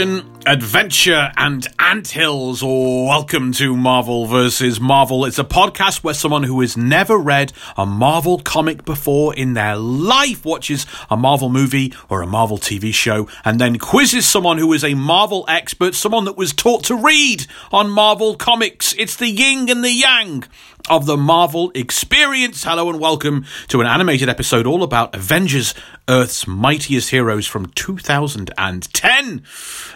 [0.00, 2.62] action, adventure, and anthills.
[2.62, 4.80] Welcome to Marvel vs.
[4.80, 5.26] Marvel.
[5.26, 9.76] It's a podcast where someone who has never read a Marvel comic before in their
[9.76, 14.72] life watches a Marvel movie or a Marvel TV show and then quizzes someone who
[14.72, 18.94] is a Marvel expert, someone that was taught to read on Marvel comics.
[18.94, 20.44] It's the yin and the yang
[20.88, 22.64] of the Marvel experience.
[22.64, 25.74] Hello and welcome to an animated episode all about Avengers
[26.08, 29.42] Earth's Mightiest Heroes from 2010.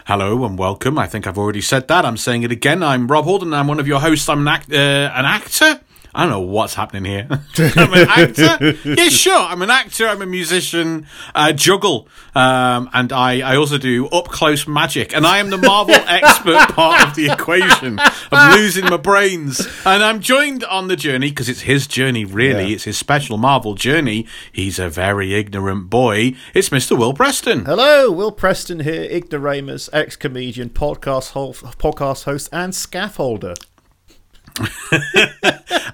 [0.06, 0.98] Hello and welcome.
[0.98, 2.04] I think I've already said that.
[2.04, 2.82] I'm saying it again.
[2.82, 3.54] I'm Rob Holden.
[3.54, 4.28] I'm one of your hosts.
[4.28, 4.76] I'm an, act- uh,
[5.14, 5.80] an actor.
[6.14, 7.26] I don't know what's happening here.
[7.58, 8.74] I'm an actor.
[8.84, 9.36] Yeah, sure.
[9.38, 10.06] I'm an actor.
[10.06, 11.06] I'm a musician.
[11.34, 15.14] Uh, juggle, um, and I, I also do up close magic.
[15.14, 19.60] And I am the Marvel expert part of the equation of losing my brains.
[19.84, 22.24] And I'm joined on the journey because it's his journey.
[22.24, 22.74] Really, Yeah.
[22.74, 24.26] it's his special Marvel journey.
[24.52, 26.34] He's a very ignorant boy.
[26.54, 26.96] It's Mr.
[26.96, 27.64] Will Preston.
[27.64, 33.56] Hello, Will Preston here, ignoramus, ex-comedian, podcast ho- podcast host, and scaffolder.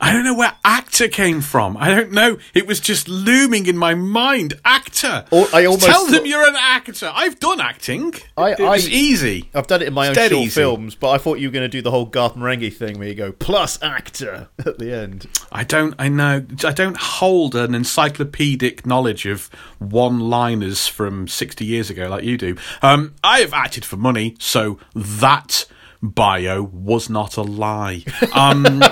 [0.03, 1.77] I don't know where actor came from.
[1.77, 2.39] I don't know.
[2.55, 4.55] It was just looming in my mind.
[4.64, 5.25] Actor.
[5.30, 7.11] Or- I almost Tell them you're an actor.
[7.14, 8.14] I've done acting.
[8.36, 9.48] I- it was I- easy.
[9.55, 10.50] I've done it in my own short easy.
[10.50, 13.08] films, but I thought you were going to do the whole Garth Marenghi thing where
[13.08, 15.27] you go plus actor at the end.
[15.50, 15.94] I don't.
[15.98, 16.44] I know.
[16.64, 22.56] I don't hold an encyclopedic knowledge of one-liners from sixty years ago like you do.
[22.83, 25.66] Um, I have acted for money, so that
[26.02, 28.04] bio was not a lie.
[28.34, 28.82] Um,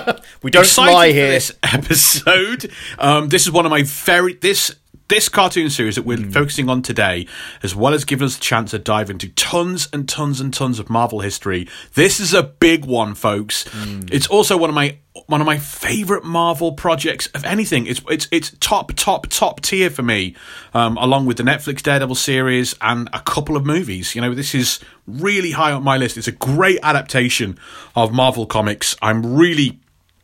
[0.43, 1.29] We don't lie here.
[1.29, 2.71] this episode.
[2.97, 4.75] Um, this is one of my very this
[5.09, 6.29] this cartoon series that we're Hmm.
[6.31, 7.27] focusing on today,
[7.61, 10.79] as well as giving us a chance to dive into tons and tons and tons
[10.79, 11.67] of Marvel history.
[11.95, 13.65] This is a big one, folks.
[13.71, 14.01] Hmm.
[14.11, 17.85] It's also one of my one of my favorite Marvel projects of anything.
[17.87, 20.35] It's it's it's top top top tier for me,
[20.73, 24.15] um, along with the Netflix Daredevil series and a couple of movies.
[24.15, 26.17] You know, this is really high on my list.
[26.17, 27.57] It's a great adaptation
[27.95, 28.95] of Marvel comics.
[29.01, 29.79] I'm really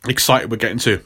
[0.08, 1.02] excited we're getting to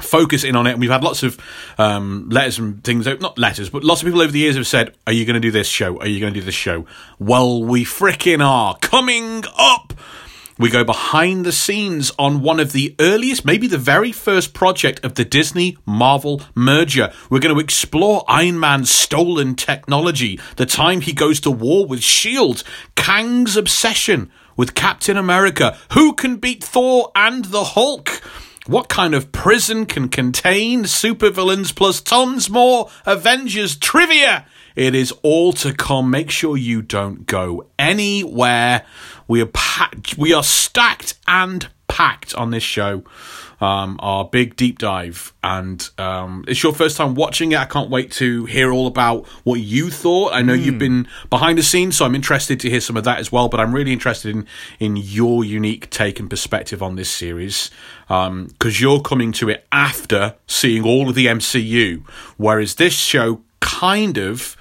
[0.00, 0.72] focus in on it.
[0.72, 1.38] And we've had lots of
[1.78, 4.94] um, letters and things, not letters, but lots of people over the years have said,
[5.06, 5.98] Are you going to do this show?
[6.00, 6.86] Are you going to do this show?
[7.18, 8.76] Well, we frickin' are.
[8.78, 9.92] Coming up!
[10.58, 15.04] We go behind the scenes on one of the earliest, maybe the very first project
[15.04, 17.12] of the Disney Marvel merger.
[17.28, 21.98] We're going to explore Iron Man's stolen technology, the time he goes to war with
[21.98, 22.62] S.H.I.E.L.D.,
[22.94, 28.22] Kang's obsession with Captain America, who can beat Thor and the Hulk.
[28.66, 34.44] What kind of prison can contain supervillains plus tons more Avengers trivia?
[34.74, 36.10] It is all to come.
[36.10, 38.84] Make sure you don't go anywhere.
[39.28, 43.04] We are packed, we are stacked and packed on this show.
[43.60, 47.58] Um, our big deep dive, and um, it's your first time watching it.
[47.58, 50.34] I can't wait to hear all about what you thought.
[50.34, 53.18] I know you've been behind the scenes, so I'm interested to hear some of that
[53.18, 53.48] as well.
[53.48, 54.46] But I'm really interested in
[54.78, 57.70] in your unique take and perspective on this series
[58.08, 62.06] because you're coming to it after seeing all of the MCU,
[62.36, 64.55] whereas this show kind of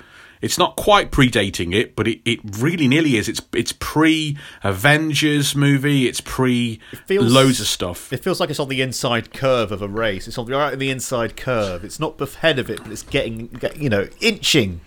[0.46, 3.28] it's not quite predating it, but it, it really nearly is.
[3.28, 6.08] It's it's pre Avengers movie.
[6.08, 8.14] It's pre feels- loads of stuff.
[8.14, 10.28] It feels like it's on the inside curve of a race.
[10.28, 11.84] It's on right in the inside curve.
[11.84, 14.82] It's not ahead of it, but it's getting, get- you know, inching.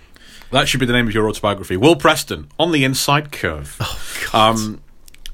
[0.53, 1.77] That should be the name of your autobiography.
[1.77, 3.77] Will Preston on the inside curve.
[3.81, 4.81] Oh Um,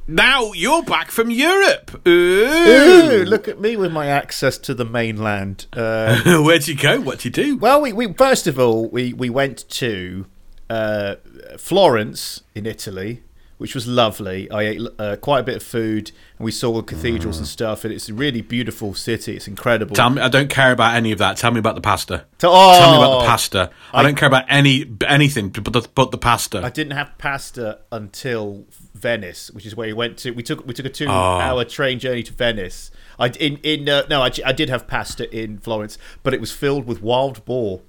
[0.06, 2.06] now you're back from Europe.
[2.06, 2.10] Ooh.
[2.10, 5.66] Ooh, look at me with my access to the mainland.
[5.72, 7.00] Uh, Where'd you go?
[7.00, 7.56] What'd you do?
[7.56, 10.26] Well, we, we first of all we we went to
[10.69, 11.16] uh,
[11.59, 13.22] Florence in Italy,
[13.59, 14.50] which was lovely.
[14.50, 17.84] I ate uh, quite a bit of food, and we saw cathedrals and stuff.
[17.84, 19.36] And it's a really beautiful city.
[19.36, 19.95] It's incredible.
[19.95, 21.36] Tell me, I don't care about any of that.
[21.36, 22.24] Tell me about the pasta.
[22.41, 23.71] So- oh, Tell me about the pasta.
[23.92, 26.62] I, don't care about any anything but the, but the pasta.
[26.65, 28.65] I didn't have pasta until
[28.95, 30.30] Venice, which is where we went to.
[30.33, 32.91] We took we took a two-hour train journey to Venice.
[33.18, 36.53] I in in uh, no, I, I did have pasta in Florence, but it was
[36.53, 37.83] filled with wild boar.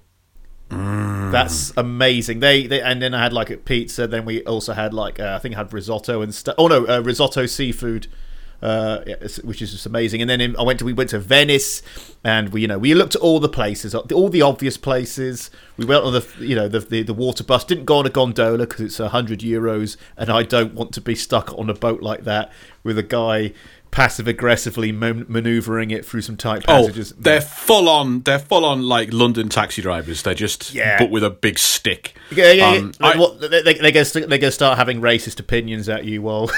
[1.32, 2.40] That's amazing.
[2.40, 4.08] They, they and then I had like a pizza.
[4.08, 6.56] Then we also had like uh, I think I had risotto and stuff.
[6.58, 8.08] Oh no, uh, risotto seafood.
[8.62, 9.04] Uh,
[9.44, 10.22] which is just amazing.
[10.22, 11.84] And then in, I went to we went to Venice,
[12.24, 15.52] and we you know we looked at all the places, all the obvious places.
[15.78, 17.64] We went on the you know the the, the water bus.
[17.66, 21.16] Didn't go on a gondola because it's hundred euros, and I don't want to be
[21.16, 22.52] stuck on a boat like that
[22.82, 23.52] with a guy
[23.96, 26.84] passive aggressively man- maneuvering it through some tight passages.
[26.84, 27.14] Oh, passages.
[27.18, 28.22] they're full on.
[28.22, 30.22] They're full on like London taxi drivers.
[30.22, 30.98] They're just Yeah.
[31.00, 32.14] but with a big stick.
[32.30, 32.78] Yeah, yeah, yeah.
[32.80, 35.40] Um, Like, I- what, they, they, they're going to they're going to start having racist
[35.40, 36.52] opinions at you while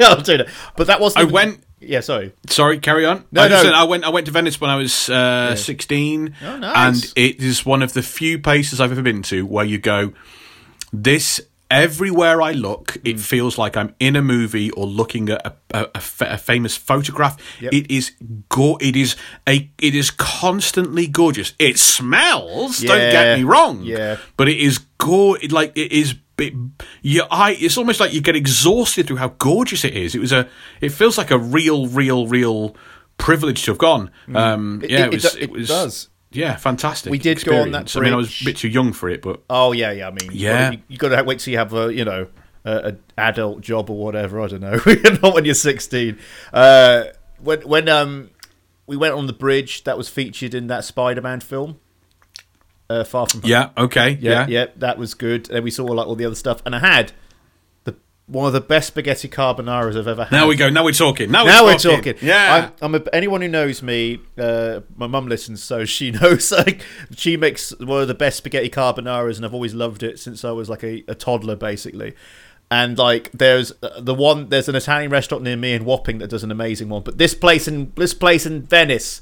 [0.00, 0.48] I'm doing it.
[0.76, 1.18] But that wasn't.
[1.18, 1.64] I even- went.
[1.80, 2.32] Yeah, sorry.
[2.48, 3.24] Sorry, carry on.
[3.30, 3.62] No, I, no.
[3.62, 4.04] said I went.
[4.04, 7.04] I went to Venice when I was uh, sixteen, Oh, nice.
[7.04, 10.12] and it is one of the few places I've ever been to where you go.
[10.94, 13.00] This everywhere I look, Mm.
[13.10, 16.38] it feels like I'm in a movie or looking at a, a, a fa- a
[16.38, 17.36] famous photograph.
[17.60, 17.72] Yep.
[17.72, 18.12] It is
[18.48, 18.76] go.
[18.80, 19.16] It is
[19.48, 19.70] a.
[19.78, 21.54] It is constantly gorgeous.
[21.58, 22.78] It smells.
[22.78, 23.82] Don't get me wrong.
[23.82, 24.18] Yeah.
[24.36, 25.34] but it is go.
[25.34, 26.14] It, like it is.
[26.38, 26.52] It,
[27.02, 27.56] your eye.
[27.60, 30.14] It's almost like you get exhausted through how gorgeous it is.
[30.14, 30.48] It was a.
[30.80, 32.74] It feels like a real, real, real
[33.18, 34.10] privilege to have gone.
[34.34, 34.84] Um, Mm.
[34.84, 35.24] It- yeah, it- it, was.
[35.24, 35.68] it It, it was.
[35.68, 36.08] does.
[36.34, 37.10] Yeah, fantastic.
[37.10, 37.96] We did go on that experience.
[37.96, 40.08] I mean, I was a bit too young for it, but Oh yeah, yeah.
[40.08, 40.72] I mean, Yeah.
[40.72, 42.26] you, you got to wait till you have a you know
[42.64, 44.40] a, a adult job or whatever.
[44.40, 44.80] I don't know.
[45.22, 46.18] Not when you're 16.
[46.52, 47.04] Uh,
[47.40, 48.30] when when um
[48.86, 51.78] we went on the bridge that was featured in that Spider-Man film.
[52.90, 53.50] Uh, Far from Home.
[53.50, 54.46] yeah, okay, yeah, yeah.
[54.46, 55.48] yeah, that was good.
[55.50, 57.12] And we saw like all the other stuff, and I had
[58.26, 60.32] one of the best spaghetti carbonaras I've ever had.
[60.32, 60.70] Now we go.
[60.70, 61.30] Now we're talking.
[61.30, 62.14] Now, now we're we're talking.
[62.14, 62.26] talking.
[62.26, 62.70] Yeah.
[62.80, 64.20] I'm, I'm a, anyone who knows me.
[64.38, 66.50] Uh, my mum listens, so she knows.
[66.50, 66.82] Like,
[67.16, 70.52] she makes one of the best spaghetti carbonaras, and I've always loved it since I
[70.52, 72.14] was like a, a toddler, basically.
[72.70, 74.48] And like, there's uh, the one.
[74.48, 77.02] There's an Italian restaurant near me in Wapping that does an amazing one.
[77.02, 79.20] But this place in this place in Venice,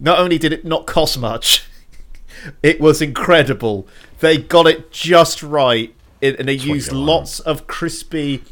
[0.00, 1.66] not only did it not cost much,
[2.62, 3.86] it was incredible.
[4.20, 7.04] They got it just right, and and they what you used want.
[7.06, 8.42] lots of crispy.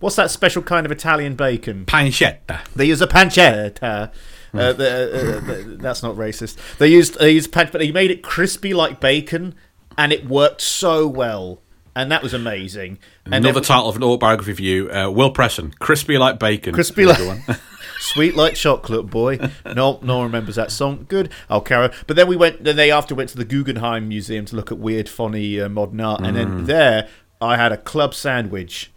[0.00, 1.84] What's that special kind of Italian bacon?
[1.84, 2.60] Pancetta.
[2.74, 4.10] They use a pancetta.
[4.52, 6.56] Uh, the, uh, the, that's not racist.
[6.78, 9.54] They used they used but they made it crispy like bacon,
[9.96, 11.60] and it worked so well,
[11.94, 12.98] and that was amazing.
[13.24, 15.72] And Another then- title of an autobiography for you, uh, Will Preston.
[15.78, 16.74] Crispy like bacon.
[16.74, 17.42] Crispy like- one.
[18.00, 19.38] Sweet like chocolate, boy.
[19.66, 21.04] No, no one remembers that song.
[21.08, 21.30] Good.
[21.48, 21.90] I'll carry.
[22.06, 22.64] But then we went.
[22.64, 26.00] Then they after went to the Guggenheim Museum to look at weird, funny uh, modern
[26.00, 26.40] art, and Mm.
[26.56, 27.08] then there
[27.40, 28.90] I had a club sandwich.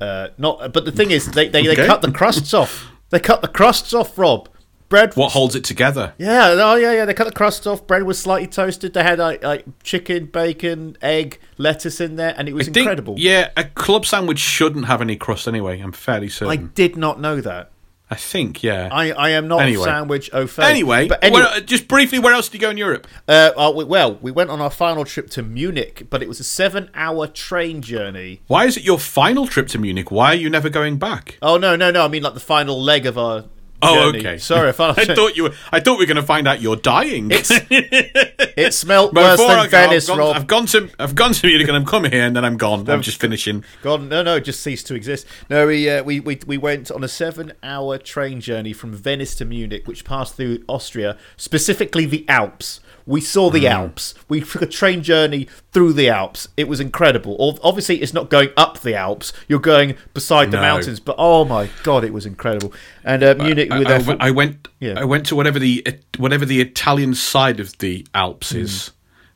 [0.00, 0.72] Uh, not.
[0.72, 1.86] But the thing is, they they, they Okay.
[1.86, 2.88] cut the crusts off.
[3.10, 4.48] They cut the crusts off, Rob.
[4.88, 5.14] Bread.
[5.16, 6.12] what holds it together?
[6.18, 7.04] Yeah, oh yeah, yeah.
[7.06, 7.86] They cut the crust off.
[7.86, 8.92] Bread was slightly toasted.
[8.92, 12.76] They had like, like chicken, bacon, egg, lettuce in there, and it was I think-
[12.84, 13.14] incredible.
[13.16, 15.80] Yeah, a club sandwich shouldn't have any crust anyway.
[15.80, 16.48] I'm fairly certain.
[16.52, 16.72] I certain.
[16.74, 17.70] did not know that.
[18.12, 18.88] I, think, yeah.
[18.92, 19.84] I, I am not Anyway.
[19.84, 20.62] sandwich au fait.
[20.64, 23.06] anyway, but anyway, where- just briefly, where else did you go in Europe?
[23.28, 26.40] Uh, uh, we- well, we went on our final trip to Munich, but it was
[26.40, 28.40] a seven-hour train journey.
[28.46, 30.10] Why is it your final trip to Munich?
[30.10, 31.38] Why are you never going back?
[31.42, 32.04] Oh no, no, no!
[32.04, 33.44] I mean like the final leg of our.
[33.82, 34.18] Oh, journey.
[34.20, 34.38] okay.
[34.38, 34.94] Sorry, final.
[34.98, 35.54] I thought you were.
[35.70, 37.30] I thought we were going to find out you're dying.
[37.30, 40.36] It's it smelled worse Before I than go, I've Venice, gone, Rob.
[40.36, 42.88] I've gone to I've gone to Munich and I'm coming here and then I'm gone.
[42.88, 43.64] I'm just finishing.
[43.82, 44.08] Gone?
[44.08, 45.26] no, no, it just ceased to exist.
[45.50, 49.44] No, we, uh, we, we, we went on a seven-hour train journey from Venice to
[49.44, 52.80] Munich, which passed through Austria, specifically the Alps.
[53.06, 53.70] We saw the Mm.
[53.70, 54.14] Alps.
[54.28, 56.48] We took a train journey through the Alps.
[56.56, 57.58] It was incredible.
[57.62, 59.32] Obviously, it's not going up the Alps.
[59.48, 60.62] You're going beside the No.
[60.62, 61.00] mountains.
[61.00, 62.72] But oh my god, it was incredible.
[63.04, 64.68] And uh, Munich, I, with I went- I went.
[64.80, 64.94] Yeah.
[64.96, 65.84] I went to whatever the
[66.18, 68.60] whatever the Italian side of the Alps Mm.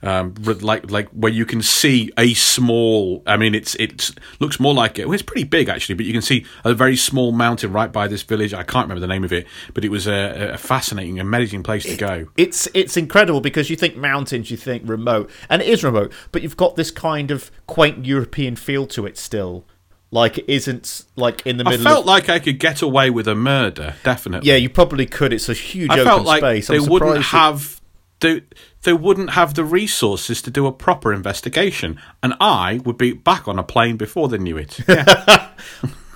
[0.02, 3.22] Um, like like where you can see a small.
[3.26, 5.06] I mean, it's it's looks more like it.
[5.06, 8.06] Well, it's pretty big actually, but you can see a very small mountain right by
[8.06, 8.52] this village.
[8.52, 11.84] I can't remember the name of it, but it was a, a fascinating, amazing place
[11.84, 12.26] to go.
[12.36, 16.42] it's it's incredible because you think mountains, you think remote, and it is remote, but
[16.42, 19.64] you've got this kind of quaint European feel to it still.
[20.12, 21.80] Like it isn't like in the middle.
[21.80, 23.94] I felt of, like I could get away with a murder.
[24.04, 24.48] Definitely.
[24.48, 25.32] yeah, you probably could.
[25.32, 26.68] It's a huge I open felt like space.
[26.68, 27.80] they I'm wouldn't that- have
[28.20, 28.42] they,
[28.86, 33.46] they wouldn't have the resources to do a proper investigation, and I would be back
[33.46, 34.78] on a plane before they knew it.
[34.88, 35.50] Yeah.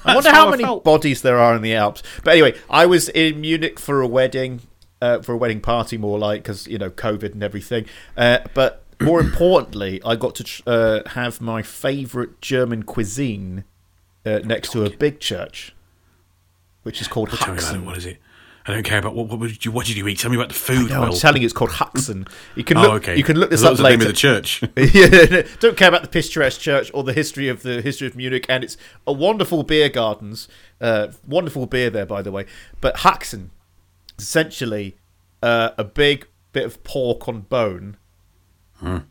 [0.02, 0.82] I wonder how how I many felt.
[0.82, 2.02] bodies there are in the Alps.
[2.24, 4.62] But anyway, I was in Munich for a wedding,
[5.02, 7.84] uh, for a wedding party, more like because you know COVID and everything.
[8.16, 13.64] Uh, but more importantly, I got to tr- uh, have my favourite German cuisine
[14.24, 15.74] uh, next to a big church,
[16.82, 17.28] which is called.
[17.28, 17.84] Haxen.
[17.84, 18.16] What is it?
[18.70, 19.26] I don't care about what.
[19.28, 19.72] What did you?
[19.72, 20.18] What did you eat?
[20.18, 20.90] Tell me about the food.
[20.90, 21.02] No.
[21.02, 22.28] I'm telling you, it's called Haxen.
[22.54, 22.92] You can oh, look.
[23.02, 23.16] okay.
[23.16, 23.98] You can look this up was the later.
[23.98, 24.62] name of the church.
[24.76, 28.46] yeah, don't care about the picturesque church or the history of the history of Munich,
[28.48, 30.46] and it's a wonderful beer gardens.
[30.80, 32.46] Uh, wonderful beer there, by the way.
[32.80, 33.50] But Haxen,
[34.18, 34.96] essentially,
[35.42, 37.96] uh, a big bit of pork on bone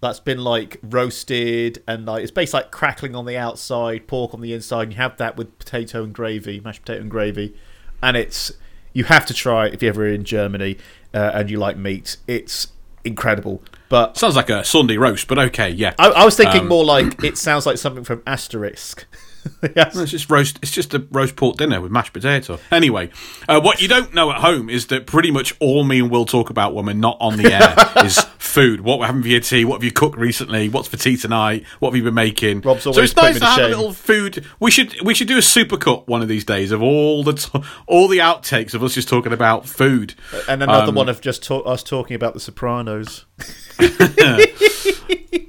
[0.01, 4.41] that's been like roasted and like it's basically like crackling on the outside, pork on
[4.41, 4.83] the inside.
[4.83, 7.55] And you have that with potato and gravy, mashed potato and gravy,
[8.01, 8.51] and it's
[8.99, 10.77] you have to try it if you're ever in Germany
[11.13, 12.17] uh, and you like meat.
[12.27, 12.67] It's
[13.05, 15.93] incredible, but Sounds like a Sunday roast, but okay, yeah.
[15.97, 19.05] I, I was thinking Um, more like it sounds like something from Asterix.
[19.75, 19.95] yes.
[19.95, 20.59] It's just roast.
[20.61, 22.59] It's just a roast pork dinner with mashed potato.
[22.73, 23.09] Anyway,
[23.47, 26.25] uh, what you don't know at home is that pretty much all me and Will
[26.25, 27.73] talk about when we're not on the air
[28.05, 28.17] is
[28.49, 28.81] food.
[28.81, 29.63] What we're having for your tea?
[29.63, 30.67] What have you cooked recently?
[30.69, 31.65] What's for tea tonight?
[31.79, 32.61] What have you been making?
[32.61, 34.45] Rob's so it's nice to have a little food.
[34.59, 37.61] We should we should do a supercut one of these days of all the t-
[37.87, 40.15] all the outtakes of us just talking about food.
[40.47, 43.25] And another Um, one of just ta- us talking about The Sopranos.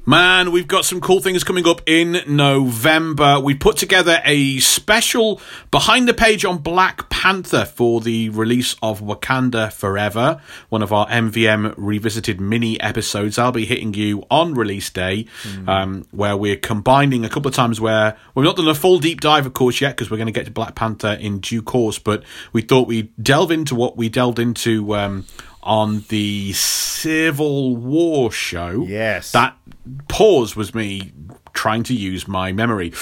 [0.06, 3.38] Man, we've got some cool things coming up in November.
[3.38, 5.40] We put together a special
[5.70, 11.06] behind the page on Black Panther for the release of Wakanda Forever, one of our
[11.06, 13.38] MVM revisited mini episodes.
[13.38, 15.26] I'll be hitting you on release day,
[15.68, 19.20] um, where we're combining a couple of times where we've not done a full deep
[19.20, 22.00] dive, of course, yet, because we're going to get to Black Panther in due course,
[22.00, 24.96] but we thought we'd delve into what we delved into.
[24.96, 25.26] Um,
[25.62, 28.84] on the Civil War show.
[28.86, 29.32] Yes.
[29.32, 29.56] That
[30.08, 31.12] pause was me
[31.52, 32.92] trying to use my memory.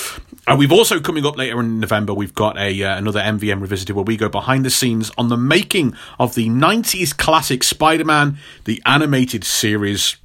[0.46, 2.14] And we've also coming up later in November.
[2.14, 5.36] We've got a uh, another MVM revisited where we go behind the scenes on the
[5.36, 10.16] making of the '90s classic Spider-Man, the animated series.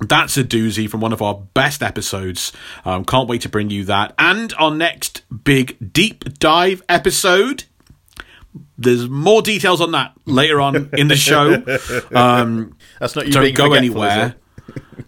[0.00, 2.52] That's a doozy from one of our best episodes.
[2.84, 4.14] Um, can't wait to bring you that.
[4.16, 7.64] And our next big deep dive episode.
[8.76, 11.62] There's more details on that later on in the show.
[12.14, 14.36] Um, That's not you don't go anywhere.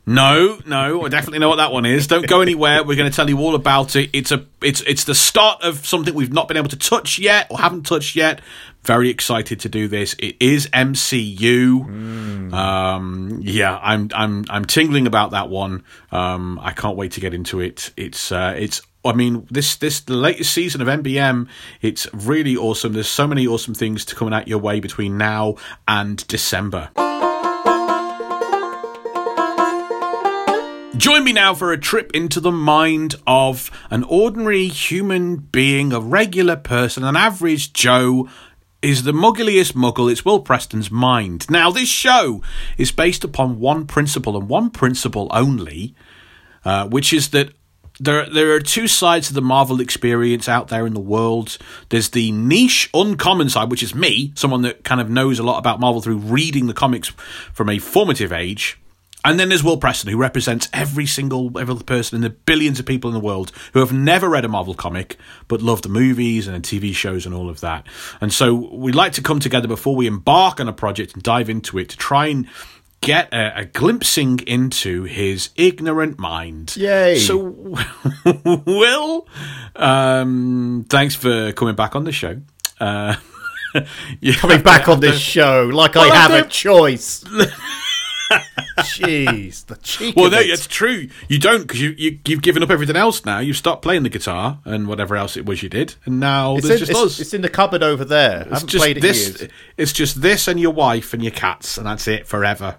[0.07, 2.07] No, no, I definitely know what that one is.
[2.07, 2.83] Don't go anywhere.
[2.83, 4.11] We're going to tell you all about it.
[4.13, 7.47] It's a, it's, it's the start of something we've not been able to touch yet
[7.49, 8.41] or haven't touched yet.
[8.83, 10.15] Very excited to do this.
[10.19, 12.53] It is MCU.
[12.53, 15.85] Um, yeah, I'm, I'm, I'm tingling about that one.
[16.11, 17.93] Um, I can't wait to get into it.
[17.97, 18.83] It's, uh, it's.
[19.05, 21.49] I mean, this this the latest season of MVM.
[21.81, 22.93] It's really awesome.
[22.93, 25.57] There's so many awesome things to coming out your way between now
[25.89, 26.91] and December.
[30.97, 36.01] Join me now for a trip into the mind of an ordinary human being, a
[36.01, 38.29] regular person, an average Joe.
[38.83, 41.51] Is the muggliest muggle, it's Will Preston's mind.
[41.51, 42.43] Now, this show
[42.79, 45.95] is based upon one principle and one principle only,
[46.65, 47.53] uh, which is that
[48.01, 51.59] there there are two sides to the Marvel experience out there in the world.
[51.91, 55.59] There's the niche, uncommon side, which is me, someone that kind of knows a lot
[55.59, 57.09] about Marvel through reading the comics
[57.53, 58.79] from a formative age.
[59.23, 62.87] And then there's Will Preston, who represents every single every person in the billions of
[62.87, 66.49] people in the world who have never read a Marvel comic but love the movies
[66.49, 67.87] and the TV shows and all of that.
[68.23, 71.51] And so we like to come together before we embark on a project and dive
[71.51, 72.49] into it to try and
[73.01, 76.77] get a, a glimpsing into his ignorant mind.
[76.77, 77.19] Yay.
[77.19, 77.37] So,
[78.67, 79.27] Will,
[79.77, 82.41] um, thanks for coming back on the show.
[82.79, 83.17] Uh,
[84.21, 87.25] yeah, Coming back on this show like Well, I I have a choice.
[88.79, 90.17] Jeez, the cheek.
[90.17, 90.49] Well, no, it.
[90.51, 91.09] it's true.
[91.29, 93.39] You don't because you, you you've given up everything else now.
[93.41, 96.67] You've stopped playing the guitar and whatever else it was you did, and now It's
[96.69, 97.21] there's in, just it's, us.
[97.21, 98.39] it's in the cupboard over there.
[98.39, 99.29] I It's haven't just played it this.
[99.41, 99.51] years.
[99.77, 102.77] It's just this and your wife and your cats, and that's it forever.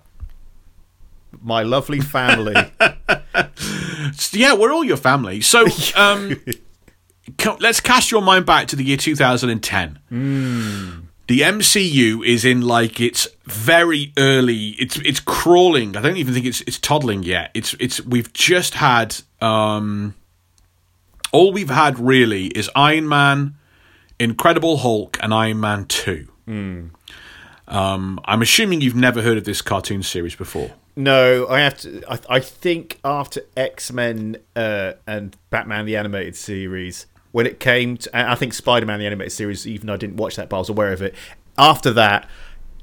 [1.39, 2.55] My lovely family.
[4.33, 5.41] Yeah, we're all your family.
[5.41, 6.39] So, um,
[7.37, 9.99] co- let's cast your mind back to the year 2010.
[11.27, 14.69] The MCU is in like its very early.
[14.79, 15.95] It's it's crawling.
[15.95, 17.51] I don't even think it's it's toddling yet.
[17.53, 20.13] It's it's we've just had um,
[21.31, 23.55] all we've had really is Iron Man,
[24.19, 26.27] Incredible Hulk, and Iron Man Two.
[27.67, 30.71] Um, I'm assuming you've never heard of this cartoon series before.
[30.95, 32.01] No, I have to.
[32.09, 37.97] I, I think after X Men uh, and Batman the animated series, when it came
[37.97, 40.57] to, I think Spider Man the animated series, even though I didn't watch that, but
[40.57, 41.15] I was aware of it.
[41.57, 42.27] After that.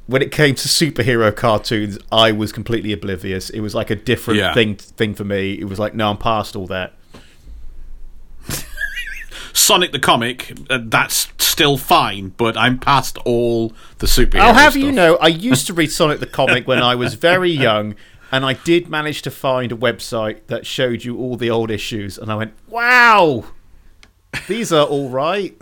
[0.07, 3.50] When it came to superhero cartoons, I was completely oblivious.
[3.50, 4.55] It was like a different Yeah.
[4.55, 5.53] thing thing for me.
[5.61, 6.95] It was like, no, I'm past all that.
[9.52, 14.40] Sonic the comic, uh, that's still fine, but I'm past all the superhero.
[14.40, 14.83] I'll have stuff.
[14.83, 17.95] you know, I used to read Sonic the comic when I was very young,
[18.31, 22.19] and I did manage to find a website that showed you all the old issues,
[22.19, 23.45] and I went, "Wow,
[24.47, 25.57] these are all right."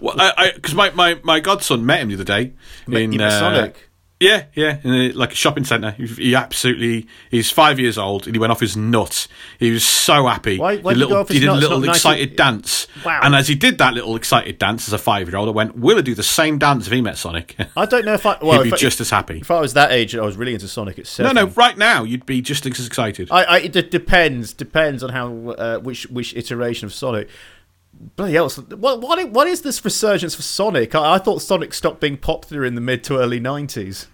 [0.00, 2.52] Well, I because my, my, my godson met him the other day
[2.88, 3.87] in uh, Sonic.
[4.20, 5.92] Yeah, yeah, in a, like a shopping centre.
[5.92, 9.28] He, he absolutely, he's five years old, and he went off his nut.
[9.60, 10.58] He was so happy.
[10.58, 12.88] Why- why He did he little, go off his he did a little excited dance.
[13.04, 13.20] Wow.
[13.22, 15.76] And as he did that little excited dance as a five year old, I went,
[15.78, 18.38] "Will I do the same dance if he met Sonic?" I don't know if I
[18.42, 19.38] well, He'd be I- just as happy.
[19.38, 21.78] if I was that age, and I was really into Sonic at No, no, right
[21.78, 23.28] now you'd be just as excited.
[23.30, 27.28] I, I it depends depends on how uh, which which iteration of Sonic.
[28.16, 28.48] Bloody hell!
[28.50, 30.94] What what what is this resurgence for Sonic?
[30.94, 34.06] I, I thought Sonic stopped being popular in the mid to early nineties.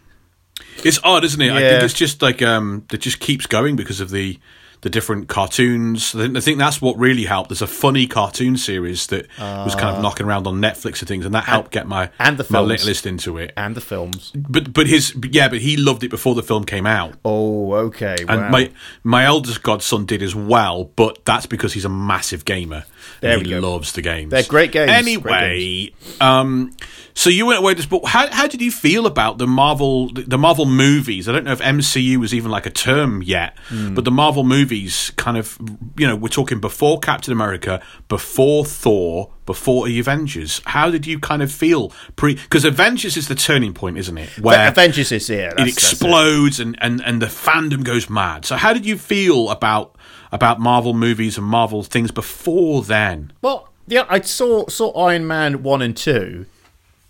[0.85, 1.53] It's odd, isn't it?
[1.53, 4.39] I think it's just like um, it just keeps going because of the
[4.83, 6.15] the different cartoons.
[6.15, 7.49] I think, that's what really helped.
[7.49, 11.25] There's a funny cartoon series that was kind of knocking around on Netflix and things,
[11.25, 12.29] and that helped get my Ah.
[12.29, 12.69] and the my films.
[12.69, 13.53] lit list into it.
[13.57, 14.31] and the films.
[14.35, 17.15] But but his yeah, but he loved it before the film came out.
[17.25, 18.17] Oh, okay.
[18.29, 18.51] And wow.
[18.51, 18.71] my
[19.03, 22.85] my eldest godson did as well, but that's because he's a massive gamer.
[23.25, 24.31] There he loves the games.
[24.31, 25.91] They're great games, great Anyway,
[26.21, 26.73] um,
[27.15, 28.07] so you went away this book.
[28.07, 31.29] How how did you feel about the Marvel the Marvel movies?
[31.29, 33.95] I don't know if MCU was even like a term yet, Hmm.
[33.95, 35.57] but the Marvel movies kind of
[35.97, 40.61] you know we're talking before Captain America, before Thor, before the Avengers.
[40.67, 42.35] How did you kind of feel pre?
[42.35, 44.31] Because Avengers is the turning point, isn't it?
[44.41, 45.53] Where Avengers is here.
[45.57, 48.45] it explodes and, and, and the fandom goes mad.
[48.45, 49.94] So how did you feel about
[50.35, 53.33] about Marvel movies and Marvel things before then?
[53.41, 56.47] Well, yeah, I saw saw Iron Man one and two,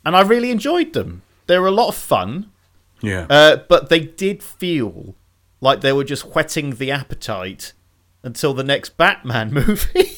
[0.04, 1.22] and I really enjoyed them.
[1.46, 2.50] They were a lot of fun,
[3.00, 3.26] Yeah.
[3.28, 5.14] uh, but they did feel
[5.60, 7.72] like they were just whetting the appetite
[8.22, 10.10] until the next Batman movie.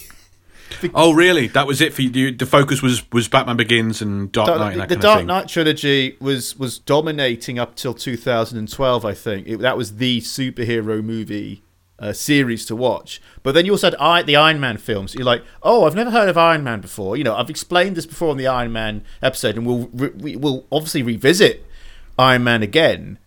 [0.94, 1.46] oh really?
[1.46, 2.32] That was it for you?
[2.32, 5.24] The focus was was Batman Begins and Dark Knight and that the Dark.
[5.24, 9.04] Knight trilogy was was dominating up till 2012.
[9.04, 11.62] I think it, that was the superhero movie
[11.98, 13.20] uh, series to watch.
[13.42, 15.14] But then you also had I, the Iron Man films.
[15.14, 17.16] You're like, oh, I've never heard of Iron Man before.
[17.16, 20.36] You know, I've explained this before on the Iron Man episode, and we'll re- we,
[20.36, 21.64] we'll obviously revisit
[22.18, 23.18] Iron Man again.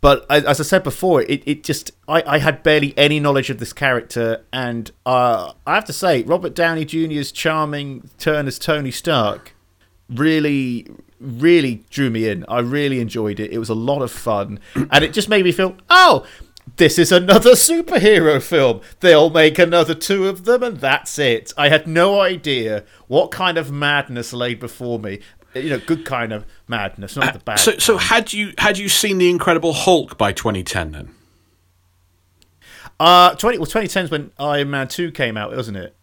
[0.00, 3.50] But as, as I said before, it, it just I, I had barely any knowledge
[3.50, 8.58] of this character, and uh, I have to say, Robert Downey Jr.'s charming turn as
[8.58, 9.54] Tony Stark
[10.08, 10.86] really,
[11.20, 12.44] really drew me in.
[12.48, 13.50] I really enjoyed it.
[13.50, 16.24] It was a lot of fun, and it just made me feel, oh,
[16.76, 18.80] this is another superhero film.
[19.00, 21.52] They'll make another two of them, and that's it.
[21.56, 25.20] I had no idea what kind of madness lay before me.
[25.54, 27.58] You know, good kind of madness, not the bad.
[27.58, 31.14] So so had you had you seen the Incredible Hulk by 2010 then?
[33.00, 35.96] Uh, twenty well, twenty ten is when Iron Man two came out, wasn't it?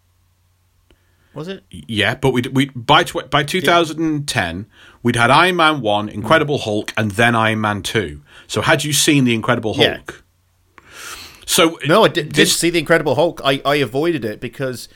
[1.34, 1.64] Was it?
[1.70, 4.66] Yeah, but we we by tw- by 2010
[5.02, 8.22] we'd had Iron Man one, Incredible Hulk, and then Iron Man two.
[8.46, 10.00] So had you seen the Incredible Yeah.
[11.46, 13.40] So No, I did, didn't see the Incredible Hulk.
[13.44, 14.88] I, I avoided it because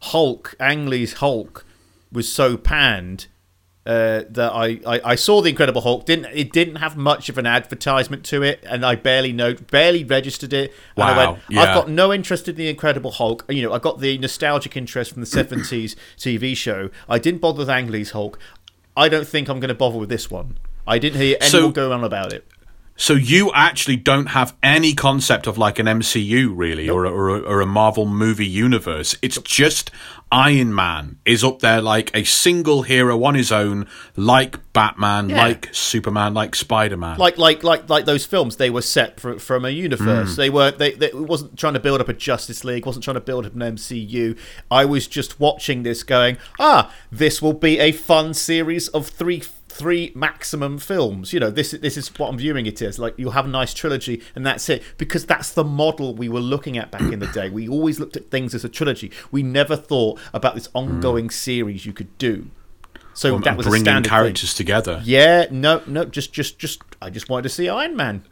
[0.00, 1.64] Hulk, Ang Lee's Hulk,
[2.10, 3.26] was so panned
[3.84, 6.06] uh, that I, I, I saw the Incredible Hulk.
[6.06, 10.04] Didn't it didn't have much of an advertisement to it, and I barely know barely
[10.04, 10.72] registered it.
[10.96, 11.62] And I Wow, went, yeah.
[11.62, 13.44] I've got no interest in the Incredible Hulk.
[13.48, 16.90] You know, I got the nostalgic interest from the seventies TV show.
[17.08, 18.38] I didn't bother with Ang Lee's Hulk.
[18.96, 20.58] I don't think I'm going to bother with this one.
[20.86, 22.46] I didn't hear anyone So- go on about it.
[23.00, 27.28] So you actually don't have any concept of like an MCU really, or, a, or,
[27.28, 29.14] a, or a Marvel movie universe.
[29.22, 29.92] It's just
[30.32, 35.38] Iron Man is up there like a single hero on his own, like Batman, Yeah.
[35.38, 37.18] like Superman, like Spider Man.
[37.18, 39.76] like like like like those films they were set fr- from a Mm.
[39.76, 43.14] universe they weren't they, they wasn't trying to build up a justice league wasn't trying
[43.14, 44.36] to build up an mcu
[44.70, 49.40] i was just watching this going ah this will be a fun series of three
[49.78, 53.30] three maximum films you know this this is what i'm viewing it as like you'll
[53.30, 56.90] have a nice trilogy and that's it because that's the model we were looking at
[56.90, 60.18] back in the day we always looked at things as a trilogy we never thought
[60.34, 62.50] about this ongoing series you could do
[63.18, 64.16] so and that was a bringing standard thing.
[64.16, 65.02] characters together.
[65.04, 66.82] Yeah, no, no, just, just, just.
[67.02, 68.22] I just wanted to see Iron Man.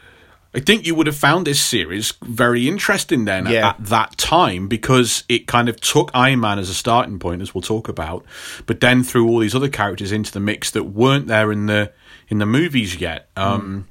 [0.55, 3.69] I think you would have found this series very interesting then Yeah.
[3.71, 7.55] at that time because it kind of took Iron Man as a starting point, as
[7.55, 8.25] we'll talk about,
[8.65, 11.93] but then threw all these other characters into the mix that weren't there in the
[12.29, 13.29] in the movies yet.
[13.37, 13.87] Um,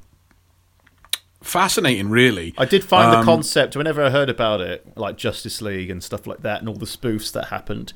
[1.41, 2.55] Fascinating, really.
[2.57, 6.03] I did find the Um, concept whenever I heard about it, like Justice League and
[6.03, 7.93] stuff like that, and all the spoofs that happened.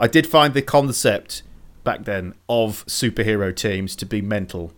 [0.00, 1.42] I did find the concept
[1.84, 4.72] back then of superhero teams to be mental,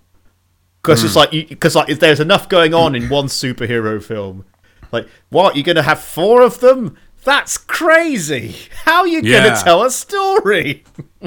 [0.83, 1.07] because Hmm.
[1.07, 4.45] it's like because like if there's enough going on in one superhero film,
[4.93, 6.97] like what you're gonna have four of them?
[7.25, 8.55] That's crazy.
[8.85, 9.45] How are you Yeah.
[9.49, 10.85] gonna tell a story?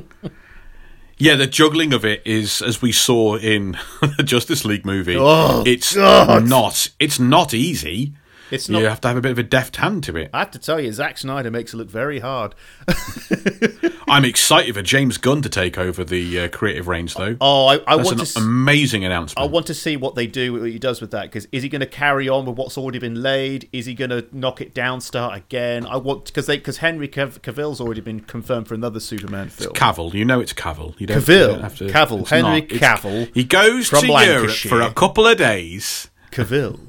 [1.17, 3.77] Yeah, the juggling of it is, as we saw in
[4.17, 5.15] the Justice League movie.
[5.19, 6.47] Oh, it's God.
[6.47, 6.89] not.
[6.99, 8.13] It's not easy.
[8.51, 8.79] It's not.
[8.79, 10.29] You have to have a bit of a deft hand to it.
[10.33, 12.53] I have to tell you, Zack Snyder makes it look very hard.
[14.07, 17.37] I'm excited for James Gunn to take over the uh, creative range, though.
[17.39, 18.39] Oh, I, I That's want an to.
[18.39, 21.23] amazing I want to see what they do, what he does with that.
[21.23, 23.69] Because is he going to carry on with what's already been laid?
[23.71, 25.85] Is he going to knock it down, start again?
[25.85, 29.73] I want because they because Henry Cav- Cavill's already been confirmed for another Superman film.
[29.73, 30.99] Cavill, you know it's Cavill.
[30.99, 31.27] You don't, Cavill.
[31.41, 31.85] you don't have to.
[31.87, 32.27] Cavill.
[32.27, 32.71] Henry not.
[32.71, 36.09] It's- Cavill He goes to Europe for a couple of days.
[36.31, 36.79] Cavill.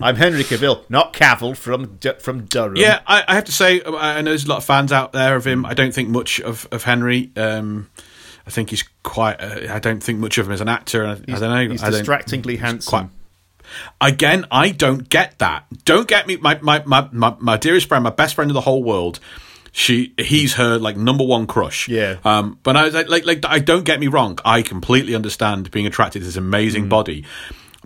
[0.00, 2.76] I'm Henry Cavill, not Cavill from from Durham.
[2.76, 5.12] Yeah, I, I have to say, I I know there's a lot of fans out
[5.12, 5.64] there of him.
[5.66, 7.30] I don't think much of, of Henry.
[7.36, 7.88] Um,
[8.46, 9.40] I think he's quite.
[9.40, 11.06] Uh, I don't think much of him as an actor.
[11.06, 11.68] I, I don't know.
[11.68, 12.90] he's I distractingly handsome.
[12.90, 13.08] quite-
[14.00, 15.64] Again, I don't get that.
[15.84, 16.36] Don't get me.
[16.36, 19.20] My my my my, my dearest friend, my best friend in the whole world.
[19.72, 21.88] She, he's her like number one crush.
[21.88, 22.16] Yeah.
[22.24, 24.36] Um, but I was like, like, like, I don't get me wrong.
[24.44, 27.24] I completely understand being attracted to this amazing body.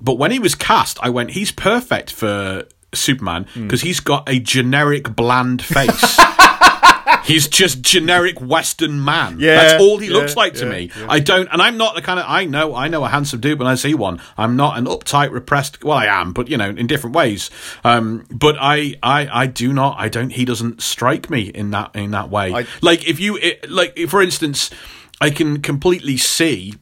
[0.05, 4.39] But when he was cast, I went, he's perfect for Superman because he's got a
[4.39, 6.19] generic bland face.
[7.25, 9.39] he's just generic Western man.
[9.41, 10.91] Yeah, That's all he yeah, looks like to yeah, me.
[11.09, 13.59] I don't, and I'm not the kind of, I know, I know a handsome dude
[13.59, 14.21] when I see one.
[14.37, 17.51] I'm not an uptight, repressed, well, I am, but you know, in different ways.
[17.83, 21.97] Um, but I, I, I do not, I don't, he doesn't strike me in that,
[21.97, 22.53] in that way.
[22.53, 24.71] I- like if you, it, like, for instance,
[25.21, 26.75] I can completely see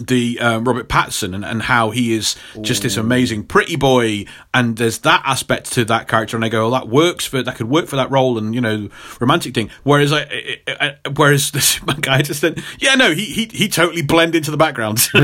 [0.00, 4.24] the um, Robert Pattinson and, and how he is just this amazing pretty boy,
[4.54, 7.56] and there's that aspect to that character, and I go, oh, that works for that
[7.56, 8.88] could work for that role, and you know,
[9.20, 9.70] romantic thing.
[9.82, 10.22] Whereas I,
[10.66, 14.50] I, I whereas this guy just said, yeah, no, he he he totally blend into
[14.50, 15.08] the background.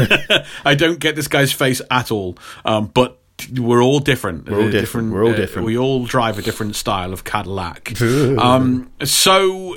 [0.65, 3.15] I don't get this guy's face at all, um, but.
[3.57, 4.51] We're all different.
[4.51, 5.13] We're all Uh, different.
[5.13, 8.01] We're all uh, we all drive a different style of Cadillac.
[8.03, 9.77] um, so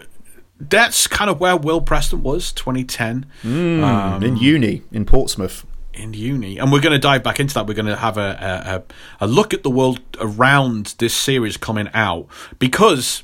[0.70, 5.66] that's kind of where Will Preston was, 2010 mm, Um, in uni in Portsmouth.
[5.94, 7.68] in uni, and we're going to dive back into that.
[7.68, 8.84] We're going to have a,
[9.20, 12.28] a, a look at the world around this series coming out
[12.60, 13.24] because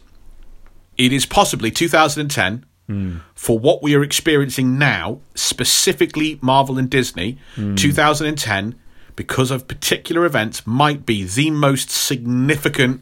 [0.97, 3.21] it is possibly 2010 mm.
[3.35, 7.37] for what we are experiencing now, specifically Marvel and Disney.
[7.55, 7.77] Mm.
[7.77, 8.75] 2010,
[9.15, 13.01] because of particular events, might be the most significant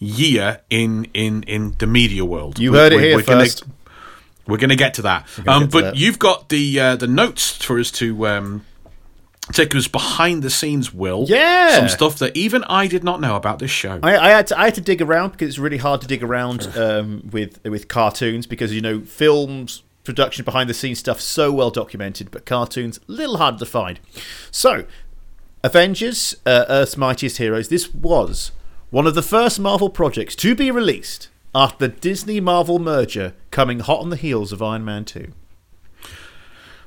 [0.00, 2.58] year in in in the media world.
[2.58, 3.64] You We're- heard it we're- here we're gonna- first.
[4.46, 5.26] We're going to get to that.
[5.46, 5.96] Um, but that.
[5.96, 8.64] you've got the uh, the notes for us to um,
[9.52, 10.92] take us behind the scenes.
[10.92, 11.76] Will Yeah.
[11.78, 14.00] some stuff that even I did not know about this show.
[14.02, 16.22] I, I had to I had to dig around because it's really hard to dig
[16.22, 21.50] around um, with with cartoons because you know films production behind the scenes stuff so
[21.50, 23.98] well documented, but cartoons a little hard to find.
[24.50, 24.84] So,
[25.62, 27.68] Avengers: uh, Earth's Mightiest Heroes.
[27.68, 28.52] This was
[28.90, 33.80] one of the first Marvel projects to be released after the Disney Marvel merger, coming
[33.80, 35.32] hot on the heels of Iron Man Two.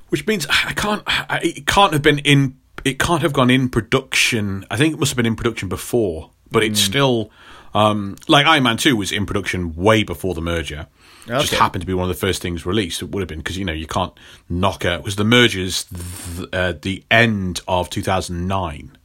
[0.09, 1.03] which means I can't.
[1.05, 2.57] I, it can't have been in.
[2.85, 4.65] It can't have gone in production.
[4.71, 7.31] I think it must have been in production before, but it's still
[7.73, 10.87] um, like Iron Man Two was in production way before the merger.
[11.27, 13.01] Just happened to be one of the first things released.
[13.01, 14.13] It would have been because you know you can't
[14.47, 18.97] knock out because the merger's th- uh, the end of two thousand nine.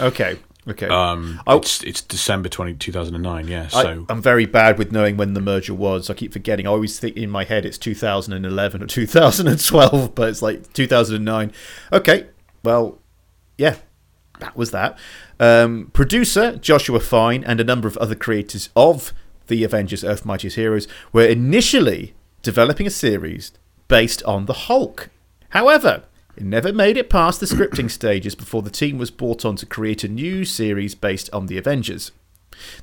[0.00, 0.38] Okay,
[0.68, 0.88] okay.
[0.88, 5.16] Um, I- it's it's December 20, 2009, Yeah, I, so I'm very bad with knowing
[5.16, 6.08] when the merger was.
[6.10, 6.66] I keep forgetting.
[6.66, 11.52] I always think in my head it's 2011 or 2012, but it's like 2009.
[11.92, 12.26] Okay,
[12.62, 12.98] well,
[13.58, 13.76] yeah,
[14.40, 14.98] that was that.
[15.40, 19.12] Um, producer Joshua Fine and a number of other creators of
[19.48, 23.52] the Avengers: Earth Mightiest Heroes were initially developing a series
[23.88, 25.10] based on the Hulk.
[25.50, 26.04] However,
[26.36, 29.66] it never made it past the scripting stages before the team was brought on to
[29.66, 32.12] create a new series based on the Avengers.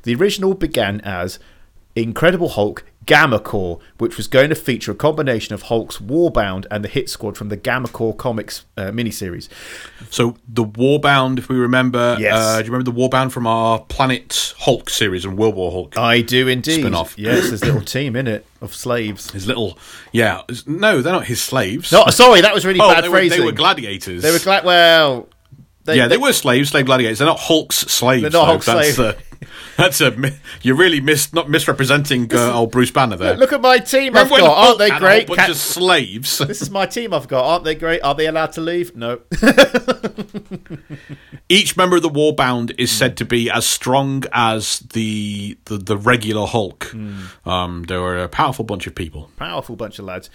[0.04, 1.40] The original began as
[1.96, 6.84] Incredible Hulk Gamma Corps, which was going to feature a combination of Hulk's Warbound and
[6.84, 9.50] the Hit Squad from the Gamma Corps comics uh, miniseries.
[10.12, 12.36] so the Warbound, if we remember, Yes.
[12.36, 15.98] uh, do you remember the Warbound from our Planet Hulk series and World War Hulk?
[15.98, 16.82] I do indeed.
[16.82, 17.18] Spin-off.
[17.18, 19.32] Yes, there's a little team in it of slaves.
[19.32, 19.80] his little,
[20.12, 21.92] yeah, no, they're not his slaves.
[21.92, 24.22] No, sorry, that was really oh, bad they were, they were gladiators.
[24.22, 24.64] They were glad.
[24.66, 25.30] Well,
[25.86, 27.18] they, yeah, they, were slaves, slave gladiators.
[27.18, 28.22] They're not Hulk's slaves.
[28.22, 28.46] They're not.
[28.46, 29.16] Hulk's slaves.
[29.78, 30.34] that's a.
[30.62, 33.38] You're really mis, not misrepresenting uh, old Bruce Banner there.
[33.38, 34.42] Look at my team I've got.
[34.42, 35.24] Aren't they great?
[35.24, 36.38] A whole Ca- bunch of slaves.
[36.40, 37.46] this is my team I've got.
[37.46, 38.02] Aren't they great?
[38.02, 38.96] Are they allowed to leave?
[38.96, 39.22] No.
[41.50, 45.98] Each member of the Warbound is said to be as strong as the the, the
[45.98, 46.86] regular Hulk.
[46.86, 47.24] Hmm.
[47.46, 49.32] Um, they were a powerful bunch of people.
[49.38, 50.30] powerful bunch of lads.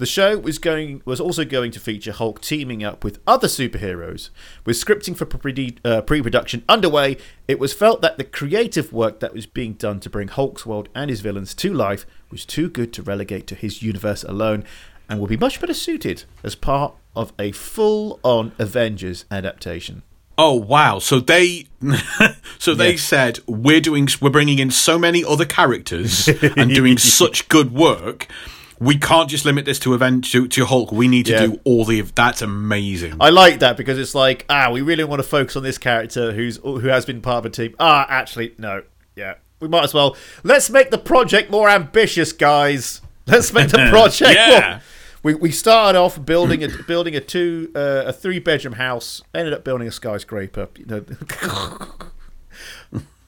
[0.00, 4.30] The show was going was also going to feature Hulk teaming up with other superheroes.
[4.64, 9.34] With scripting for pre uh, production underway, it was felt that the creative work that
[9.34, 12.94] was being done to bring Hulk's world and his villains to life was too good
[12.94, 14.64] to relegate to his universe alone,
[15.06, 20.02] and would be much better suited as part of a full-on Avengers adaptation.
[20.38, 20.98] Oh wow!
[20.98, 21.66] So they,
[22.58, 22.96] so they Yeah.
[22.96, 28.28] said we're doing, we're bringing in so many other characters and doing such good work.
[28.80, 30.90] We can't just limit this to event to, to Hulk.
[30.90, 31.46] We need to Yeah.
[31.46, 32.00] do all the.
[32.00, 33.16] That's amazing.
[33.20, 36.32] I like that because it's like, ah, we really want to focus on this character
[36.32, 37.74] who's who has been part of a team.
[37.78, 38.82] Ah, actually, no,
[39.16, 40.16] yeah, we might as well.
[40.44, 43.02] Let's make the project more ambitious, guys.
[43.26, 44.32] Let's make the project.
[44.34, 44.70] Yeah.
[44.70, 44.80] more-
[45.22, 49.20] We, we started off building a building a two uh, a three bedroom house.
[49.34, 50.68] Ended up building a skyscraper.
[50.78, 51.04] You know,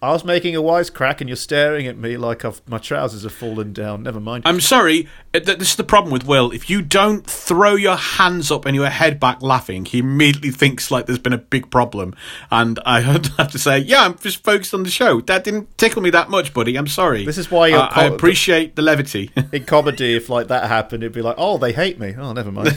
[0.03, 3.33] I was making a wisecrack, and you're staring at me like I've, my trousers have
[3.33, 4.03] fallen down.
[4.03, 4.43] Never mind.
[4.45, 5.09] I'm sorry.
[5.33, 6.51] uh, This is the problem with Will.
[6.51, 10.91] If you don't throw your hands up and your head back laughing, he immediately thinks
[10.91, 12.17] like there's been a big problem.
[12.51, 13.01] And I
[13.39, 15.21] have to say, yeah, I'm just focused on the show.
[15.21, 16.77] That didn't tickle me that much, buddy.
[16.77, 17.25] I'm sorry.
[17.25, 19.31] This is why you're Uh, I appreciate the levity.
[19.53, 22.51] in comedy, if like that happened, it'd be like, "Oh, they hate me." Oh, never
[22.51, 22.77] mind.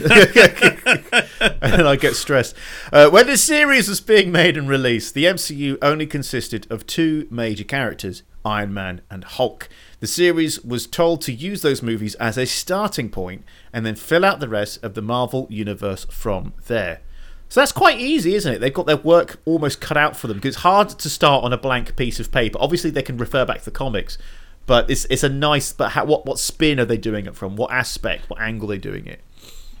[1.60, 2.54] and I get stressed.
[2.92, 7.15] Uh, when the series was being made and released, the MCU only consisted of two
[7.30, 9.68] major characters: Iron Man and Hulk.
[10.00, 14.24] The series was told to use those movies as a starting point and then fill
[14.24, 17.00] out the rest of the Marvel universe from there.
[17.48, 18.58] So that's quite easy, isn't it?
[18.58, 21.52] They've got their work almost cut out for them because it's hard to start on
[21.52, 22.58] a blank piece of paper.
[22.60, 24.18] Obviously, they can refer back to the comics,
[24.66, 25.72] but it's it's a nice.
[25.72, 27.56] But how, what what spin are they doing it from?
[27.56, 28.28] What aspect?
[28.28, 29.20] What angle are they doing it?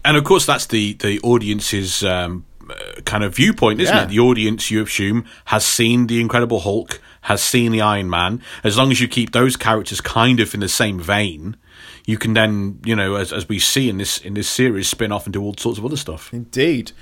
[0.06, 2.44] and of course, that's the the audience's um,
[3.04, 4.04] kind of viewpoint, isn't Yeah.
[4.04, 4.08] it?
[4.08, 8.40] The audience, you assume, has seen the Incredible Hulk, has seen the Iron Man.
[8.64, 11.56] As long as you keep those characters kind of in the same vein,
[12.04, 15.12] you can then, you know, as as we see in this in this series, spin
[15.12, 16.32] off into all sorts of other stuff.
[16.32, 16.92] Indeed.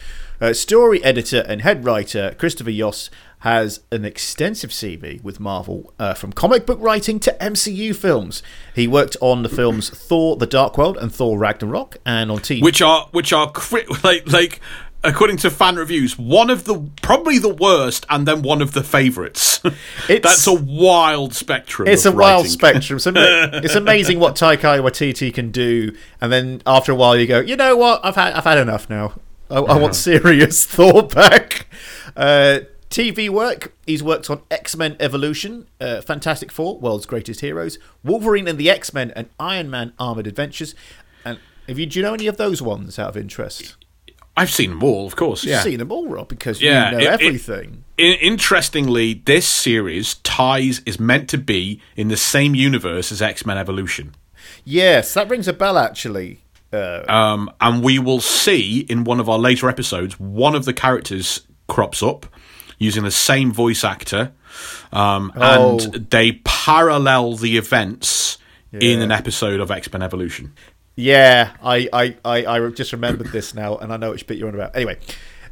[0.40, 3.08] Uh, story editor and head writer Christopher Yost
[3.40, 8.42] has an extensive CV with Marvel, uh, from comic book writing to MCU films.
[8.74, 12.62] He worked on the films Thor: The Dark World and Thor: Ragnarok, and on TV.
[12.62, 14.60] which are which are cri- like like
[15.04, 18.82] according to fan reviews one of the probably the worst and then one of the
[18.82, 19.60] favorites
[20.08, 22.96] It's- that's a wild spectrum It's a of wild spectrum.
[22.96, 23.06] It's,
[23.64, 27.56] it's amazing what Taika Waititi can do, and then after a while you go, you
[27.56, 28.04] know what?
[28.04, 29.14] I've had I've had enough now.
[29.50, 31.66] I, I want serious Thor back.
[32.16, 33.74] Uh, TV work.
[33.86, 38.70] He's worked on X Men Evolution, uh, Fantastic Four, World's Greatest Heroes, Wolverine and the
[38.70, 40.74] X Men, and Iron Man Armored Adventures.
[41.24, 43.76] And if you do you know any of those ones out of interest?
[44.36, 46.92] I've seen them all of course yeah You've seen them all, Rob, because Yeah, you
[46.92, 47.84] know it- it- everything.
[47.98, 53.56] I- interestingly this series ties is meant to be in the same universe as x-men
[53.58, 54.14] evolution
[54.64, 56.40] yes, that rings a bell actually.
[56.72, 60.72] Uh, um, and we will see in one of our later episodes one of the
[60.72, 62.26] characters crops up
[62.78, 64.32] using the same voice actor
[64.92, 65.78] um, Oh.
[65.78, 68.38] and they parallel the events
[68.72, 70.52] in an episode of x-men evolution
[70.96, 74.48] Yeah, I, I, I, I just remembered this now, and I know which bit you're
[74.48, 74.76] on about.
[74.76, 74.98] Anyway,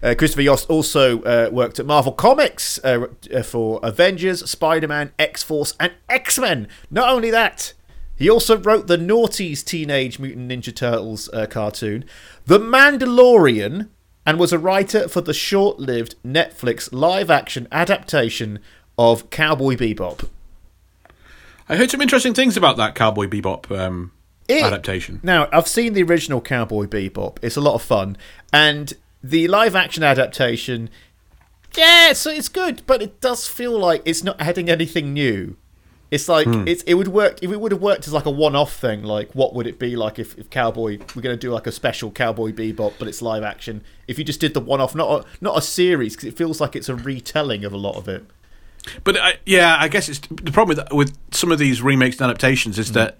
[0.02, 5.12] uh, Christopher Yost also uh, worked at Marvel Comics uh, uh, for Avengers, Spider Man,
[5.18, 6.68] X Force, and X Men.
[6.90, 7.72] Not only that,
[8.14, 12.05] he also wrote the Naughties Teenage Mutant Ninja Turtles uh, cartoon,
[12.46, 13.88] The Mandalorian,
[14.24, 18.61] and was a writer for the short lived Netflix live action adaptation
[18.96, 20.28] of Cowboy Bebop.
[21.68, 24.12] I heard some interesting things about that Cowboy Bebop um,
[24.58, 25.20] It- adaptation.
[25.22, 27.38] Now, I've seen the original Cowboy Bebop.
[27.42, 28.16] It's a lot of fun.
[28.52, 30.90] And the live action adaptation,
[31.76, 35.56] yeah, so it's good, but it does feel like it's not adding anything new.
[36.12, 36.68] It's like hmm.
[36.68, 39.02] it's it would work if it would have worked as like a one-off thing.
[39.02, 41.72] Like, what would it be like if, if Cowboy we're going to do like a
[41.72, 43.82] special Cowboy Bebop, but it's live action?
[44.06, 46.76] If you just did the one-off, not a, not a series, because it feels like
[46.76, 48.26] it's a retelling of a lot of it.
[49.04, 52.26] But I, yeah, I guess it's the problem with with some of these remakes and
[52.28, 52.94] adaptations is hmm.
[52.94, 53.16] that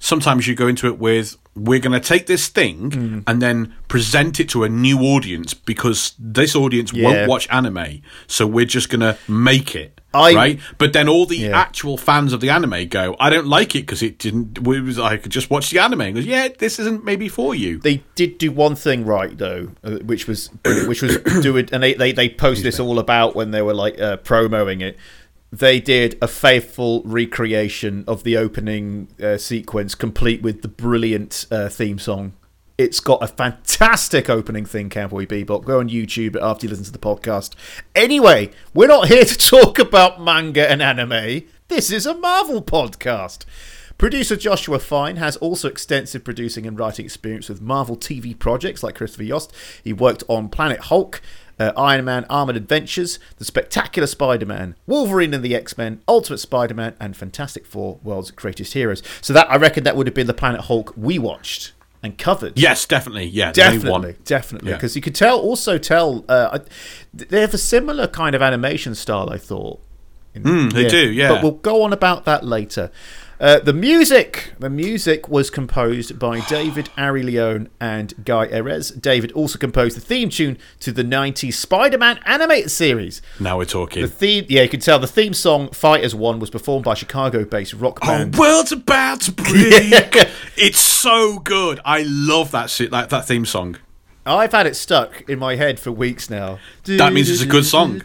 [0.00, 4.38] sometimes you go into it with we're going to take this thing and then present
[4.40, 7.04] it to a new audience because this audience Yeah.
[7.04, 10.00] won't watch anime, so we're just going to make it.
[10.14, 11.56] I- right, but then all the Yeah.
[11.60, 14.98] actual fans of the anime go, "I don't like it because it didn't." We was
[14.98, 16.00] I could just watch the anime.
[16.00, 17.78] And goes, yeah, this isn't maybe for you.
[17.78, 20.50] They did do one thing right though, uh, which was
[20.86, 23.74] which was do it, and they they, they posted this all about when they were
[23.74, 24.96] like uh, promoting it.
[25.52, 31.68] They did a faithful recreation of the opening uh, sequence, complete with the brilliant uh,
[31.68, 32.34] theme song.
[32.78, 35.64] It's got a fantastic opening thing, Cowboy Bebop.
[35.64, 37.54] Go on YouTube after you listen to the podcast.
[37.94, 41.42] Anyway, we're not here to talk about manga and anime.
[41.68, 43.44] This is a Marvel podcast.
[43.98, 48.94] Producer Joshua Fine has also extensive producing and writing experience with Marvel TV projects like
[48.94, 49.52] Christopher Yost.
[49.84, 51.20] He worked on Planet Hulk,
[51.60, 56.38] uh, Iron Man Armored Adventures, The Spectacular Spider Man, Wolverine and the X Men, Ultimate
[56.38, 59.02] Spider Man, and Fantastic Four World's Greatest Heroes.
[59.20, 62.58] So that I reckon that would have been the Planet Hulk we watched and covered.
[62.58, 63.26] Yes, definitely.
[63.26, 64.76] Yeah, Definitely, definitely, Yeah.
[64.76, 65.38] because you could tell.
[65.38, 66.58] Also, tell uh,
[67.12, 69.28] they have a similar kind of animation style.
[69.30, 69.80] I thought.
[70.34, 71.28] In- Mm, they do, yeah.
[71.28, 72.90] But we'll go on about that later.
[73.40, 79.00] Uh, the music, the music was composed by David Ari Leone and Guy Erez.
[79.00, 83.22] David also composed the theme tune to the '90s Spider-Man animated series.
[83.40, 84.02] Now we're talking.
[84.02, 87.72] The theme, yeah, you can tell the theme song "Fighters One" was performed by Chicago-based
[87.72, 88.36] rock Oh, band.
[88.36, 89.48] world's about to break.
[90.58, 91.80] It's so good.
[91.82, 93.78] I love that si- that, that theme song.
[94.26, 96.58] I've had it stuck in my head for weeks now.
[96.84, 98.00] That means it's a good song.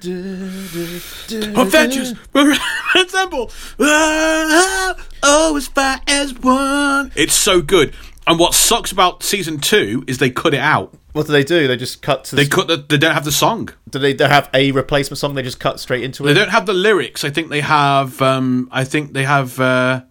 [1.58, 2.14] Avengers
[2.96, 3.52] assemble.
[3.80, 7.12] Ah, Oh, as far as one.
[7.16, 7.94] It's so good.
[8.28, 10.94] And what sucks about season two is they cut it out.
[11.14, 11.68] What do they do?
[11.68, 12.36] They just cut to.
[12.36, 12.68] They the, cut.
[12.68, 13.70] The, they don't have the song.
[13.90, 15.36] do they they have a replacement song?
[15.36, 16.28] They just cut straight into it.
[16.28, 17.24] They don't have the lyrics.
[17.24, 18.22] I think they have.
[18.22, 19.60] Um, I think they have.
[19.60, 20.04] Uh,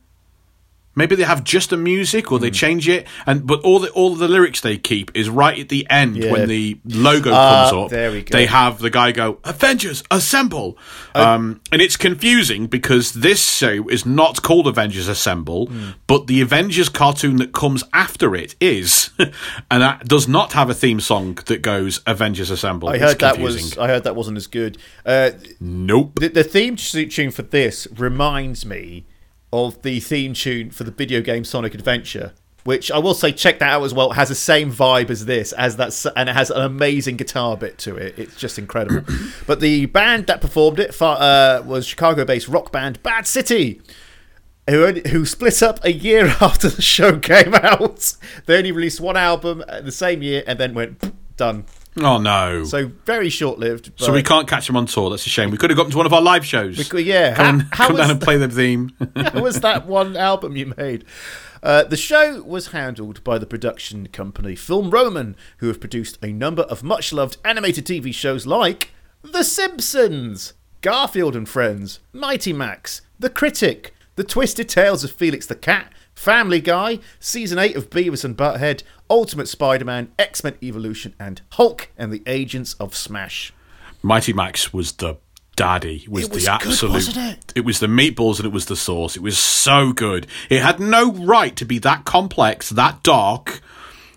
[0.94, 2.52] maybe they have just the music, or they Hmm.
[2.54, 3.06] change it.
[3.26, 6.30] And but all the all the lyrics they keep is right at the end Yeah.
[6.32, 7.90] when the logo Ah, comes up.
[7.90, 8.36] there we go.
[8.36, 10.76] They have the guy go Avengers Assemble,
[11.14, 11.24] Oh.
[11.24, 15.90] um, and it's confusing because this show is not called Avengers Assemble, Hmm.
[16.06, 19.10] but the Avengers cartoon that comes after it is,
[19.70, 22.88] and that does not have a theme song that goes Avengers Assemble.
[22.88, 23.76] I heard that was.
[23.78, 24.78] I heard that wasn't as good.
[25.06, 25.30] Uh,
[25.60, 26.18] nope.
[26.20, 29.04] the, the theme tu- tune for this reminds me
[29.54, 32.32] of the theme tune for the video game Sonic Adventure,
[32.64, 34.10] which I will say check that out as well.
[34.10, 37.16] It has the same vibe as this, as that, s- and it has an amazing
[37.16, 38.18] guitar bit to it.
[38.18, 39.04] It's just incredible.
[39.46, 43.80] but the band that performed it uh, was Chicago-based rock band Bad City.
[44.68, 48.14] Who, only, who split up a year after the show came out?
[48.46, 51.66] They only released one album uh, the same year and then went done.
[51.96, 52.64] Oh no.
[52.64, 53.92] So very short-lived.
[53.96, 55.10] So we can't catch them on tour.
[55.10, 55.50] That's a shame.
[55.50, 56.92] We could have got them to one of our live shows.
[56.92, 58.92] Well, yeah, Come, how- how come down and play the theme.
[59.16, 61.04] How was that one album you made?
[61.62, 66.32] Uh, the show was handled by the production company Film Roman, who have produced a
[66.32, 68.90] number of much loved animated TV shows like
[69.22, 70.52] The Simpsons,
[70.82, 76.60] Garfield and Friends, Mighty Max, The Critic, The Twisted Tales of Felix the Cat, Family
[76.60, 81.90] Guy, Season 8 of Beavis and Butthead, Ultimate Spider Man, X Men Evolution, and Hulk
[81.96, 83.52] and the Agents of Smash.
[84.02, 85.16] Mighty Max was the
[85.56, 86.06] daddy.
[86.08, 86.92] Was It was the good, absolute.
[86.92, 87.64] wasn't it?
[87.64, 89.16] was the meatballs and it was the sauce.
[89.16, 90.26] It was so good.
[90.50, 93.60] It had no right to be that complex, that dark.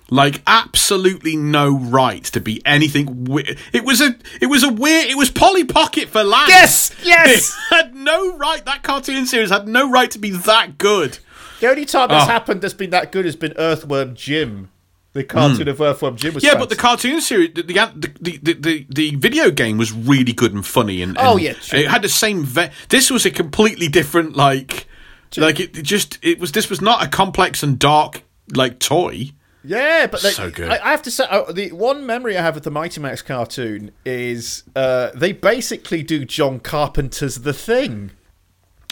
[0.09, 3.25] Like absolutely no right to be anything.
[3.25, 4.15] We- it was a.
[4.39, 5.09] It was a weird.
[5.09, 6.49] It was Polly Pocket for lads.
[6.49, 7.49] Yes, yes!
[7.71, 8.63] It had no right.
[8.63, 11.19] That cartoon series had no right to be that good.
[11.59, 12.31] The only time that's Oh.
[12.31, 14.69] happened that's been that good has been Earthworm Jim.
[15.17, 16.43] The cartoon of Earthworm Jim was.
[16.43, 20.53] Yeah, but the cartoon series, the the, the the the video game was really good
[20.53, 21.79] and funny, and, Oh, and yeah, sure.
[21.79, 22.43] it had the same.
[22.43, 24.87] Ve- this was a completely different, like,
[25.35, 26.51] like it, it just it was.
[26.51, 28.23] This was not a complex and dark
[28.55, 29.31] like toy.
[29.63, 30.69] yeah, but they, So good.
[30.69, 33.21] I, I have to say, uh, the one memory I have of the Mighty Max
[33.21, 38.11] cartoon is uh, they basically do John Carpenter's The Thing.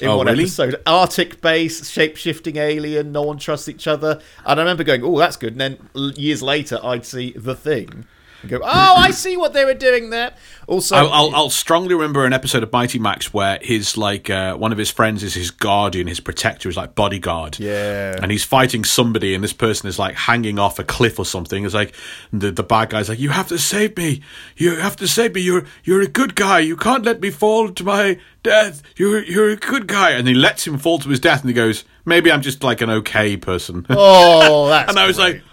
[0.01, 0.43] In Oh, one really?
[0.43, 5.03] episode, Arctic base, shape shifting alien, no one trusts each other, and I remember going,
[5.05, 5.77] "Oh, that's good." And then
[6.17, 8.05] years later, I'd see the thing,
[8.51, 10.33] and go, "Oh, I see what they were doing there."
[10.67, 14.55] Also, I'll, I'll, I'll strongly remember an episode of Mighty Max where his like uh,
[14.55, 17.59] one of his friends is his guardian, his protector, is like bodyguard.
[17.59, 18.15] Yeah.
[18.21, 21.65] and he's fighting somebody, and this person is like hanging off a cliff or something.
[21.65, 21.93] It's like
[22.33, 24.21] the the bad guy's like, "You have to save me.
[24.57, 25.41] You have to save me.
[25.41, 26.59] You're you're a good guy.
[26.59, 28.81] You can't let me fall to my death.
[28.95, 31.53] You're you're a good guy." And he lets him fall to his death, and he
[31.53, 35.35] goes, "Maybe I'm just like an okay person." oh, that's and I was great.
[35.35, 35.43] like.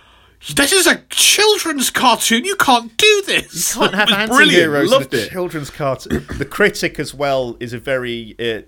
[0.54, 2.44] This is a children's cartoon.
[2.44, 3.74] You can't do this.
[3.74, 5.12] You can't have anti-heroes brilliant.
[5.14, 5.30] in a it.
[5.30, 6.26] children's cartoon.
[6.36, 8.62] the Critic as well is a very uh,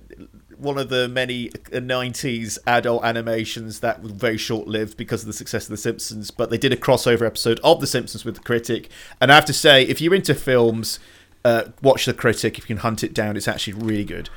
[0.56, 5.32] one of the many uh, '90s adult animations that were very short-lived because of the
[5.32, 6.30] success of The Simpsons.
[6.30, 8.88] But they did a crossover episode of The Simpsons with the Critic,
[9.20, 11.00] and I have to say, if you're into films,
[11.44, 12.56] uh, watch the Critic.
[12.56, 14.30] If you can hunt it down, it's actually really good.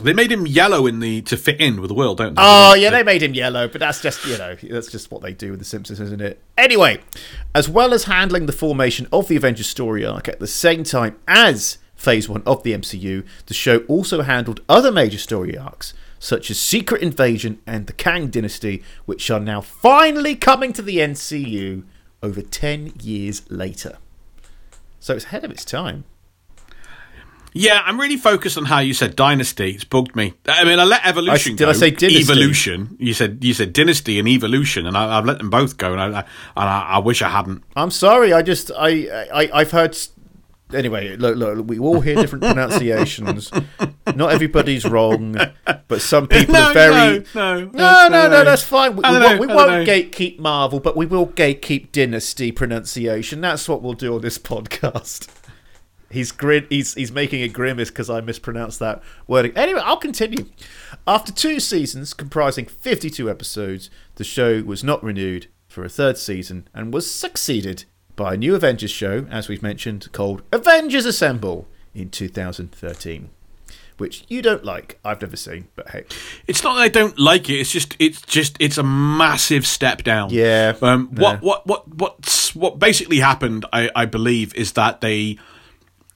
[0.00, 2.42] They made him yellow in the to fit in with the world, don't they?
[2.44, 5.32] Oh yeah, they made him yellow, but that's just you know that's just what they
[5.32, 6.42] do with the Simpsons, isn't it?
[6.56, 7.00] Anyway,
[7.54, 11.18] as well as handling the formation of the Avengers story arc at the same time
[11.26, 16.50] as Phase One of the MCU, the show also handled other major story arcs such
[16.50, 21.84] as Secret Invasion and the Kang Dynasty, which are now finally coming to the MCU
[22.22, 23.98] over ten years later.
[25.00, 26.04] So it's ahead of its time.
[27.58, 29.72] Yeah, I'm really focused on how you said dynasty.
[29.72, 30.34] It's bugged me.
[30.46, 31.70] I mean, I let evolution I- did go.
[31.70, 32.20] I say dynasty?
[32.20, 32.96] Evolution.
[33.00, 36.00] You said you said dynasty and evolution, and I, I've let them both go, and
[36.00, 36.08] I, I
[36.56, 37.64] and I, I wish I hadn't.
[37.76, 38.32] I'm sorry.
[38.32, 39.96] I just I I I've heard.
[40.74, 43.50] Anyway, look, look, we all hear different pronunciations.
[44.14, 45.34] Not everybody's wrong,
[45.88, 47.24] but some people No, are very.
[47.34, 48.94] no, no, no, no, no, that's fine.
[48.94, 53.40] We, we won't, we won't gatekeep Marvel, but we will gatekeep Dynasty pronunciation.
[53.40, 55.28] That's what we'll do on this podcast.
[56.10, 56.66] He's grin.
[56.70, 59.52] He's he's making a grimace because I mispronounced that wording.
[59.56, 60.46] Anyway, I'll continue.
[61.06, 66.66] After two seasons comprising 52 episodes, the show was not renewed for a third season
[66.72, 67.84] and was succeeded
[68.16, 73.28] by a new Avengers show, as we've mentioned, called Avengers Assemble in 2013.
[73.98, 74.98] which you don't like.
[75.04, 76.04] I've never seen, but hey,
[76.46, 77.54] It's not that I don't like it.
[77.60, 80.30] It's just it's just it's a massive step down.
[80.30, 80.74] Yeah.
[80.80, 83.66] Um, what what what what's what basically happened?
[83.72, 85.38] I I believe is that they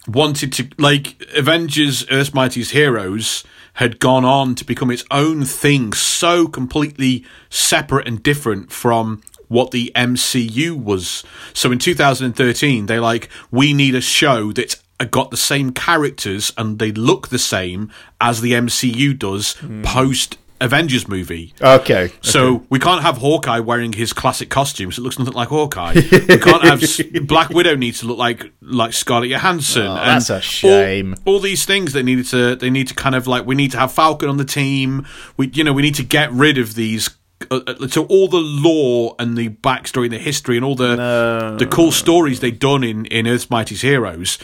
[0.07, 3.45] wanted to like Avengers: Earth's Mightiest Heroes
[3.75, 9.71] had gone on to become its own thing, so completely separate and different from what
[9.71, 11.25] the MCU was.
[11.53, 16.53] So in 2013, they like we need a show that's uh, got the same characters
[16.57, 17.91] and they look the same
[18.21, 19.83] as the MCU does hmm.
[19.83, 21.53] post Avengers movie.
[21.61, 22.11] okay.
[22.21, 24.97] So we can't have Hawkeye wearing his classic costumes.
[24.99, 25.95] It looks nothing like Hawkeye.
[25.95, 26.83] we can't have
[27.27, 29.87] Black Widow needs to look like like Scarlett Johansson.
[29.87, 31.15] Oh, and that's a shame.
[31.25, 33.73] All, all these things they needed to they need to kind of like we need
[33.73, 35.07] to have Falcon on the team.
[35.37, 37.11] We you know we need to get rid of these.
[37.51, 41.57] Uh, uh, so all the lore and the backstory and the history and all the
[41.59, 44.39] the cool stories they've done in in Earth's Mightiest Heroes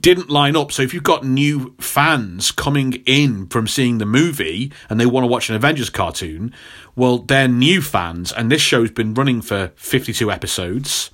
[0.00, 0.72] didn't line up.
[0.72, 5.24] So if you've got new fans coming in from seeing the movie and they want
[5.24, 6.54] to watch an Avengers cartoon,
[6.96, 11.10] well, they're new fans, and this show's been running for 52 episodes.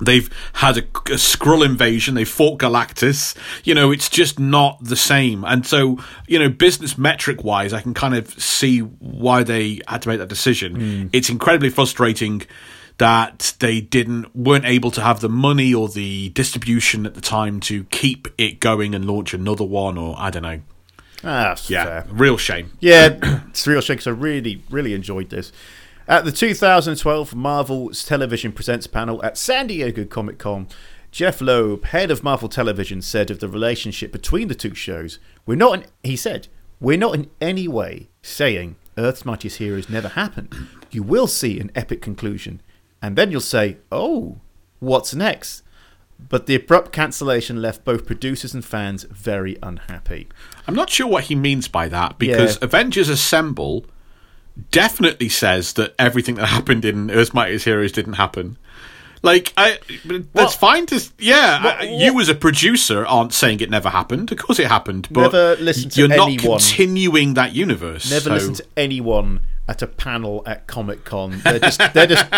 [0.00, 2.14] They've had a, a Skrull invasion.
[2.14, 3.36] They fought Galactus.
[3.62, 5.44] You know, it's just not the same.
[5.44, 10.02] And so, you know, business metric wise, I can kind of see why they had
[10.02, 10.74] to make that decision.
[10.74, 11.06] Hmm.
[11.12, 12.42] It's incredibly frustrating
[12.98, 17.60] that they didn't weren't able to have the money or the distribution at the time
[17.60, 19.98] to keep it going and launch another one.
[19.98, 20.60] Or I don't know.
[21.24, 22.06] Ah, that's Yeah, fair.
[22.10, 22.72] real shame.
[22.80, 23.18] Yeah,
[23.48, 25.50] it's real shame 'cause I really, really enjoyed this.
[26.06, 30.68] At the 2012 Marvel's Television Presents panel at San Diego Comic Con,
[31.10, 35.54] Jeph Loeb, head of Marvel Television, said of the relationship between the two shows, "We're
[35.56, 40.54] not," in, he said, "We're not in any way saying Earth's Mightiest Heroes never happened.
[40.90, 42.60] You will see an epic conclusion,
[43.04, 44.38] and then you'll say, oh,
[44.80, 45.62] what's next?"
[46.28, 50.28] But the abrupt cancellation left both producers and fans very unhappy.
[50.66, 52.64] I'm not sure what he means by that because Yeah.
[52.64, 53.84] Avengers Assemble
[54.70, 58.56] definitely says that everything that happened in Earth's Mightiest Heroes didn't happen.
[59.22, 60.52] Like, I that's What?
[60.54, 61.64] fine to yeah.
[61.64, 64.30] What- you as a producer aren't saying it never happened.
[64.30, 68.10] Of course it happened, but Never listen to you're not continuing that universe.
[68.10, 71.40] Never so- listen to anyone at a panel at Comic Con.
[71.42, 72.30] They're just they're just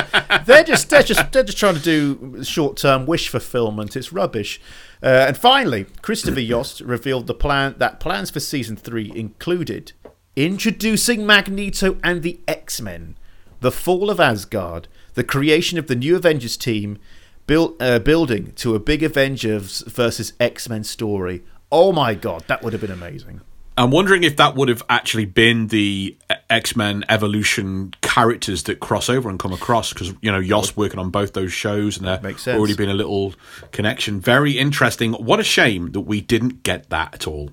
[0.47, 3.97] they're just they're just they're just trying to do short term wish fulfillment.
[3.97, 4.61] It's rubbish.
[5.03, 9.93] Uh, and finally, Christopher Yost revealed the plan that plans for season three included
[10.37, 13.17] introducing Magneto and the X Men,
[13.61, 16.99] the fall of Asgard, the creation of the new Avengers team,
[17.47, 21.43] build, uh, building to a big Avengers versus X Men story.
[21.73, 23.41] Oh my god, that would have been amazing.
[23.79, 28.81] I'm wondering if that would have actually been the uh, X Men Evolution characters that
[28.81, 32.07] cross over and come across because you know Yost working on both those shows and
[32.07, 33.35] there Makes already been a little
[33.73, 34.21] connection.
[34.21, 35.13] Very interesting.
[35.13, 37.51] What a shame that we didn't get that at all.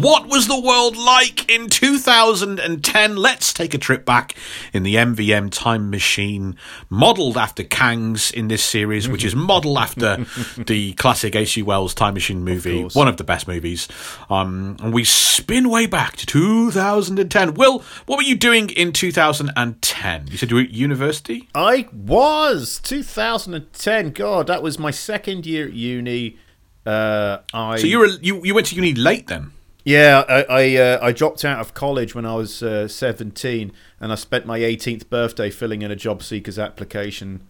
[0.00, 3.16] What was the world like in 2010?
[3.16, 4.34] Let's take a trip back
[4.72, 6.56] in the MVM time machine,
[6.88, 10.24] modelled after Kang's in this series, which is modelled after
[10.56, 11.62] the classic H.G.
[11.62, 12.94] Wells time machine movie, course.
[12.94, 13.88] one of the best movies.
[14.30, 17.52] Um, and we spin way back to 2010.
[17.52, 20.28] Will, what were you doing in 2010?
[20.28, 21.46] You said you were at university?
[21.54, 24.12] I was 2010.
[24.12, 26.38] God, that was my second year at uni.
[26.86, 29.52] Uh, I So you were you, you went to uni late then?
[29.84, 34.12] Yeah, I I, uh, I dropped out of college when I was uh, 17, and
[34.12, 37.42] I spent my 18th birthday filling in a job seeker's application.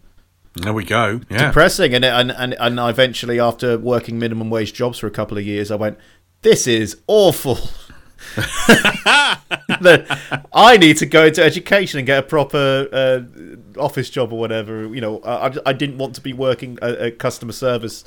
[0.55, 1.21] There we go.
[1.29, 1.47] Yeah.
[1.47, 5.37] Depressing, and and and and I eventually, after working minimum wage jobs for a couple
[5.37, 5.97] of years, I went,
[6.41, 7.57] "This is awful."
[10.53, 13.21] I need to go into education and get a proper uh,
[13.79, 14.93] office job or whatever.
[14.93, 18.03] You know, I, I- I didn't want to be working at, at customer service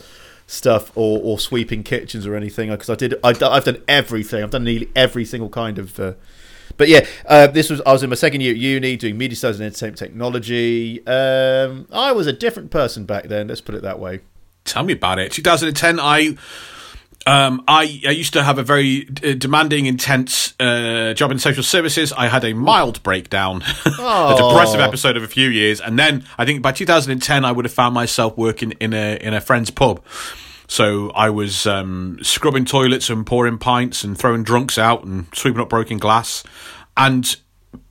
[0.46, 3.14] stuff or, or sweeping kitchens or anything because I did.
[3.22, 4.42] I, I've done everything.
[4.42, 5.98] I've done nearly every single kind of.
[5.98, 6.14] Uh,
[6.76, 9.36] but yeah, uh, this was I was in my second year at uni doing media
[9.36, 11.06] studies and entertainment technology.
[11.06, 13.48] Um, I was a different person back then.
[13.48, 14.20] Let's put it that way.
[14.64, 15.32] Tell me about it.
[15.32, 16.36] 2010, I.
[17.26, 21.62] Um, I, I used to have a very uh, demanding, intense uh, job in social
[21.62, 22.12] services.
[22.12, 26.44] I had a mild breakdown, a depressive episode of a few years, and then I
[26.44, 30.04] think by 2010 I would have found myself working in a in a friend's pub.
[30.66, 35.60] So I was um, scrubbing toilets and pouring pints and throwing drunks out and sweeping
[35.60, 36.44] up broken glass,
[36.96, 37.36] and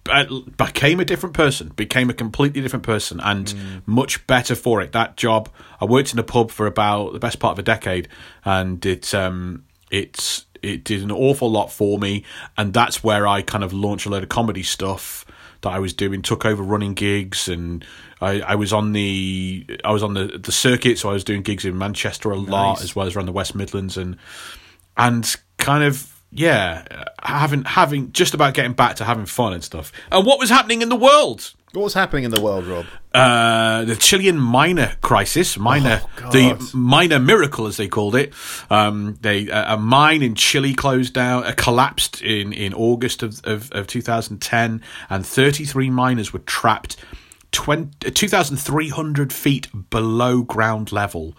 [0.09, 0.25] uh,
[0.57, 3.53] became a different person, became a completely different person, and
[3.85, 4.91] much better for it.
[4.91, 5.49] That job,
[5.79, 8.09] I worked in a pub for about the best part of a decade,
[8.43, 12.23] and it um, it's it did an awful lot for me,
[12.57, 15.25] and that's where I kind of launched a load of comedy stuff
[15.61, 16.21] that I was doing.
[16.21, 17.85] Took over running gigs, and
[18.21, 21.43] I, I was on the I was on the the circuit, so I was doing
[21.43, 24.17] gigs in Manchester a lot as well as around the West Midlands and
[24.97, 29.63] and kind of yeah, uh, having having just about getting back to having fun and
[29.63, 29.91] stuff.
[30.11, 31.53] And what was happening in the world?
[31.73, 32.85] What was happening in the world, Rob?
[33.15, 36.73] Uh, the Chilean miner crisis, miner, Oh, the God.
[36.75, 38.31] miner miracle, as they called it.
[38.69, 43.41] Um, they uh, a mine in Chile closed down, uh, collapsed in in August of,
[43.43, 46.95] of, of 2010, and 33 miners were trapped
[47.53, 51.35] 20, 2,300 feet below ground level.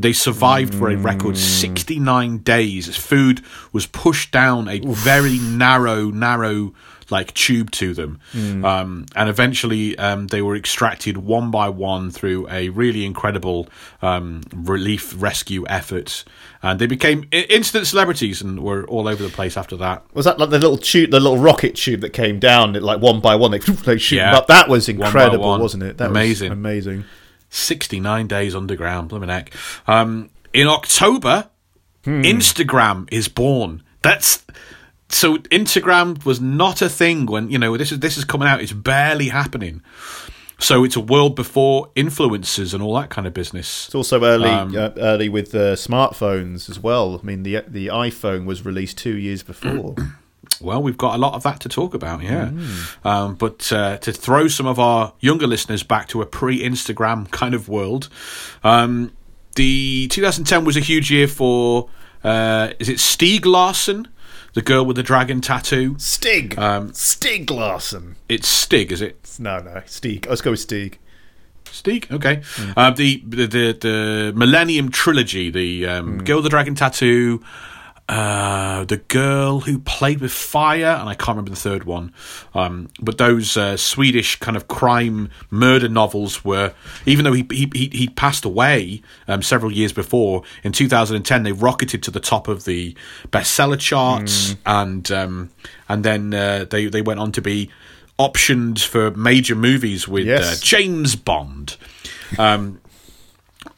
[0.00, 3.42] They survived for a record 69 days as food
[3.72, 6.72] was pushed down a very narrow, narrow
[7.10, 8.20] like tube to them.
[8.64, 13.66] Um, and eventually um, they were extracted one by one through a really incredible
[14.02, 16.22] um, relief rescue effort.
[16.62, 20.04] And they became instant celebrities and were all over the place after that.
[20.14, 23.20] Was that like the little tube, the little rocket tube that came down, like one
[23.20, 23.50] by one?
[23.52, 24.36] They, they shoot Yeah.
[24.36, 24.46] up.
[24.48, 25.60] That was incredible, one.
[25.60, 25.96] wasn't it?
[25.98, 26.50] That Amazing.
[26.50, 27.04] was amazing.
[27.50, 29.52] 69 days underground, blimey neck.
[29.86, 31.48] Um, in October,
[32.04, 33.82] Instagram is born.
[34.02, 34.44] That's
[35.10, 38.60] so Instagram was not a thing when you know this is this is coming out.
[38.62, 39.82] It's barely happening.
[40.60, 43.86] So it's a world before influencers and all that kind of business.
[43.86, 47.20] It's also early, Um, uh, early with uh, smartphones as well.
[47.22, 49.94] I mean, the the iPhone was released two years before.
[50.60, 52.50] Well, we've got a lot of that to talk about, yeah.
[53.04, 57.54] Um, but uh, to throw some of our younger listeners back to a pre-Instagram kind
[57.54, 58.08] of world,
[58.64, 59.12] um,
[59.56, 61.88] the 2010 was a huge year for.
[62.24, 64.08] Uh, is it Stieg Larsson,
[64.54, 65.94] the girl with the dragon tattoo?
[65.98, 68.16] Stig, Um, Stig Larsson.
[68.28, 69.36] It's Stig, is it?
[69.38, 70.26] No, no, Stig.
[70.28, 70.98] Let's go with Stig.
[71.66, 72.42] Stieg, okay.
[72.76, 77.42] Um, the, the the the Millennium trilogy, the um, girl with the dragon tattoo,
[78.08, 82.14] uh, the girl who played with fire, and I can't remember the third one.
[82.54, 86.72] Um, but those uh, Swedish kind of crime murder novels were,
[87.04, 92.02] even though he he he, passed away um, several years before, in 2010 they rocketed
[92.04, 92.96] to the top of the
[93.28, 95.50] bestseller charts, and um,
[95.88, 97.70] and then uh, they they went on to be
[98.18, 100.44] optioned for major movies with Yes.
[100.60, 101.76] uh, James Bond.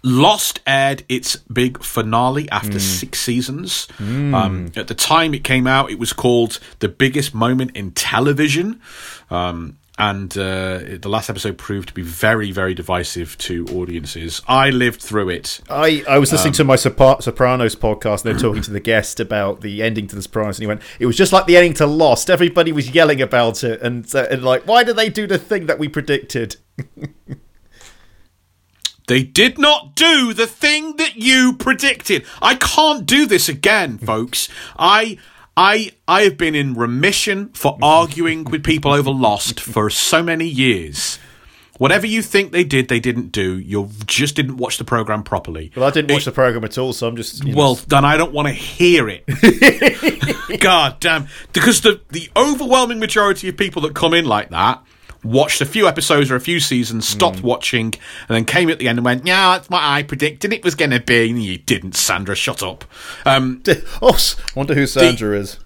[0.02, 3.86] Um, Lost aired its big finale after six seasons.
[3.98, 8.80] Um, at the time it came out, it was called The Biggest Moment in Television.
[9.30, 14.40] Um, and uh, the last episode proved to be very, very divisive to audiences.
[14.48, 15.60] I lived through it.
[15.68, 18.24] I, I was Um, listening to my Sopra- Sopranos podcast.
[18.24, 20.80] and They're talking to the guest about the ending to The Sopranos, and he went,
[20.98, 22.30] "It was just like the ending to Lost.
[22.30, 25.66] Everybody was yelling about it, and, uh, and like, why did they do the thing
[25.66, 26.56] that we predicted?"
[29.10, 32.24] They did not do the thing that you predicted.
[32.40, 34.48] I can't do this again, folks.
[34.78, 35.18] I
[35.56, 40.46] I I have been in remission for arguing with people over Lost for so many
[40.46, 41.18] years.
[41.76, 43.58] Whatever you think they did, they didn't do.
[43.58, 45.72] You just didn't watch the program properly.
[45.74, 48.04] Well, I didn't watch the program at all, so I'm just you know, Well, then
[48.04, 49.24] I don't want to hear it.
[50.60, 51.26] God damn.
[51.52, 54.84] Because the, the overwhelming majority of people that come in like that
[55.22, 58.88] watched a few episodes or a few seasons, stopped watching, and then came at the
[58.88, 61.30] end and went, Yeah, that's what I predicted it was going to be.
[61.30, 62.34] And you didn't, Sandra.
[62.34, 62.84] Shut up.
[63.24, 63.62] Um,
[64.02, 65.58] oh, s- wonder who Sandra is.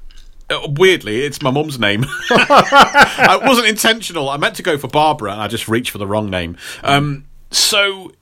[0.50, 2.04] uh, weirdly, it's my mum's name.
[2.30, 4.28] it wasn't intentional.
[4.28, 6.56] I meant to go for Barbara, and I just reached for the wrong name.
[6.82, 8.12] Um, so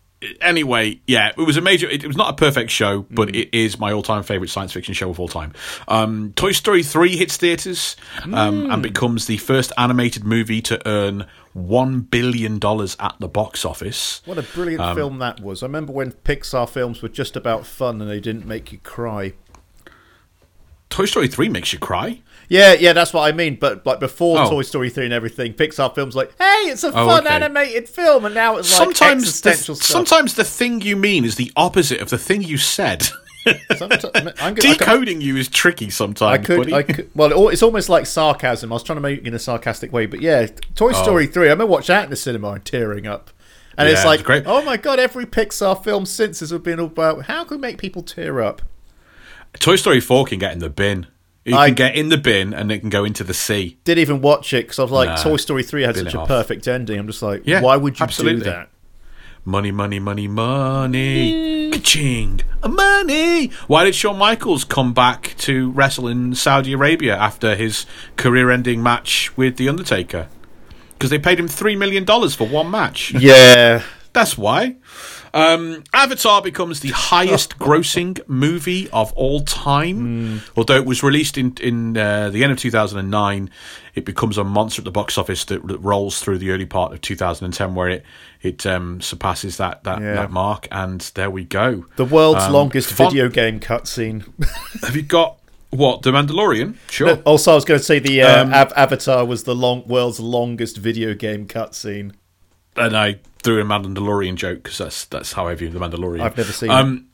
[0.41, 1.89] anyway, yeah, it was a major.
[1.89, 5.11] It, was not a perfect show, but it is my all-time favorite science fiction show
[5.11, 5.53] of all time.
[5.89, 11.27] Um, Toy Story three hits theaters um, and becomes the first animated movie to earn
[11.53, 14.23] one billion dollars at the box office.
[14.25, 15.63] What a brilliant Um, film that was.
[15.63, 19.35] I remember when Pixar films were just about fun and they didn't make you cry.
[20.89, 22.21] Toy Story three makes you cry.
[22.53, 23.57] Yeah, yeah, that's what I mean.
[23.59, 24.51] But like before Oh.
[24.51, 27.35] Toy Story three and everything, Pixar films like, hey, it's a Oh, fun okay.
[27.35, 29.87] animated film, and now it's like sometimes, the, existential stuff.
[29.87, 33.09] sometimes the thing you mean is the opposite of the thing you said.
[33.77, 36.41] Sometimes- I'm gonna- I could- Decoding you is tricky sometimes.
[36.41, 36.73] I could.
[36.73, 37.11] I could.
[37.15, 38.71] Well, it it's almost like sarcasm.
[38.71, 41.03] I was trying to make it in a sarcastic way, but yeah, Toy Oh.
[41.03, 41.47] Story three.
[41.47, 43.31] I remember watching that in the cinema and tearing up.
[43.79, 44.45] And Yeah, it's like, great.
[44.47, 48.03] oh my god, every Pixar film since has been about how can we make people
[48.03, 48.61] tear up.
[49.59, 51.07] Toy Story 4 can get in the bin.
[51.45, 53.79] It I- can get in the bin and it can go into the sea.
[53.85, 56.21] Didn't even watch it because I was like, Nah, Toy Story three had such a
[56.21, 56.29] off.
[56.29, 56.99] perfect ending.
[56.99, 58.45] I'm just like, Yeah, why would you absolutely.
[58.45, 58.69] do that?
[59.45, 61.71] Money, money, money, money.
[61.73, 62.43] Ka-ching.
[62.69, 63.49] Money.
[63.67, 67.87] Why did Shawn Michaels come back to wrestle in Saudi Arabia after his
[68.17, 70.29] career ending match with The Undertaker?
[70.93, 73.13] Because they paid him $3 million for one match.
[73.15, 73.83] Yeah,
[74.13, 74.77] That's why.
[75.35, 80.43] Um, Avatar becomes the highest grossing movie of all time.
[80.57, 83.49] Although it was released in, in uh, the end of 2009,
[83.95, 86.93] it becomes a monster at the box office that, that rolls through the early part
[86.93, 88.05] of 2010, where it
[88.43, 90.15] it um, surpasses that that, Yeah.
[90.15, 90.69] that mark.
[90.71, 91.87] And there we go.
[91.97, 94.25] The world's Um, longest fun- video game cutscene.
[94.83, 95.39] Have you got
[95.71, 96.03] what?
[96.03, 96.77] The Mandalorian?
[96.91, 97.17] Sure.
[97.25, 100.21] also, I was going to say the uh, Um, Av- Avatar was the long world's
[100.21, 102.13] longest video game cutscene.
[102.77, 106.21] And I threw in a Mandalorian joke because that's that's how I view the Mandalorian.
[106.21, 106.75] I've never seen it.
[106.75, 107.07] Um,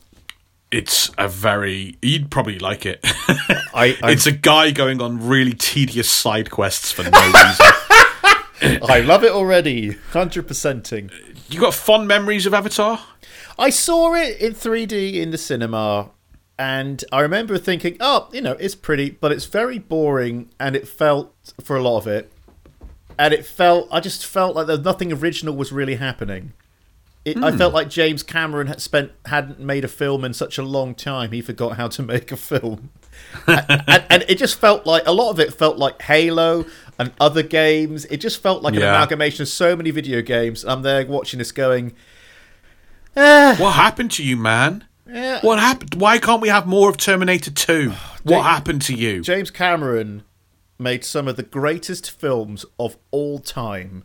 [0.71, 2.99] it's a very you'd probably like it.
[3.03, 7.65] I I, it's a guy going on really tedious side quests for no reason.
[8.89, 9.91] I love it already.
[10.11, 11.11] Hundred percenting.
[11.49, 12.99] you got fond memories of Avatar?
[13.57, 16.11] I saw it in 3D in the cinema,
[16.57, 20.87] and I remember thinking, "Oh, you know, it's pretty, but it's very boring." And it
[20.87, 21.33] felt
[21.63, 22.31] for a lot of it,
[23.19, 23.89] and it felt.
[23.91, 26.53] I just felt like there nothing original was really happening.
[27.25, 30.63] It, I felt like James Cameron had spent hadn't made a film in such a
[30.63, 31.31] long time.
[31.31, 32.91] He forgot how to make a film,
[33.45, 36.65] and, and, and it just felt like a lot of it felt like Halo
[36.97, 38.05] and other games.
[38.05, 40.63] It just felt like an amalgamation of so many video games.
[40.63, 41.93] I'm there watching this, going,
[43.17, 44.85] "Ah, What happened to you, man?
[45.05, 45.95] yeah." What happened?
[45.95, 47.93] Why can't we have more of Terminator Two?
[48.23, 49.21] What happened to you?
[49.21, 50.23] James Cameron
[50.79, 54.03] made some of the greatest films of all time,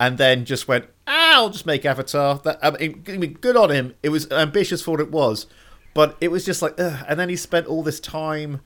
[0.00, 3.94] and then just went, ah, "I'll just make Avatar." That I mean, good on him.
[4.02, 5.46] It was ambitious for what it was,
[5.94, 7.04] but it was just like, ugh.
[7.08, 8.60] and then he spent all this time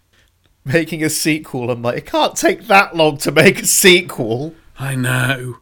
[0.65, 1.71] making a sequel.
[1.71, 4.55] I'm like, it can't take that long to make a sequel.
[4.79, 5.59] I know.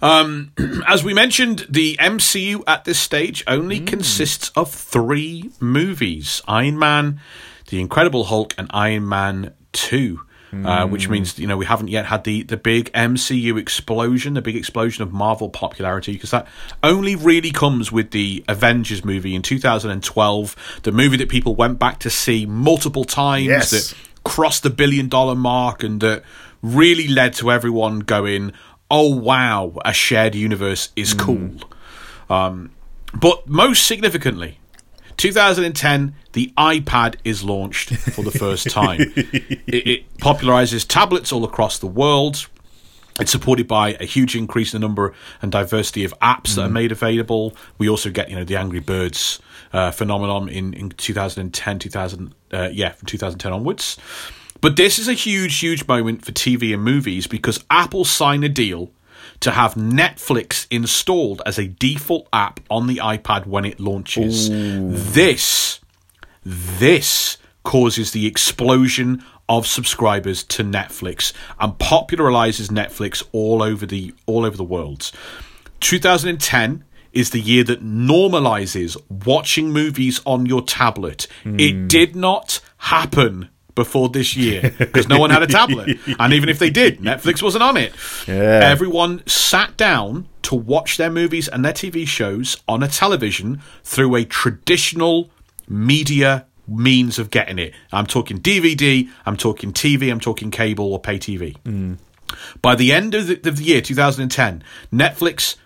[0.00, 0.52] Um,
[0.86, 7.20] as we mentioned, the MCU at this stage only consists of three movies Iron Man,
[7.68, 10.20] The Incredible Hulk, and Iron Man 2.
[10.52, 14.42] Uh, which means you know we haven't yet had the, the big MCU explosion, the
[14.42, 16.46] big explosion of Marvel popularity, because that
[16.82, 21.98] only really comes with the Avengers movie in 2012, the movie that people went back
[22.00, 23.70] to see multiple times, Yes.
[23.70, 23.94] that
[24.24, 26.22] crossed the billion dollar mark and that
[26.60, 28.52] really led to everyone going,
[28.90, 31.50] oh wow, a shared universe is cool.
[32.28, 32.72] Um,
[33.14, 34.58] but most significantly,
[35.16, 39.00] 2010, the iPad is launched for the first time.
[39.16, 42.48] it, it popularizes tablets all across the world.
[43.20, 46.70] It's supported by a huge increase in the number and diversity of apps that are
[46.70, 47.54] made available.
[47.76, 49.38] We also get, you know, the Angry Birds
[49.72, 53.98] uh, phenomenon in, in 2010, 2000, uh, yeah, from 2010 onwards.
[54.62, 58.48] But this is a huge, huge moment for TV and movies because Apple signed a
[58.48, 58.90] deal
[59.42, 64.48] to have Netflix installed as a default app on the iPad when it launches.
[65.14, 65.80] This
[66.44, 74.44] this causes the explosion of subscribers to Netflix and popularizes Netflix all over the all
[74.44, 75.10] over the world.
[75.80, 81.26] 2010 is the year that normalizes watching movies on your tablet.
[81.44, 81.86] It hmm.
[81.88, 85.98] did not happen before this year because no one had a tablet.
[86.18, 87.92] and even if they did, Netflix wasn't on it.
[88.26, 88.60] Yeah.
[88.62, 94.14] Everyone sat down to watch their movies and their TV shows on a television through
[94.16, 95.30] a traditional
[95.68, 97.74] media means of getting it.
[97.92, 101.56] I'm talking DVD, I'm talking TV, I'm talking cable or pay TV.
[101.58, 101.94] Hmm.
[102.62, 104.62] By the end of the, of the year 2010,
[104.92, 105.56] Netflix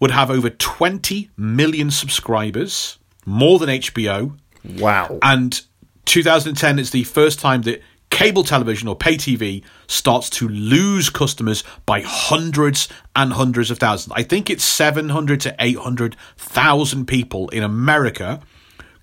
[0.00, 4.36] would have over 20 million subscribers, more than HBO,
[4.78, 5.18] Wow.
[5.22, 5.60] and
[6.06, 11.62] 2010 is the first time that cable television or pay TV starts to lose customers
[11.84, 14.12] by hundreds and hundreds of thousands.
[14.16, 18.40] I think it's 700 to 800,000 people in America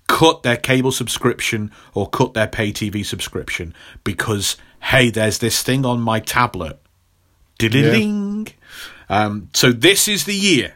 [0.08, 5.86] cut their cable subscription or cut their pay TV subscription because, hey, there's this thing
[5.86, 6.80] on my tablet.
[7.58, 8.48] Diddling.
[9.08, 10.74] Um, so this is the year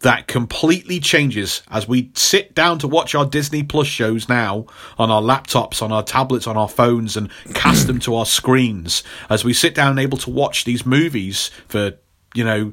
[0.00, 4.66] that completely changes as we sit down to watch our Disney Plus shows now
[4.98, 9.02] on our laptops, on our tablets, on our phones, and cast them to our screens.
[9.28, 11.92] As we sit down able to watch these movies for,
[12.34, 12.72] you know,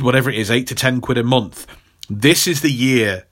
[0.00, 1.66] whatever it is, eight to ten quid a month.
[2.10, 3.26] This is the year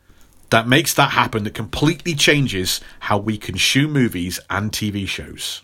[0.51, 5.63] that makes that happen, that completely changes how we consume movies and TV shows.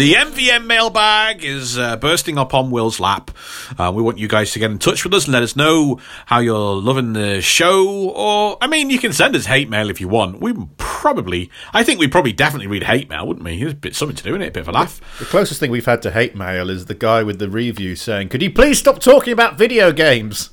[0.00, 3.30] The MVM mailbag is uh, bursting upon Will's lap.
[3.78, 6.00] Uh, we want you guys to get in touch with us and let us know
[6.24, 8.08] how you're loving the show.
[8.08, 10.40] Or, I mean, you can send us hate mail if you want.
[10.40, 13.62] We probably, I think we'd probably definitely read hate mail, wouldn't we?
[13.62, 15.02] It's a bit something to do in it, a bit of a laugh.
[15.18, 18.30] The closest thing we've had to hate mail is the guy with the review saying,
[18.30, 20.48] "Could you please stop talking about video games?"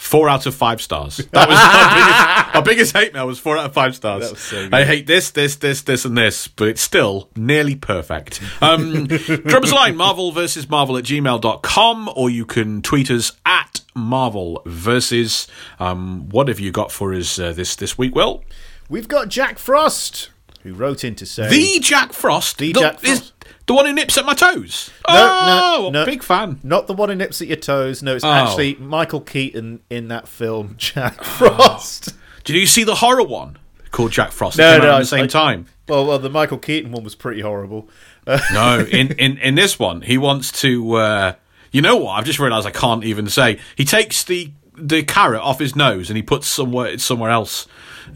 [0.00, 1.18] Four out of five stars.
[1.18, 4.36] That was our biggest, our biggest hate mail was four out of five stars.
[4.40, 4.68] So.
[4.72, 8.40] I hate this, this, this, this, and this, but it's still nearly perfect.
[8.62, 13.32] Um, drop us a line, Marvel versus Marvel at gmail.com, or you can tweet us
[13.44, 15.46] at Marvel versus.
[15.78, 18.14] Um, what have you got for us uh, this this week?
[18.14, 18.42] Well,
[18.88, 20.30] We've got Jack Frost,
[20.64, 23.39] who wrote in to say the Jack Frost, The Jack is Frost.
[23.70, 24.90] The one who nips at my toes.
[25.08, 26.04] No, oh, no, no.
[26.04, 26.58] big fan.
[26.64, 28.02] Not the one who nips at your toes.
[28.02, 28.28] No, it's Oh.
[28.32, 32.14] actually Michael Keaton in that film, Jack Frost.
[32.42, 33.58] Did you see the horror one
[33.92, 34.58] called Jack Frost?
[34.58, 35.66] No, It came out no, at the same I- time.
[35.88, 37.88] well, well, the Michael Keaton one was pretty horrible.
[38.26, 40.92] Uh, No, in, in, in this one, he wants to.
[40.94, 41.32] Uh,
[41.70, 42.14] you know what?
[42.14, 43.60] I've just realised I can't even say.
[43.76, 47.68] He takes the the carrot off his nose and he puts somewhere somewhere else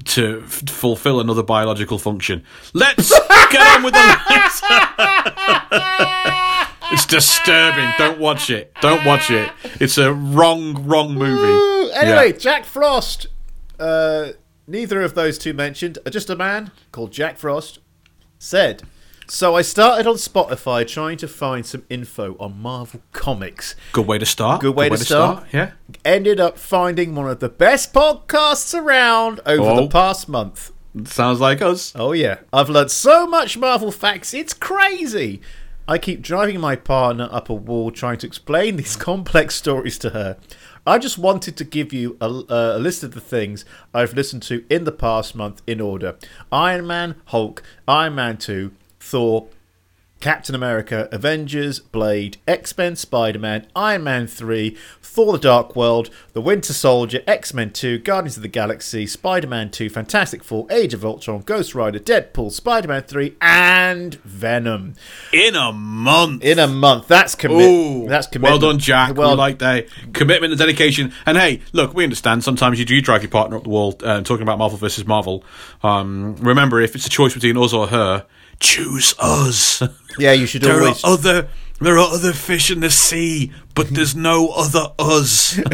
[0.05, 2.45] to f- fulfil another biological function.
[2.73, 3.11] Let's
[3.51, 4.01] get on with the.
[6.93, 7.91] it's disturbing.
[7.99, 8.73] Don't watch it.
[8.81, 9.51] Don't watch it.
[9.81, 11.93] It's a wrong, wrong movie.
[11.95, 12.39] anyway, Yeah.
[12.39, 13.27] Jack Frost.
[13.79, 14.29] Uh,
[14.67, 15.99] neither of those two mentioned.
[16.07, 17.79] uh, Just a man called Jack Frost
[18.39, 18.83] said.
[19.27, 23.75] So I started on Spotify trying to find some info on Marvel Comics.
[23.93, 24.61] Good way to start.
[24.61, 25.45] Good way to start.
[25.53, 25.73] Yeah.
[26.05, 29.77] Ended up finding one of the best podcasts around over Oh.
[29.83, 30.73] the past month.
[31.05, 31.93] Sounds like us.
[31.97, 34.33] Oh yeah, I've learned so much Marvel facts.
[34.35, 35.41] It's crazy.
[35.89, 40.11] I keep driving my partner up a wall trying to explain these complex stories to
[40.11, 40.37] her.
[40.87, 43.65] I just wanted to give you a, uh, a list of the things
[43.95, 46.17] I've listened to in the past month in order:
[46.53, 48.71] Iron Man, Hulk, Iron Man Two,
[49.05, 49.49] Thor,
[50.21, 56.09] Captain America, Avengers, Blade, X Men, Spider Man, Iron Man 3, Thor the Dark World,
[56.33, 60.67] The Winter Soldier, X Men 2, Guardians of the Galaxy, Spider Man 2, Fantastic Four,
[60.71, 64.95] Age of Ultron, Ghost Rider, Deadpool, Spider Man 3, and Venom.
[65.31, 66.43] In a month.
[66.43, 67.07] In a month.
[67.07, 68.09] That's Ooh.
[68.09, 68.63] That's commitment.
[68.63, 69.17] Well done, Jack.
[69.17, 71.13] Well, we like that commitment and dedication.
[71.27, 72.43] And hey, look, we understand.
[72.43, 75.45] Sometimes you do drive your partner up the wall uh, talking about Marvel versus Marvel.
[75.83, 78.25] Um, remember, if it's a choice between us or her,
[78.61, 79.83] choose us.
[80.19, 81.05] yeah, you should there always.
[81.05, 81.49] are other.
[81.81, 85.59] There are other fish in the sea, but there's no other us.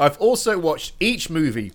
[0.00, 1.72] I've also watched each movie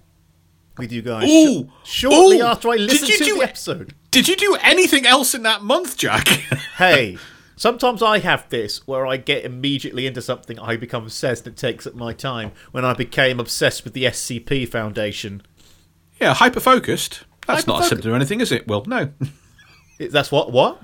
[0.80, 1.30] with you guys.
[1.30, 2.46] Ooh, shortly ooh.
[2.46, 3.94] after I listened to do- the episode.
[4.12, 6.28] Did you do anything else in that month, Jack?
[6.78, 7.18] hey,
[7.56, 11.60] sometimes I have this where I get immediately into something, I become obsessed, and it
[11.60, 12.52] takes up my time.
[12.72, 15.44] When I became obsessed with the SCP Foundation,
[16.20, 17.26] yeah, hyper focused.
[17.56, 18.68] That's not a symptom of anything, is it?
[18.68, 19.10] Well, no.
[20.00, 20.82] That's what what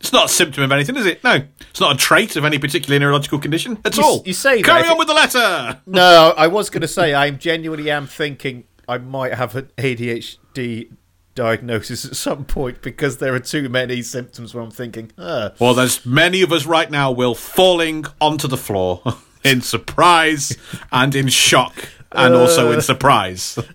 [0.00, 1.24] It's not a symptom of anything, is it?
[1.24, 1.42] No.
[1.70, 4.22] It's not a trait of any particular neurological condition at You- all.
[4.26, 5.80] you say that, Carry if on it- with the letter.
[5.86, 10.90] No, I was going to say I genuinely am thinking I might have an ADHD
[11.34, 16.04] diagnosis at some point because there are too many symptoms where I'm thinking, Well, there's
[16.06, 19.02] many of us right now, Will, falling onto the floor
[19.44, 20.56] in surprise
[20.92, 23.58] and in shock and also in surprise.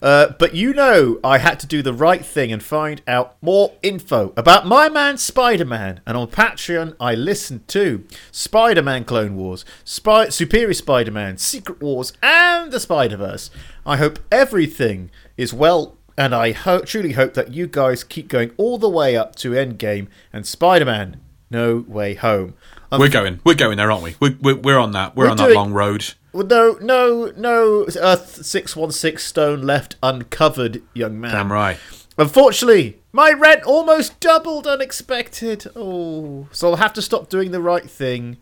[0.00, 3.72] Uh, but you know, I had to do the right thing and find out more
[3.82, 6.00] info about my man Spider Man.
[6.06, 11.80] And on Patreon, I listened to Spider Man Clone Wars, Spy- Superior Spider Man, Secret
[11.80, 13.50] Wars, and the Spider Verse.
[13.86, 15.96] I hope everything is well.
[16.16, 19.52] And I ho- truly hope that you guys keep going all the way up to
[19.52, 21.20] Endgame and Spider Man
[21.50, 22.54] No Way Home.
[22.90, 23.40] Um, We're going.
[23.44, 24.16] We're going there, aren't we?
[24.20, 25.14] We're, we're, we're on that.
[25.14, 26.14] We're, We're on that long road.
[26.32, 31.32] well, no, no, no Earth 616 stone left uncovered, young man.
[31.32, 31.78] Damn right.
[32.16, 35.66] Unfortunately, my rent almost doubled unexpected.
[35.76, 38.38] Oh, so I'll have to stop doing the right thing,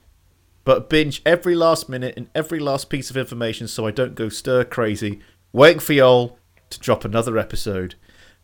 [0.65, 4.29] but binge every last minute and every last piece of information so I don't go
[4.29, 5.21] stir crazy,
[5.53, 6.39] waiting for y'all
[6.71, 7.97] to drop another episode.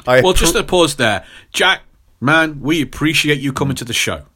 [0.06, 1.24] I Well, just a pause there.
[1.52, 1.82] Jack,
[2.20, 4.26] man, we appreciate you coming to the show.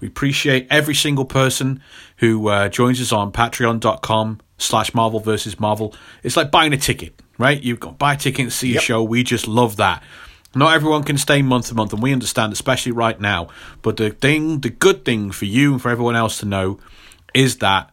[0.00, 1.82] We appreciate every single person
[2.18, 5.94] who uh, joins us on patreon.com slash Marvel versus Marvel.
[6.22, 7.62] It's like buying a ticket, right?
[7.62, 9.02] You've got buy a ticket and see a show.
[9.02, 10.02] We just love that.
[10.54, 13.48] Not everyone can stay month to month, and we understand, especially right now.
[13.82, 16.78] But the thing, the good thing for you and for everyone else to know
[17.34, 17.90] is that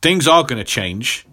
[0.00, 1.26] things are going to change.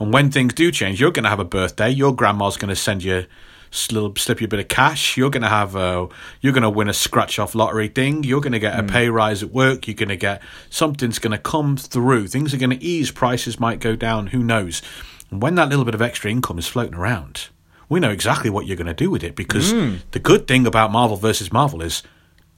[0.00, 1.90] And when things do change, you're going to have a birthday.
[1.90, 3.26] Your grandma's going to send you
[3.72, 5.16] s- little slip you a bit of cash.
[5.16, 6.08] You're going to have a,
[6.40, 8.24] you're going to win a scratch off lottery thing.
[8.24, 8.88] You're going to get a hmm.
[8.88, 9.86] pay rise at work.
[9.86, 12.28] You're going to get something's going to come through.
[12.28, 13.10] Things are going to ease.
[13.10, 14.28] Prices might go down.
[14.28, 14.82] Who knows?
[15.30, 17.48] And when that little bit of extra income is floating around,
[17.88, 19.96] we know exactly what you're going to do with it because hmm.
[20.12, 22.02] the good thing about Marvel versus Marvel is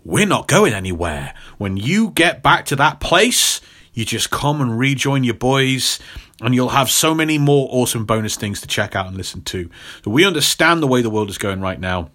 [0.05, 1.35] we're not going anywhere.
[1.59, 3.61] When you get back to that place,
[3.95, 5.99] you just come and rejoin your boys,
[6.41, 9.69] and you'll have so many more awesome bonus things to check out and listen to.
[10.05, 12.11] So we understand the way the world is going right now.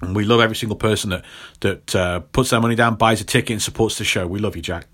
[0.00, 1.24] And we love every single person that
[1.60, 4.26] that uh, puts their money down, buys a ticket, and supports the show.
[4.26, 4.86] We love you, Jack.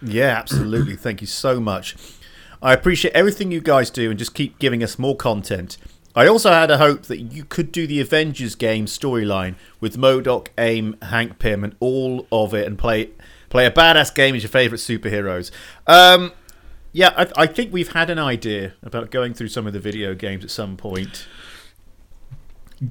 [0.00, 0.96] Yeah, absolutely.
[0.96, 1.96] Thank you so much.
[2.62, 5.78] I appreciate everything you guys do and just keep giving us more content.
[6.14, 10.48] I also had a hope that you could do the Avengers game storyline with MODOK,
[10.58, 13.10] AIM, Hank Pym, and all of it and play
[13.52, 15.50] play a badass game as your favourite superheroes.
[15.86, 16.32] Um,
[16.94, 20.14] Yeah, I, I think we've had an idea about going through some of the video
[20.14, 21.26] games at some point.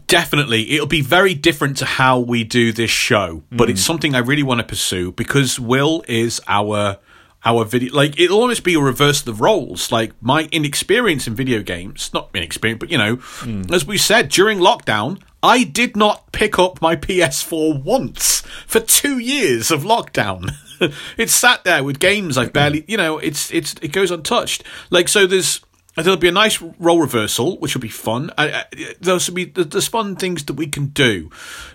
[0.07, 3.71] Definitely, it'll be very different to how we do this show, but Hmm.
[3.73, 6.97] it's something I really want to pursue because Will is our
[7.43, 7.93] our video.
[7.93, 9.91] Like it'll almost be a reverse of the roles.
[9.91, 13.63] Like my inexperience in video games, not inexperience, but you know, Hmm.
[13.73, 19.17] as we said during lockdown, I did not pick up my PS4 once for two
[19.17, 20.51] years of lockdown.
[21.17, 24.63] it sat there with games I've barely, you know, it's it's it goes untouched.
[24.89, 25.61] Like so, there's
[25.95, 28.31] there'll be a nice role reversal, which will be fun.
[28.37, 28.65] I, I,
[28.99, 31.29] those will be there's fun things that we can do.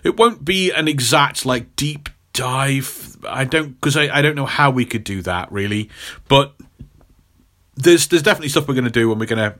[0.05, 3.17] It won't be an exact like deep dive.
[3.29, 5.91] I don't because I, I don't know how we could do that really,
[6.29, 6.55] but
[7.75, 9.59] there's there's definitely stuff we're to do and we're to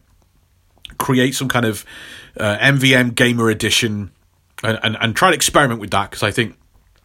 [0.99, 1.85] create some kind of
[2.39, 4.13] uh, MVM gamer edition
[4.63, 6.57] and, and, and try to experiment with that because I think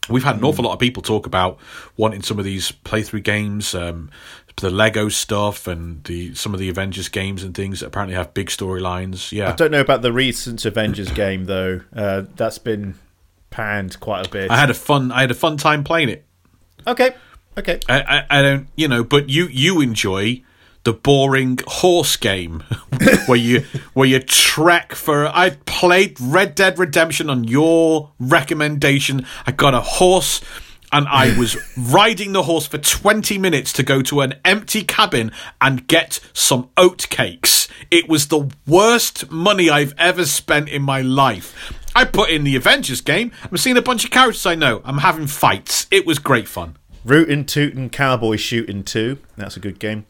[0.10, 1.58] we've had an awful lot of people talk about
[1.98, 4.10] wanting some of these playthrough games, um,
[4.58, 8.34] the Lego stuff and the some of the Avengers games and things that apparently have
[8.34, 9.32] big storylines.
[9.32, 11.82] Yeah, I don't know about the recent Avengers game though.
[11.96, 12.96] Uh, that's been
[13.50, 14.52] panned quite a bit.
[14.52, 16.26] I had a fun I had a fun time playing it.
[16.86, 17.16] okay,
[17.58, 17.80] okay.
[17.88, 20.44] I, I, I don't, you know, but you you enjoy
[20.84, 22.64] the boring horse game
[23.26, 23.62] where you
[23.94, 25.28] where you trek for.
[25.28, 29.26] I played Red Dead Redemption on your recommendation.
[29.46, 30.42] I got a horse.
[30.94, 35.32] And I was riding the horse for 20 minutes to go to an empty cabin
[35.62, 37.70] and get some oat cakes.
[37.90, 41.74] It was the worst money I've ever spent in my life.
[41.96, 43.32] I put in the Avengers game.
[43.44, 44.82] I'm seeing a bunch of characters I know.
[44.84, 45.88] I'm having fights.
[45.92, 46.76] It was great fun.
[47.04, 49.18] Rootin' Tootin' Cowboy Shooting 2.
[49.36, 50.06] That's a good game.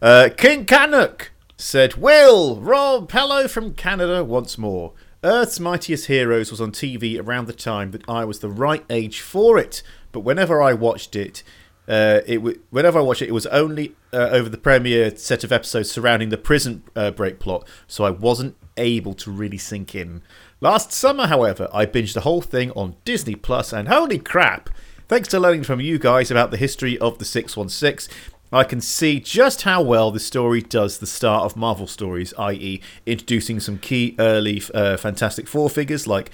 [0.00, 4.92] Uh, King Canuck said, Will, Rob, hello from Canada once more.
[5.22, 9.20] Earth's Mightiest Heroes was on TV around the time that I was the right age
[9.20, 11.44] for it, but whenever I watched it,
[11.86, 15.44] uh, it w- whenever I watched it, it was only uh, over the premiere set
[15.44, 19.94] of episodes surrounding the prison uh, break plot, so I wasn't able to really sink
[19.94, 20.22] in.
[20.60, 24.70] Last summer, however, I binged the whole thing on Disney Plus, and holy crap!
[25.12, 28.16] Thanks to learning from you guys about the history of the 616,
[28.50, 32.80] I can see just how well the story does the start of Marvel stories, i.e.,
[33.04, 36.30] introducing some key early uh, Fantastic Four figures like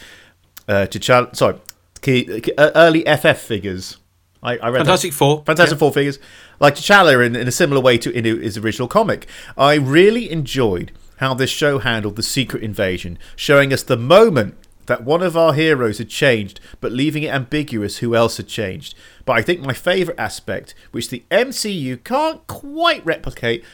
[0.69, 1.35] uh, T'Challa.
[1.35, 1.57] Sorry,
[2.03, 3.97] key, uh, early FF figures.
[4.45, 4.85] I, I read that.
[4.85, 5.43] Fantastic Four.
[5.45, 6.21] Fantastic Four figures,
[6.61, 9.27] like T'Challa in, in a similar way to in his original comic.
[9.57, 14.55] I really enjoyed how this show handled the secret invasion, showing us the moment
[14.89, 18.95] that one of our heroes had changed, but leaving it ambiguous who else had changed.
[19.25, 23.65] But I think my favourite aspect, which the MCU can't quite replicate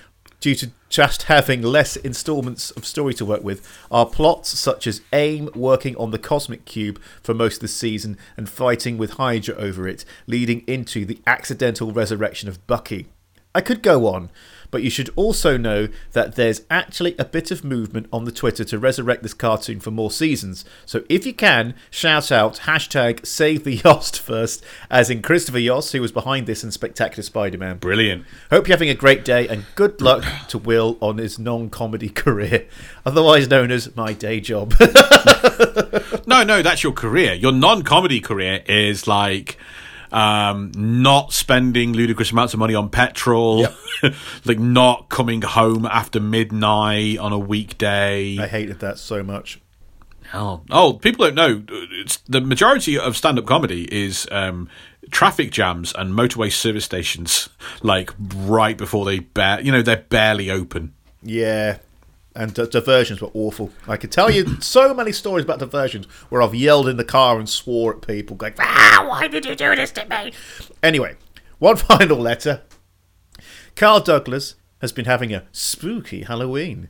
[0.41, 5.01] due to just having less installments of story to work with, are plots such as
[5.13, 9.55] AIM working on the Cosmic Cube for most of the season and fighting with Hydra
[9.55, 13.07] over it, leading into the accidental resurrection of Bucky.
[13.55, 14.31] I could go on,
[14.75, 18.65] but you should also know that there's actually a bit of movement on the Twitter
[18.65, 20.65] to resurrect this cartoon for more seasons.
[20.85, 25.93] So if you can, shout out hashtag save the Yost first, as in Christopher Yost,
[25.93, 27.79] who was behind this in Spectacular Spider-Man.
[27.79, 28.25] Brilliant.
[28.51, 32.67] Hope you're having a great day and good luck to Will on his non-comedy career,
[33.07, 34.75] otherwise known as my day job.
[36.27, 37.35] No, no, that's your career.
[37.35, 39.59] Your non-comedy career is like
[40.15, 43.67] um, not spending ludicrous amounts of money on petrol,
[44.45, 48.39] like not coming home after midnight on a weekday.
[48.39, 49.61] I hated that so much.
[50.33, 51.65] Oh, oh, people don't know.
[51.69, 54.69] It's the majority of stand-up comedy is um,
[55.11, 57.49] traffic jams and motorway service stations,
[57.83, 60.95] like right before they bare, you know, they're barely open.
[61.23, 61.79] Yeah.
[62.35, 63.71] And d- diversions were awful.
[63.87, 67.39] I could tell you so many stories about diversions where I've yelled in the car
[67.39, 70.33] and swore at people, going, "Ah, why did you do this to me?"
[70.83, 71.17] Anyway,
[71.59, 72.63] one final letter.
[73.77, 76.89] Carl Douglas has been having a spooky Halloween.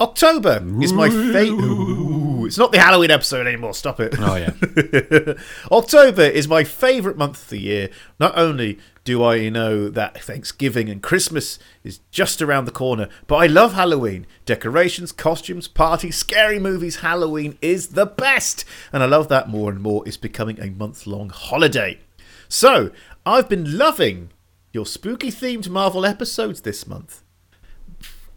[0.00, 2.46] October is my favorite.
[2.46, 3.74] It's not the Halloween episode anymore.
[3.74, 4.14] Stop it.
[4.18, 5.34] Oh yeah,
[5.70, 7.90] October is my favourite month of the year.
[8.18, 13.36] Not only do I know that Thanksgiving and Christmas is just around the corner, but
[13.36, 14.26] I love Halloween.
[14.46, 16.96] Decorations, costumes, parties, scary movies.
[16.96, 18.64] Halloween is the best.
[18.92, 20.02] And I love that more and more.
[20.06, 22.00] It's becoming a month long holiday.
[22.48, 22.90] So,
[23.24, 24.30] I've been loving
[24.72, 27.22] your spooky themed Marvel episodes this month.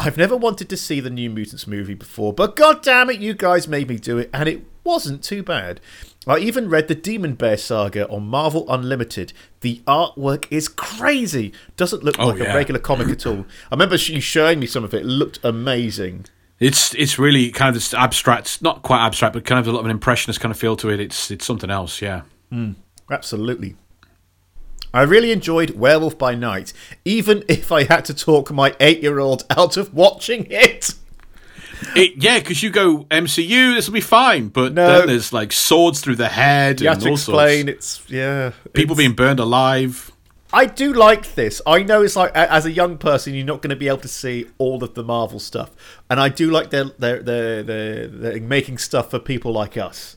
[0.03, 3.33] I've never wanted to see the New Mutants movie before, but god damn it, you
[3.33, 5.79] guys made me do it, and it wasn't too bad.
[6.27, 9.33] I even read the Demon Bear saga on Marvel Unlimited.
[9.61, 11.53] The artwork is crazy.
[11.77, 12.53] Doesn't look Oh, like yeah.
[12.53, 13.45] a regular comic at all.
[13.71, 15.01] I remember you showing me some of it.
[15.01, 16.25] It looked amazing.
[16.59, 19.79] it's it's really kind of this abstract, not quite abstract, but kind of a lot
[19.79, 20.99] of an impressionist kind of feel to it.
[20.99, 22.01] It's it's something else.
[22.01, 22.21] Yeah.
[22.49, 22.71] Hmm.
[23.11, 23.75] Absolutely.
[24.93, 26.71] I really enjoyed Werewolf by Night,
[27.03, 30.93] even if I had to talk my eight-year-old out of watching it.
[31.95, 34.99] It, yeah, because you go MCU, this will be fine, but No.
[34.99, 37.65] then there's like swords through the head You and have to explain.
[37.67, 37.99] sorts.
[37.99, 38.51] It's yeah.
[38.73, 40.11] People it's- being burned alive.
[40.55, 41.63] I do like this.
[41.65, 44.07] I know it's like as a young person, you're not going to be able to
[44.07, 45.71] see all of the Marvel stuff,
[46.11, 50.15] and I do like they're they're they're, they're, they're making stuff for people like us.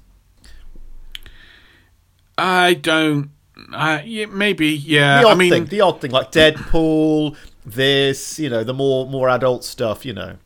[2.37, 3.31] I don't.
[3.73, 5.21] Uh, yeah, maybe, yeah.
[5.23, 9.07] The odd I mean, thing, the odd thing, like Deadpool, this, you know, the more
[9.09, 10.37] more adult stuff, you know.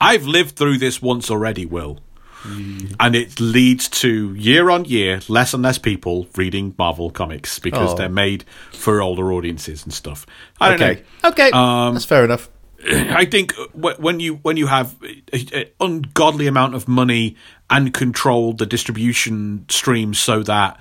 [0.00, 2.00] I've lived through this once already, Will.
[2.42, 2.94] Mm.
[3.00, 7.92] And it leads to year on year less and less people reading Marvel comics because
[7.92, 7.96] Oh.
[7.96, 10.26] they're made for older audiences and stuff.
[10.60, 11.28] I don't Okay, know.
[11.30, 12.50] okay, Um, that's fair enough.
[12.86, 14.94] I think when you when you have
[15.32, 17.34] an ungodly amount of money
[17.70, 20.78] and control the distribution streams so that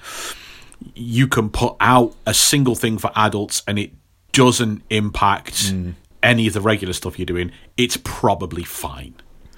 [0.96, 3.92] you can put out a single thing for adults and it
[4.32, 5.94] doesn't impact Mm.
[6.22, 9.14] any of the regular stuff you're doing, it's probably fine.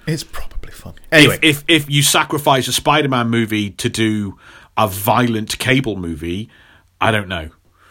[0.06, 0.94] It's probably fun.
[1.10, 4.38] Anyway, If, if if you sacrifice a Spider-Man movie to do
[4.76, 6.48] a violent cable movie,
[7.00, 7.50] I don't know.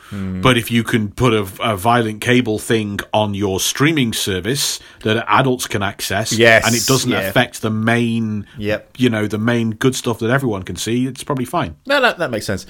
[0.10, 0.40] Hmm.
[0.42, 5.26] But if you can put a, a violent cable thing on your streaming service that
[5.28, 7.22] adults can access, Yes, and it doesn't yeah.
[7.22, 8.92] affect the main, Yep.
[9.00, 11.76] you know, the main good stuff that everyone can see, it's probably fine.
[11.88, 12.68] No, that, that makes sense.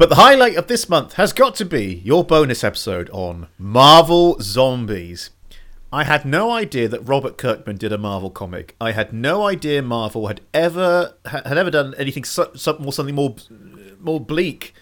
[0.00, 4.38] But the highlight of this month has got to be your bonus episode on Marvel
[4.40, 5.28] Zombies.
[5.92, 8.74] I had no idea that Robert Kirkman did a Marvel comic.
[8.80, 13.14] I had no idea Marvel had ever had ever done anything so, so, more something
[13.14, 13.36] more
[13.98, 14.72] more bleak.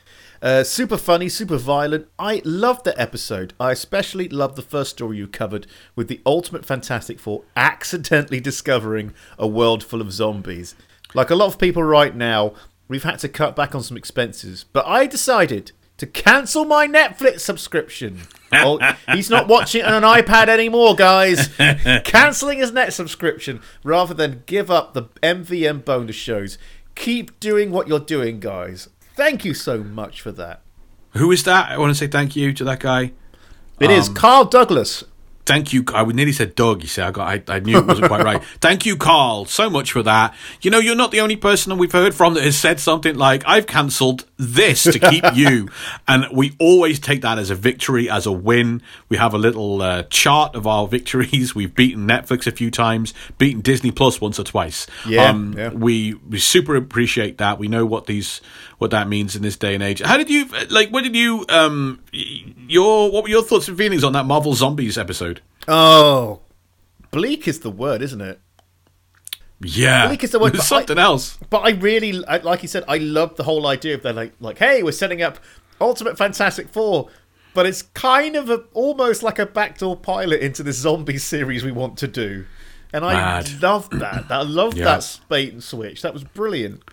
[0.41, 2.07] Uh, super funny, super violent.
[2.17, 3.55] I loved the episode.
[3.59, 5.67] I especially loved the first story you covered
[5.97, 10.77] with the Ultimate Fantastic Four accidentally discovering a world full of zombies.
[11.13, 12.55] Like a lot of people right now,
[12.89, 17.41] we've had to cut back on some expenses, but I decided to cancel my Netflix
[17.41, 18.23] subscription.
[18.53, 18.79] oh,
[19.13, 21.49] he's not watching it on an iPad anymore, guys.
[22.05, 26.57] Canceling his net subscription rather than give up the MVM bonus shows.
[26.95, 28.89] Keep doing what you're doing, guys.
[29.15, 30.63] Thank you so much for that.
[31.15, 31.71] Who is that?
[31.71, 33.13] I want to say thank you to that guy.
[33.81, 35.05] It is um, Carl Douglas.
[35.49, 35.83] Thank you.
[35.95, 36.83] I would nearly said Doug.
[36.83, 37.27] You see, I got.
[37.27, 38.45] I, I knew it wasn't quite right.
[38.61, 40.35] Thank you, Carl, so much for that.
[40.61, 43.17] You know, you're not the only person that we've heard from that has said something
[43.17, 45.71] like, "I've cancelled this to keep you,"
[46.07, 48.83] and we always take that as a victory, as a win.
[49.09, 51.55] We have a little uh, chart of our victories.
[51.55, 54.87] We've beaten Netflix a few times, beaten Disney Plus once or twice.
[55.07, 55.71] Yeah, um, yeah.
[55.71, 57.59] we we super appreciate that.
[57.59, 58.43] We know what these
[58.79, 60.01] what that means in this day and age.
[60.01, 60.91] How did you like?
[60.91, 64.97] What did you um your what were your thoughts and feelings on that Marvel Zombies
[64.97, 65.41] episode?
[65.67, 66.41] Oh,
[67.11, 68.41] bleak is the word, isn't it?
[69.61, 71.37] Yeah, Bleak is the word, but I- something else.
[71.51, 74.59] But I really, like you said, I love the whole idea of they're like, like,
[74.59, 75.39] hey, we're setting up
[75.81, 77.09] Ultimate Fantastic Four,
[77.55, 81.73] but it's kind of a, almost like a backdoor pilot into this zombie series we
[81.73, 82.47] want to do,
[82.93, 83.61] and I Mad.
[83.61, 84.27] love that.
[84.31, 84.85] I love Yeah.
[84.97, 86.03] that bait and switch.
[86.03, 86.85] That was brilliant.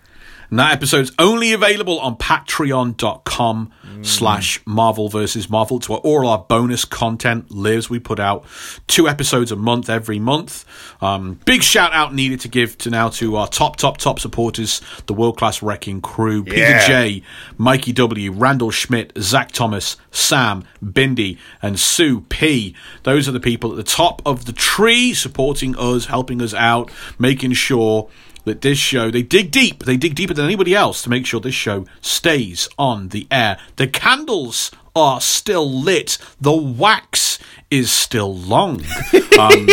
[0.50, 3.72] And that episode's only available on patreon.com
[4.02, 5.78] slash Marvel versus Marvel.
[5.78, 7.90] It's where all our bonus content lives.
[7.90, 8.46] We put out
[8.88, 10.66] two episodes a month every month.
[11.02, 14.82] Um, big shout out needed to give to now to our top, top, top supporters,
[15.08, 16.88] the world class wrecking crew, Peter Yeah.
[16.88, 17.24] J,
[17.58, 22.76] Mikey W, Randall Schmidt, Zach Thomas, Sam, Bindi, and Sue P.
[23.04, 26.92] Those are the people at the top of the tree supporting us, helping us out,
[27.18, 28.10] making sure
[28.46, 31.40] that this show they dig deep they dig deeper than anybody else to make sure
[31.40, 33.58] this show stays on the air.
[33.76, 36.18] The candles are still lit.
[36.40, 37.38] The wax
[37.70, 38.82] is still long.
[39.38, 39.68] Um,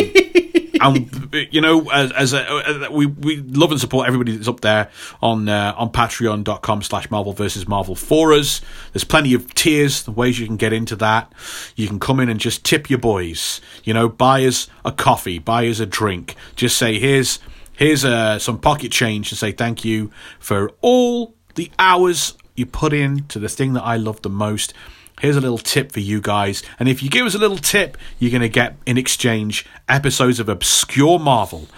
[0.83, 4.91] and you know as, as a, we we love and support everybody that's up there
[5.23, 8.61] on uh, on patreon.com slash marvel versus marvel for us.
[8.93, 11.33] There's plenty of tiers the ways you can get into that.
[11.77, 13.61] You can come in and just tip your boys.
[13.85, 16.35] You know buy us a coffee buy us a drink.
[16.57, 17.39] Just say here's
[17.77, 22.93] here's uh, some pocket change to say thank you for all the hours you put
[22.93, 24.75] in to the thing that I love the most.
[25.20, 26.62] Here's a little tip for you guys.
[26.79, 30.41] And if you give us a little tip, you're going to get in exchange episodes
[30.41, 31.68] of Obscure Marvel,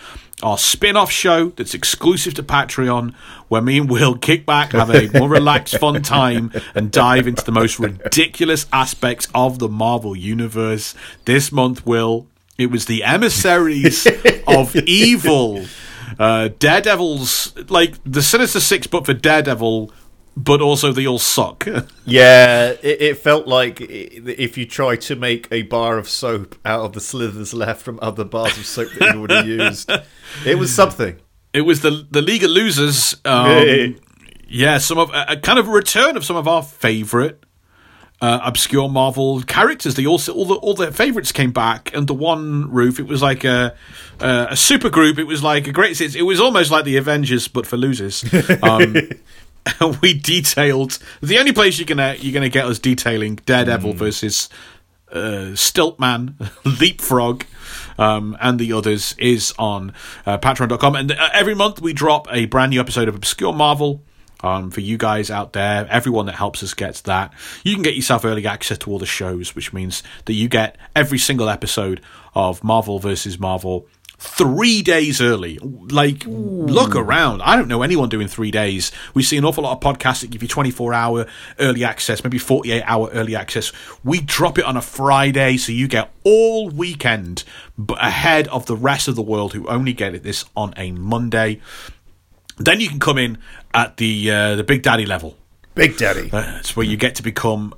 [0.42, 3.14] our spin off show that's exclusive to Patreon,
[3.48, 7.44] where me and Will kick back, have a more relaxed, fun time, and dive into
[7.44, 10.94] the most ridiculous aspects of the Marvel Universe.
[11.24, 12.26] This month, Will,
[12.58, 14.06] it was the emissaries
[14.46, 15.64] of evil.
[16.18, 19.90] Uh, Daredevil's like the Sinister Six, but for Daredevil,
[20.36, 21.66] but also they all suck.
[22.06, 26.84] Yeah, it, it felt like if you try to make a bar of soap out
[26.84, 29.90] of the slithers left from other bars of soap that you would have used,
[30.44, 31.16] it was something.
[31.54, 33.16] it was the the League of Losers.
[33.24, 33.96] Um,
[34.46, 37.42] yeah, some of a, a kind of return of some of our favorite
[38.20, 39.94] uh, obscure Marvel characters.
[39.94, 42.98] They also all the all their favorites came back under one roof.
[42.98, 43.74] It was like a
[44.20, 45.18] a, a super group.
[45.18, 46.00] It was like a great.
[46.00, 48.24] It was almost like the Avengers, but for losers.
[48.62, 48.94] Um,
[50.02, 54.48] we detailed the only place you're gonna you're gonna get us detailing Daredevil versus
[55.10, 56.34] uh, Stiltman,
[56.80, 57.44] Leapfrog,
[57.98, 59.92] um, and the others is on
[60.26, 60.96] uh, Patreon.com.
[60.96, 64.02] And uh, every month we drop a brand new episode of Obscure Marvel.
[64.42, 67.32] Um, for you guys out there, everyone that helps us gets that.
[67.62, 70.76] You can get yourself early access to all the shows, which means that you get
[70.94, 72.02] every single episode
[72.34, 73.86] of Marvel versus Marvel
[74.18, 75.58] three days early.
[75.58, 77.42] Like, look around.
[77.42, 78.90] I don't know anyone doing three days.
[79.12, 81.26] We see an awful lot of podcasts that give you 24 hour
[81.58, 83.72] early access, maybe 48 hour early access.
[84.02, 87.44] We drop it on a Friday, so you get all weekend
[87.76, 90.92] but ahead of the rest of the world who only get it this on a
[90.92, 91.60] Monday.
[92.56, 93.38] Then you can come in
[93.72, 95.36] at the uh, the Big Daddy level.
[95.74, 96.30] Big Daddy.
[96.32, 97.74] Uh, it's where you get to become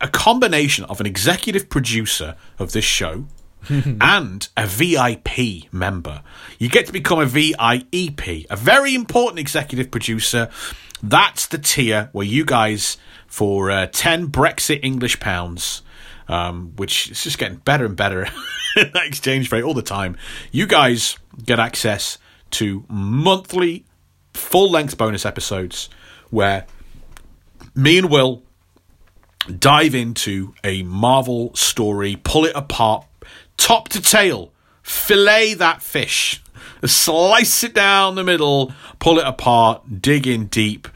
[0.00, 3.26] a- combination of an executive producer of this show
[3.68, 6.22] and a VIP member.
[6.58, 10.48] You get to become a VIEP, a very important executive producer.
[11.02, 12.96] That's the tier where you guys,
[13.28, 15.82] for uh, 10 Brexit English pounds,
[16.26, 18.22] um, which is just getting better and better
[18.76, 20.16] in that exchange rate all the time,
[20.50, 22.18] you guys get access
[22.52, 23.84] to monthly
[24.34, 25.88] full length bonus episodes
[26.30, 26.66] where
[27.74, 28.42] me and Will
[29.58, 33.06] dive into a Marvel story, pull it apart,
[33.56, 36.42] top to tail, fillet that fish,
[36.84, 40.88] slice it down the middle, pull it apart, dig in deep.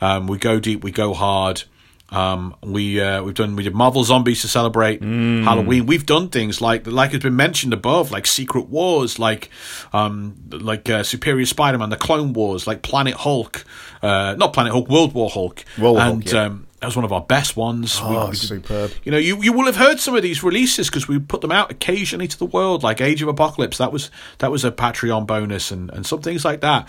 [0.00, 1.64] Um, we go deep, we go hard.
[2.12, 5.86] Um, we uh, we've done we did Marvel Zombies to celebrate Halloween.
[5.86, 9.48] We've done things like like has been mentioned above, like Secret Wars, like
[9.92, 13.64] um, like uh, Superior Spider-Man, the Clone Wars, like Planet Hulk,
[14.02, 16.44] uh, not Planet Hulk, World War Hulk, World War and Hulk, yeah.
[16.46, 18.00] um, that was one of our best ones.
[18.00, 18.90] We- Oh, we did- superb.
[19.04, 21.52] you know, you, you will have heard some of these releases because we put them
[21.52, 23.78] out occasionally to the world, like Age of Apocalypse.
[23.78, 26.88] That was that was a Patreon bonus, and, and some things like that.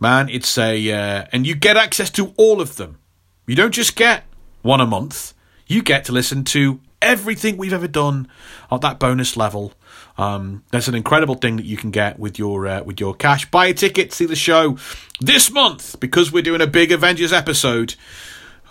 [0.00, 2.98] Man, it's a uh, and you get access to all of them.
[3.46, 4.24] You don't just get
[4.62, 5.34] one a month.
[5.66, 8.28] You get to listen to everything we've ever done
[8.70, 9.72] at that bonus level.
[10.18, 13.50] Um, that's an incredible thing that you can get with your uh, with your cash.
[13.50, 14.76] Buy a ticket, see the show
[15.20, 17.94] this month because we're doing a big Avengers episode.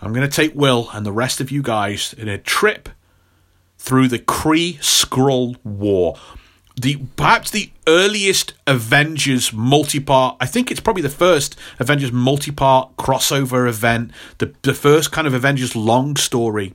[0.01, 2.89] I'm going to take Will and the rest of you guys in a trip
[3.77, 6.17] through the Kree Skrull War.
[6.80, 10.38] The perhaps the earliest Avengers multi-part.
[10.39, 14.11] I think it's probably the first Avengers multi-part crossover event.
[14.38, 16.73] The the first kind of Avengers long story.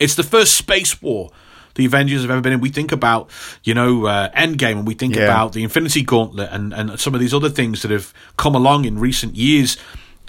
[0.00, 1.30] It's the first space war
[1.76, 2.60] the Avengers have ever been in.
[2.60, 3.30] We think about,
[3.62, 5.24] you know, uh, Endgame, and we think Yeah.
[5.24, 8.86] about the Infinity Gauntlet and, and some of these other things that have come along
[8.86, 9.76] in recent years.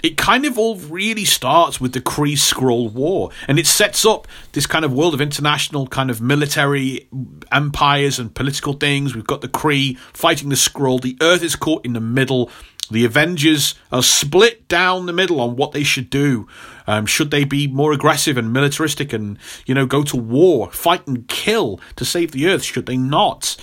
[0.02, 4.28] It kind of all really starts with the Kree Skrull War, and it sets up
[4.52, 7.08] this kind of world of international kind of military
[7.50, 9.14] empires and political things.
[9.14, 11.00] We've got the Kree fighting the Skrull.
[11.00, 12.50] The Earth is caught in the middle.
[12.90, 16.46] The Avengers are split down the middle on what they should do.
[16.88, 21.06] Um, should they be more aggressive and militaristic and, you know, go to war, fight
[21.06, 22.62] and kill to save the Earth?
[22.64, 23.56] Should they not?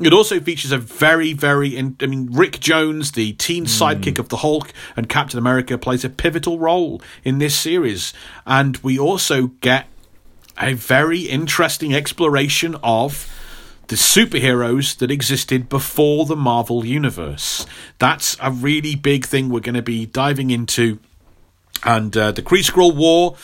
[0.00, 4.30] It also features a very, very, in, I mean, Rick Jones, the teen sidekick of
[4.30, 8.14] the Hulk and Captain America, plays a pivotal role in this series.
[8.46, 9.86] And we also get
[10.58, 13.30] a very interesting exploration of
[13.88, 17.66] the superheroes that existed before the Marvel Universe.
[17.98, 20.98] That's a really big thing we're going to be diving into.
[21.84, 23.36] And uh, the Kree Skrull War,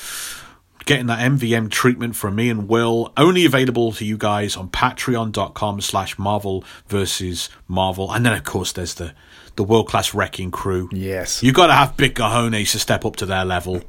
[0.84, 5.80] getting that MVM treatment from me and Will, only available to you guys on patreon.com
[5.80, 8.12] slash Marvel versus Marvel.
[8.12, 9.14] And then, of course, there's the,
[9.56, 10.88] the world class wrecking crew.
[10.92, 11.42] Yes.
[11.42, 13.82] You've got to have big cojones to step up to their level.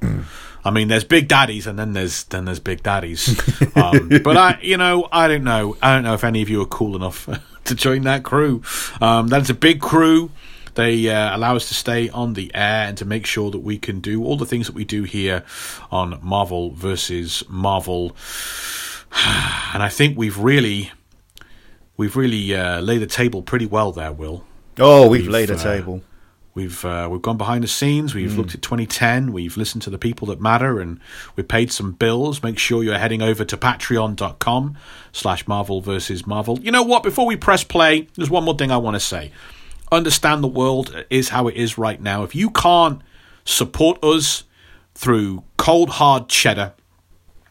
[0.65, 3.39] I mean, there's big daddies, and then there's then there's big daddies.
[3.77, 5.77] Um, but I, you know, I don't know.
[5.83, 7.29] I don't know if any of you are cool enough
[7.65, 8.63] to join that crew.
[8.99, 10.31] Um, that's a big crew.
[10.77, 13.79] They uh, allow us to stay on the air and to make sure that we
[13.79, 15.43] can do all the things that we do here
[15.89, 18.15] on Marvel versus Marvel.
[19.73, 20.91] And I think we've really,
[21.97, 24.43] we've really uh, laid the table pretty well there, Will.
[24.79, 26.01] Oh, we've, We've, laid a uh, table.
[26.53, 28.13] We've uh, we've gone behind the scenes.
[28.13, 29.31] We've looked at 2010.
[29.31, 30.99] We've listened to the people that matter, and
[31.35, 32.43] we've paid some bills.
[32.43, 34.77] Make sure you're heading over to patreon.com
[35.11, 36.59] slash Marvel versus Marvel.
[36.59, 37.03] You know what?
[37.03, 39.31] Before we press play, there's one more thing I want to say.
[39.91, 42.23] Understand the world is how it is right now.
[42.23, 43.01] If you can't
[43.45, 44.43] support us
[44.95, 46.73] through cold hard cheddar,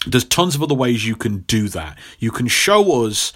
[0.06, 1.98] there's tons of other ways you can do that.
[2.18, 3.32] You can show us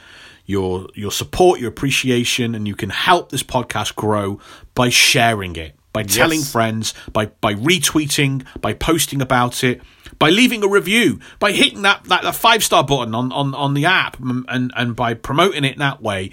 [0.47, 4.39] your your support, your appreciation, and you can help this podcast grow
[4.74, 6.52] by sharing it, by telling Yes.
[6.52, 9.81] friends, by by retweeting, by posting about it,
[10.18, 13.74] by leaving a review, by hitting that, that, that five star button on, on, on
[13.74, 16.31] the app and, and by promoting it that way.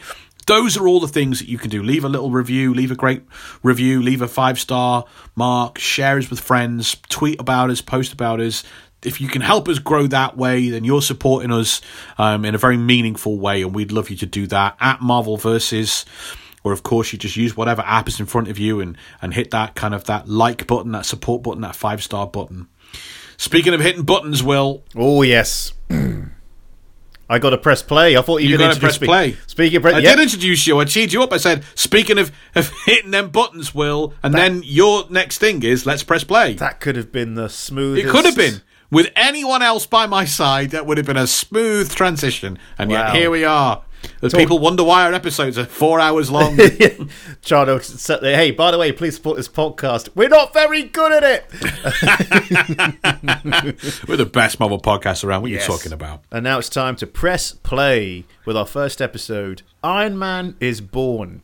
[0.48, 1.84] Those are all the things that you can do.
[1.84, 3.24] Leave a little review, leave a great
[3.64, 5.06] review, leave a five star
[5.36, 8.64] mark, share us with friends, tweet about us, post about us.
[9.04, 11.82] If you can help us grow that way, then you're supporting us
[12.18, 15.38] um, in a very meaningful way, and we'd love you to do that at Marvel
[15.38, 16.06] Versus
[16.64, 19.34] or of course you just use whatever app is in front of you and and
[19.34, 22.68] hit that kind of that like button that support button that five star button
[23.38, 25.72] speaking of hitting buttons will Oh yes.
[27.30, 28.16] I got to press play.
[28.18, 29.38] I thought you, You were going gotta press to play.
[29.48, 30.16] Speaking of press, I yep.
[30.16, 30.80] did introduce you.
[30.80, 31.34] I cheered you up.
[31.34, 35.86] I said, speaking of, of hitting them buttons, Will, and then your next thing is
[35.86, 36.54] let's press play.
[36.54, 38.08] that could have been the smoothest.
[38.08, 38.62] it could have been.
[38.90, 42.58] With anyone else by my side, that would have been a smooth transition.
[42.78, 43.08] And Wow.
[43.08, 43.84] yet here we are.
[44.22, 46.56] As Talk- people wonder why our episodes are four hours long.
[47.42, 50.10] Set the, hey, by the way, please support this podcast.
[50.16, 51.46] We're not very good at it.
[54.08, 55.42] We're the best Marvel podcast around.
[55.44, 55.68] What are Yes.
[55.68, 56.24] you talking about?
[56.32, 61.44] And now it's time to press play with our first episode Iron Man is Born.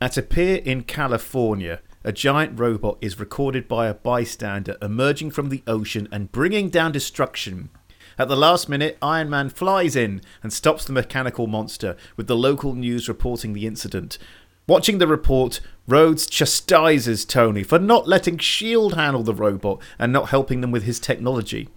[0.00, 5.48] At a pier in California, a giant robot is recorded by a bystander emerging from
[5.48, 7.70] the ocean and bringing down destruction.
[8.18, 12.36] At the last minute, Iron Man flies in and stops the mechanical monster, with the
[12.36, 14.18] local news reporting the incident.
[14.66, 18.96] Watching the report, Rhodes chastises Tony for not letting S.H.I.E.L.D.
[18.96, 21.68] Handle the robot and not helping them with his technology.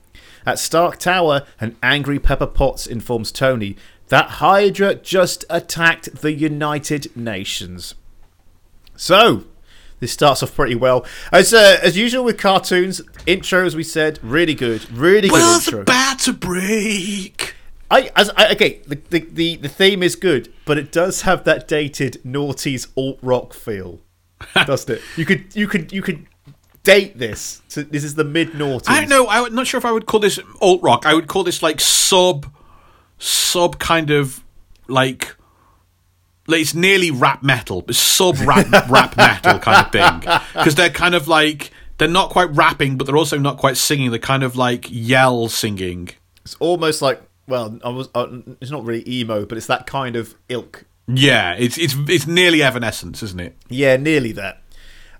[0.45, 3.75] At Stark Tower, an angry Pepper Potts informs Tony
[4.07, 7.95] that Hydra just attacked the United Nations.
[8.95, 9.45] So,
[9.99, 11.05] this starts off pretty well.
[11.31, 15.67] As uh, as usual with cartoons, intro, as we said, really good, really good World's
[15.67, 15.81] intro.
[15.81, 17.55] about to break.
[17.91, 21.43] I, as I okay, the, the the the theme is good, but it does have
[21.45, 23.99] that dated noughties alt rock feel,
[24.53, 25.01] doesn't it?
[25.17, 26.27] You could you could you could
[26.83, 27.61] date this.
[27.67, 28.89] So this is the mid noughties.
[28.89, 29.27] I don't know.
[29.27, 31.05] I'm not sure if I would call this alt rock.
[31.05, 32.51] I would call this like sub,
[33.17, 34.43] sub kind of
[34.87, 35.35] like,
[36.49, 40.41] like it's nearly rap metal, but sub rap rap metal kind of thing.
[40.53, 44.09] Because they're kind of like they're not quite rapping, but they're also not quite singing.
[44.09, 46.09] They're kind of like yell singing.
[46.43, 48.09] It's almost like well, I was.
[48.13, 48.27] Uh,
[48.61, 50.85] it's not really emo, but it's that kind of ilk.
[51.07, 53.57] Yeah, it's it's it's nearly Evanescence, isn't it?
[53.67, 54.61] Yeah, nearly that.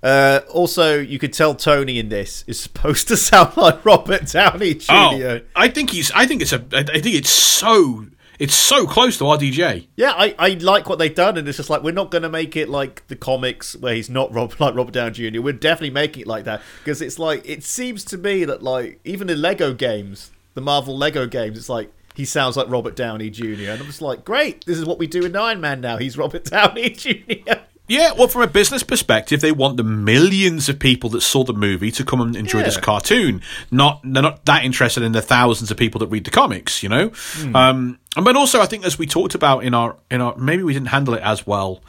[0.02, 4.76] Uh, also, you could tell Tony in this is supposed to sound like Robert Downey
[4.76, 4.94] Jr.
[4.94, 6.12] Oh, I think he's.
[6.12, 6.64] I think it's a.
[6.72, 8.06] I think it's so.
[8.40, 9.88] It's so close to RDJ.
[9.98, 12.30] Yeah, I, I like what they've done, and it's just like we're not going to
[12.30, 15.42] make it like the comics where he's not Rob like Robert Downey Jr.
[15.42, 19.02] We're definitely making it like that because it's like it seems to me that like
[19.04, 23.30] even in Lego games, the Marvel Lego games, it's like he sounds like Robert Downey
[23.30, 23.72] Jr.
[23.72, 25.98] And I'm just like, great, this is what we do in Iron Man now.
[25.98, 27.60] He's Robert Downey Jr.
[27.90, 31.54] Yeah, well, from a business perspective, they want the millions of people that saw the
[31.54, 33.42] movie to come and enjoy this cartoon.
[33.72, 36.90] Not they're not that interested in the thousands of people that read the comics, you
[36.90, 37.12] know.
[37.56, 40.64] Um, and but also, I think as we talked about in our in our maybe
[40.64, 41.82] we didn't handle it as well.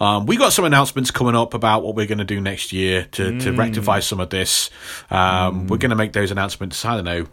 [0.00, 3.06] Um, we got some announcements coming up about what we're going to do next year
[3.12, 4.70] to, to rectify some of this.
[5.10, 6.84] Um, We're going to make those announcements.
[6.84, 7.26] I don't know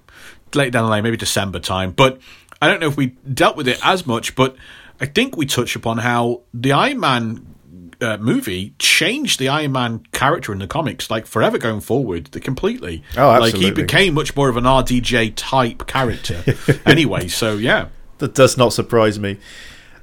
[0.53, 1.91] late down the line, maybe December time.
[1.91, 2.19] But
[2.61, 4.35] I don't know if we dealt with it as much.
[4.35, 4.55] But
[4.99, 7.55] I think we touched upon how the Iron Man
[8.01, 12.39] uh, movie changed the Iron Man character in the comics, like forever going forward, the
[12.39, 13.03] completely.
[13.17, 13.61] Oh, absolutely.
[13.61, 16.43] Like he became much more of an RDJ type character.
[16.85, 17.89] anyway, so yeah.
[18.19, 19.37] That does not surprise me.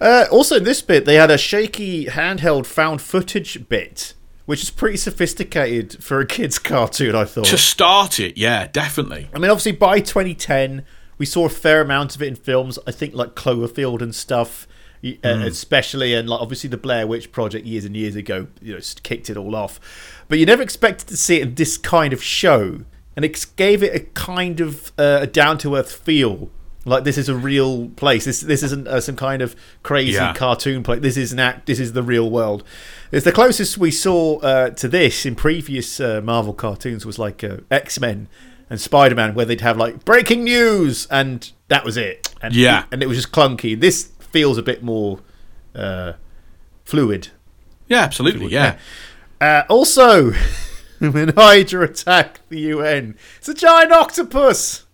[0.00, 4.14] Uh, also, in this bit, they had a shaky handheld found footage bit,
[4.44, 7.14] which is pretty sophisticated for a kids' cartoon.
[7.14, 7.46] I thought.
[7.46, 9.28] To start it, yeah, definitely.
[9.34, 10.84] I mean, obviously, by 2010,
[11.18, 12.78] we saw a fair amount of it in films.
[12.86, 14.66] I think like Cloverfield and stuff,
[15.24, 18.80] uh, especially, and like obviously the Blair Witch Project years and years ago, you know,
[19.02, 19.80] kicked it all off.
[20.28, 22.80] But you never expected to see it in this kind of show,
[23.14, 26.50] and it gave it a kind of uh, a down to earth feel.
[26.88, 28.24] Like this is a real place.
[28.26, 30.32] This this isn't uh, some kind of crazy Yeah.
[30.34, 31.00] cartoon place.
[31.00, 31.66] This is an act.
[31.66, 32.62] This is the real world.
[33.10, 37.42] It's the closest we saw uh, to this in previous uh, Marvel cartoons was like
[37.42, 38.28] uh, X Men
[38.70, 42.32] and Spider Man, where they'd have like breaking news, and that was it.
[42.40, 42.84] And Yeah.
[42.92, 43.78] and it was just clunky.
[43.80, 45.20] This feels a bit more
[45.74, 46.12] uh,
[46.84, 47.28] fluid.
[47.88, 48.76] Yeah, absolutely, yeah.
[49.40, 50.32] Uh, also,
[50.98, 54.84] when Hydra attack the UN, it's a giant octopus.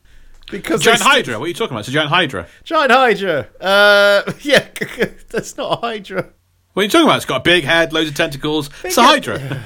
[0.49, 1.81] Because Giant Hydra, what are you talking about?
[1.81, 2.47] It's a giant Hydra.
[2.63, 3.49] Giant Hydra.
[3.61, 4.69] Uh, yeah,
[5.31, 6.29] that's not a Hydra.
[6.75, 7.17] What are you talking about?
[7.17, 8.71] It's got a big head, loads of tentacles.
[8.85, 9.65] It's a Hydra.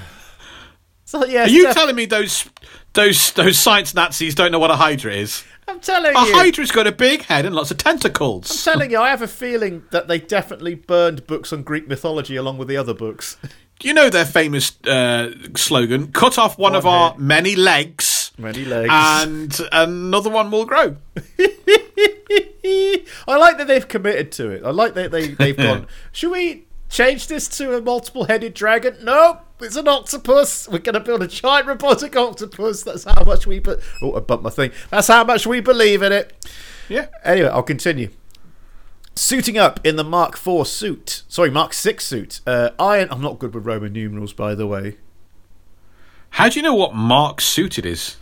[1.05, 2.49] So yeah, Are you def- telling me those
[2.95, 5.45] those those science Nazis don't know what a Hydra is?
[5.69, 6.33] I'm telling A you.
[6.33, 8.51] A hydra's got a big head and lots of tentacles.
[8.67, 12.37] I'm telling you, I have a feeling that they definitely burned books on Greek mythology
[12.37, 13.37] along with the other books.
[13.83, 18.65] You know their famous uh, slogan: "Cut off one, One of our many legs, Many
[18.65, 18.89] legs.
[18.91, 20.97] and another one will grow.
[23.29, 24.65] I like that they've committed to it.
[24.65, 28.97] I like that they, they've gone, should we change this to a multiple headed dragon?
[29.03, 30.69] Nope, it's an octopus.
[30.69, 32.83] We're going to build a giant robotic octopus.
[32.83, 33.81] That's how much we put.
[34.03, 34.73] Oh, I bumped my thing.
[34.91, 36.33] That's how much we believe in it.
[36.89, 37.07] Yeah.
[37.25, 38.11] Anyway, I'll continue.
[39.15, 41.23] Suiting up in the Mark IV suit.
[41.27, 42.41] Sorry, Mark VI suit.
[42.47, 43.09] Uh, Iron.
[43.11, 44.99] I'm not good with Roman numerals, by the way.
[46.31, 48.17] How do you know what Mark suit it is?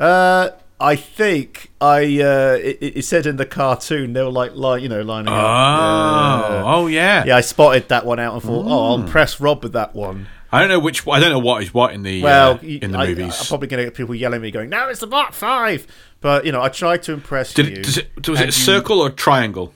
[0.00, 0.50] Uh,
[0.80, 2.04] I think I.
[2.22, 5.36] Uh, it, it said in the cartoon they were like, li- you know, lining Oh,
[5.36, 6.50] up.
[6.50, 6.62] Yeah.
[6.64, 7.24] oh yeah.
[7.26, 10.28] Yeah, I spotted that one out and thought, oh, I'll press Rob with that one.
[10.52, 11.08] I don't know which.
[11.08, 13.40] I don't know what is what in the Well, uh, in the I, movies.
[13.40, 15.86] I'm probably going to get people yelling at me, going, "No, it's the Mark Five.
[16.20, 17.72] But you know, I tried to impress Did you.
[17.76, 19.72] it, it, was it a you- circle or triangle?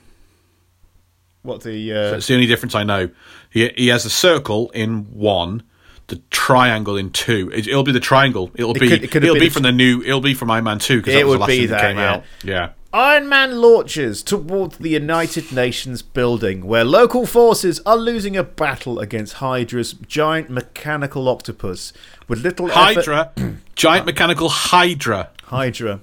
[1.41, 1.91] What the?
[1.91, 3.09] Uh, That's the only difference I know.
[3.49, 5.63] He he has a circle in one,
[6.07, 7.49] the triangle in two.
[7.53, 8.51] It, will be the triangle.
[8.55, 10.01] It'll be could- it could it'll be a- from the new.
[10.03, 11.81] It'll be from Iron Man two because It that was the last be thing that,
[11.81, 12.13] that, came yeah.
[12.13, 12.23] out.
[12.43, 12.69] Yeah.
[12.97, 18.97] Iron Man launches towards the United Nations building, where local forces are losing a battle
[18.97, 21.93] against Hydra's giant mechanical octopus.
[22.27, 23.31] With little effort- Hydra,
[23.75, 25.29] giant mechanical Hydra.
[25.43, 25.99] Hydra.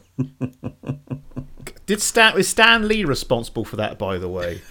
[1.86, 3.98] Did Stan is Stan Lee responsible for that?
[3.98, 4.62] By the way,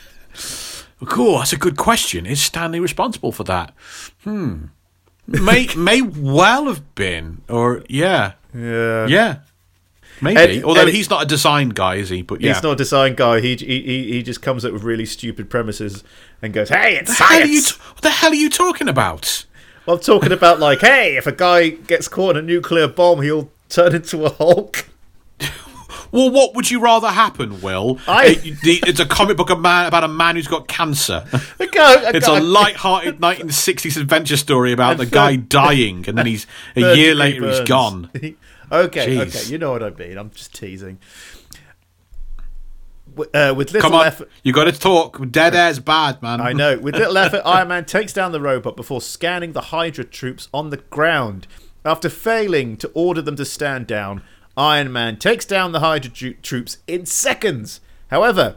[1.06, 1.40] Cool.
[1.40, 2.26] That's a good question.
[2.26, 3.74] Is Stan Lee responsible for that?
[4.24, 4.68] Hmm.
[5.28, 9.40] May may well have been, or yeah, yeah, yeah,
[10.24, 10.60] maybe.
[10.60, 12.22] Ed- Although Ed- he's not a design guy, is he?
[12.22, 12.54] But yeah.
[12.54, 13.40] He's not a design guy.
[13.42, 16.04] He, he he he just comes up with really stupid premises
[16.42, 18.50] and goes, "Hey, it's the hell are you science." t- what the hell are you
[18.50, 19.46] talking about?
[19.88, 23.52] I'm talking about like, hey, if a guy gets caught in a nuclear bomb, he'll
[23.70, 24.88] turn into a Hulk.
[26.12, 27.98] Well, what would you rather happen, Will?
[28.08, 31.26] I- It- it's a comic book man, about a man who's got cancer.
[31.60, 36.16] A guy, a It's guy, a light-hearted 1960s adventure story about the guy dying, and
[36.16, 36.46] then he's
[36.76, 38.12] a year later he's gone.
[38.74, 39.28] Okay, Jeez.
[39.28, 40.18] okay, you know what I mean.
[40.18, 41.00] I'm just teasing.
[43.16, 45.30] Uh, with little Come on, effort, you got to talk.
[45.30, 46.42] Dead air's bad, man.
[46.42, 46.80] I know.
[46.80, 50.72] With little effort, Iron Man takes down the robot before scanning the Hydra troops on
[50.72, 51.46] the ground.
[51.86, 54.24] After failing to order them to stand down,
[54.58, 57.82] Iron Man takes down the Hydra tro- troops in seconds.
[58.10, 58.56] However,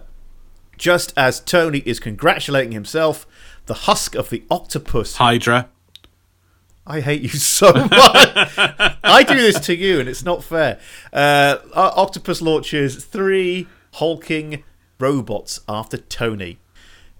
[0.78, 3.26] just as Tony is congratulating himself,
[3.66, 5.16] the husk of the octopus.
[5.16, 5.68] Hydra.
[6.86, 7.90] I hate you so much.
[7.92, 10.78] I do this to you, and it's not fair.
[11.12, 14.62] Uh, Octopus launches three hulking
[14.98, 16.58] robots after Tony.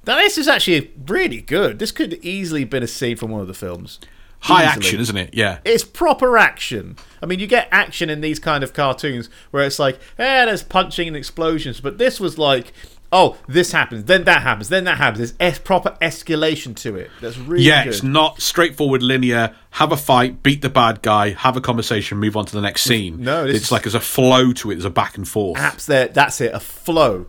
[0.06, 1.78] Now, this is actually really good.
[1.80, 3.98] This could easily been a scene from one of the films.
[4.40, 4.86] High Easily.
[4.86, 5.30] action, isn't it?
[5.34, 5.58] Yeah.
[5.64, 6.96] It's proper action.
[7.20, 10.62] I mean, you get action in these kind of cartoons where it's like, eh, there's
[10.62, 12.72] punching and explosions, but this was like,
[13.12, 15.18] oh, this happens, then that happens, then that happens.
[15.18, 17.10] There's es- proper escalation to it.
[17.20, 17.94] That's really Yeah, good.
[17.94, 19.54] it's not straightforward linear.
[19.70, 22.82] Have a fight, beat the bad guy, have a conversation, move on to the next
[22.82, 23.22] scene.
[23.22, 24.74] No, it's like there's a flow to it.
[24.74, 25.58] There's a back and forth.
[25.58, 26.08] apps there.
[26.08, 27.26] That's it, a flow.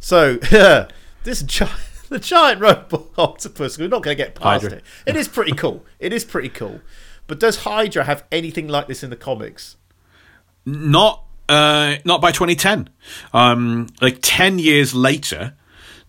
[0.00, 0.36] So
[1.24, 1.66] this gi-
[2.08, 3.78] the giant robot octopus.
[3.78, 4.78] We're not going to get past Hydra.
[4.78, 4.84] it.
[5.06, 5.84] It is pretty cool.
[5.98, 6.80] It is pretty cool.
[7.26, 9.76] But does Hydra have anything like this in the comics?
[10.66, 12.88] Not uh, not by 2010.
[13.34, 15.54] Um, like 10 years later,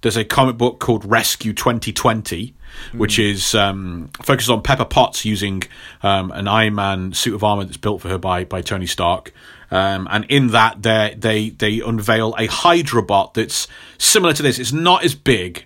[0.02, 2.54] there's a comic book called Rescue 2020,
[2.94, 5.64] which is um, focuses on Pepper Potts using
[6.04, 9.34] um, an Iron Man suit of armor that's built for her by by Tony Stark.
[9.72, 14.60] Um, and in that, they they they unveil a Hydra bot that's similar to this.
[14.60, 15.66] It's not as big,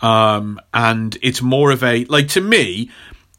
[0.00, 2.90] um, and it's more of a like to me.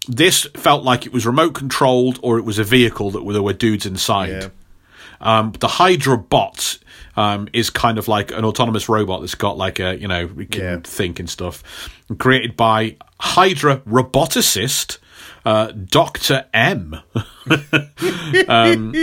[0.07, 3.53] This felt like it was remote controlled, or it was a vehicle that there were
[3.53, 4.29] dudes inside.
[4.29, 4.49] Yeah.
[5.21, 6.77] Um, the Hydra bot
[7.15, 10.45] um, is kind of like an autonomous robot that's got like a you know we
[10.45, 10.77] can Yeah.
[10.83, 11.63] think and stuff.
[12.17, 14.97] Created by Hydra roboticist
[15.45, 16.95] uh, Doctor M.
[18.47, 18.93] um,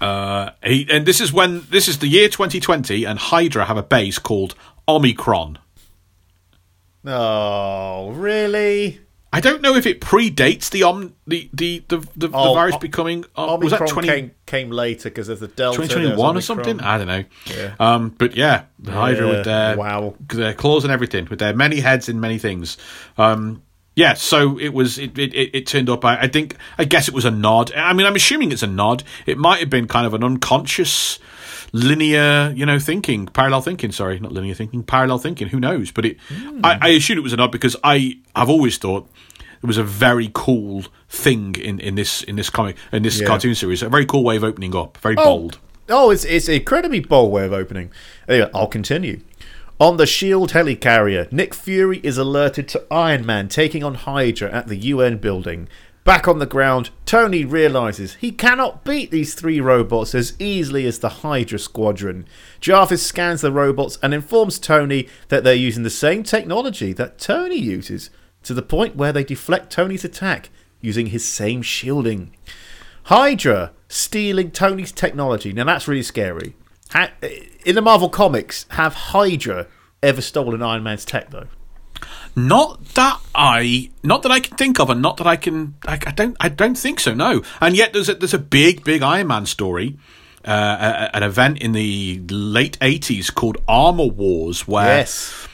[0.00, 3.82] uh, he, and this is when this is the year 2020, and Hydra have a
[3.82, 4.54] base called
[4.88, 5.58] Omicron.
[7.06, 9.00] Oh, really?
[9.36, 12.76] I don't know if it predates the om the the the, the, the Oh, virus
[12.76, 13.24] O- becoming.
[13.36, 15.78] Uh, was that 20, came came later because of the Delta.
[15.82, 16.80] 2021 or something?
[16.80, 17.24] I don't know.
[17.46, 17.74] Yeah.
[17.80, 20.14] Um, but yeah, the Hydra Yeah, with their wow.
[20.28, 22.76] their claws and everything, with their many heads and many things.
[23.18, 23.62] Um,
[23.96, 24.98] yeah, so it was.
[24.98, 26.04] It it, it, it turned up.
[26.04, 26.56] I, I think.
[26.78, 27.72] I guess it was a nod.
[27.74, 29.04] I mean, I'm assuming it's a nod.
[29.24, 31.20] It might have been kind of an unconscious,
[31.74, 33.92] linear, you know, thinking, parallel thinking.
[33.92, 35.48] Sorry, not linear thinking, parallel thinking.
[35.48, 35.90] Who knows?
[35.90, 36.16] But it.
[36.62, 39.10] I, I assumed it was a nod because I I've always thought
[39.62, 43.26] it was a very cool thing in, in this in this comic in this Yeah.
[43.26, 43.82] cartoon series.
[43.82, 44.96] A very cool way of opening up.
[44.98, 45.58] Very oh, bold.
[45.88, 47.90] Oh, it's it's an incredibly bold way of opening.
[48.28, 49.20] Anyway, I'll continue.
[49.80, 54.68] On the Shield helicarrier, Nick Fury is alerted to Iron Man taking on Hydra at
[54.68, 55.66] the UN building.
[56.04, 60.98] Back on the ground, Tony realizes he cannot beat these three robots as easily as
[60.98, 62.26] the Hydra Squadron.
[62.60, 67.56] Jarvis scans the robots and informs Tony that they're using the same technology that Tony
[67.56, 68.10] uses,
[68.42, 70.50] to the point where they deflect Tony's attack
[70.82, 72.36] using his same shielding.
[73.04, 75.54] Hydra stealing Tony's technology.
[75.54, 76.54] Now that's really scary.
[77.64, 79.68] In the Marvel comics, have Hydra
[80.02, 81.48] ever stolen Iron Man's tech though?
[82.36, 85.74] Not that I, not that I can think of, and not that I can.
[85.86, 86.36] I, I don't.
[86.40, 87.14] I don't think so.
[87.14, 87.42] No.
[87.60, 89.96] And yet, there's a, there's a big, big Iron Man story,
[90.44, 95.46] uh, a- an event in the late '80s called Armor Wars, where Yes.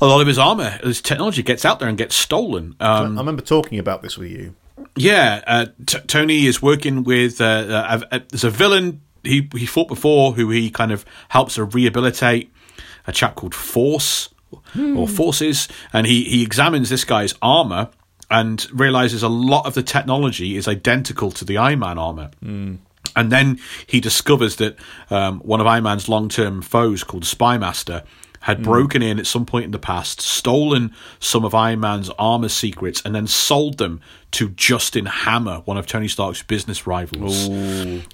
[0.00, 2.76] a lot of his armor, his technology, gets out there and gets stolen.
[2.80, 4.54] Um, I remember talking about this with you.
[4.96, 9.48] Yeah, uh, T- Tony is working with uh, uh, a, a, there's a villain he
[9.54, 12.52] he fought before who he kind of helps to rehabilitate.
[13.06, 14.28] A chap called Force
[14.76, 17.90] or Forces, and he he examines this guy's armor
[18.30, 22.30] and realizes a lot of the technology is identical to the Iron Man armor.
[23.16, 24.76] And then he discovers that
[25.10, 28.04] um, one of Iron Man's long term foes, called Spymaster,
[28.40, 28.64] had hmm.
[28.64, 33.02] broken in at some point in the past, stolen some of Iron Man's armor secrets,
[33.04, 34.00] and then sold them
[34.32, 37.48] to Justin Hammer, one of Tony Stark's business rivals.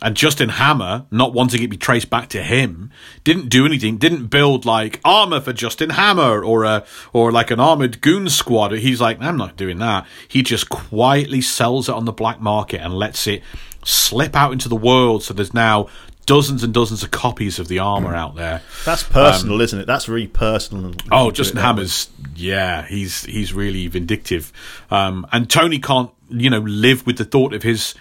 [0.00, 2.90] And Justin Hammer, not wanting it to be traced back to him,
[3.22, 7.60] didn't do anything, didn't build like armor for Justin Hammer or a or like an
[7.60, 8.72] armored goon squad.
[8.72, 10.06] He's like, I'm not doing that.
[10.26, 13.42] He just quietly sells it on the black market and lets it
[13.84, 15.22] slip out into the world.
[15.22, 15.88] So there's now
[16.26, 18.62] dozens and dozens of copies of the armor out there.
[18.84, 19.86] That's personal, isn't it?
[19.86, 20.92] That's really personal.
[21.10, 24.52] Oh, Justin Hammer's yeah, he's he's really vindictive,
[24.90, 27.94] um, and Tony can't you know live with the thought of his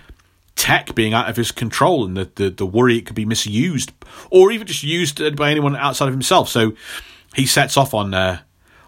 [0.56, 3.92] tech being out of his control and the, the the worry it could be misused
[4.32, 6.50] or even just used by anyone outside of himself.
[6.50, 6.74] So
[7.36, 8.40] he sets off on uh,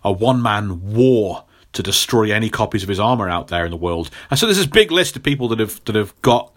[0.04, 1.44] a one man war
[1.74, 4.10] to destroy any copies of his armor out there in the world.
[4.32, 6.54] And so there's this big list of people that have that have got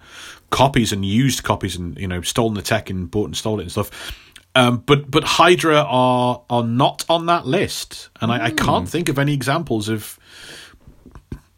[0.50, 3.62] copies and used copies and you know stolen the tech and bought and stole it
[3.62, 4.16] and stuff.
[4.54, 9.08] Um, but but Hydra are are not on that list, and I, I can't think
[9.08, 10.18] of any examples of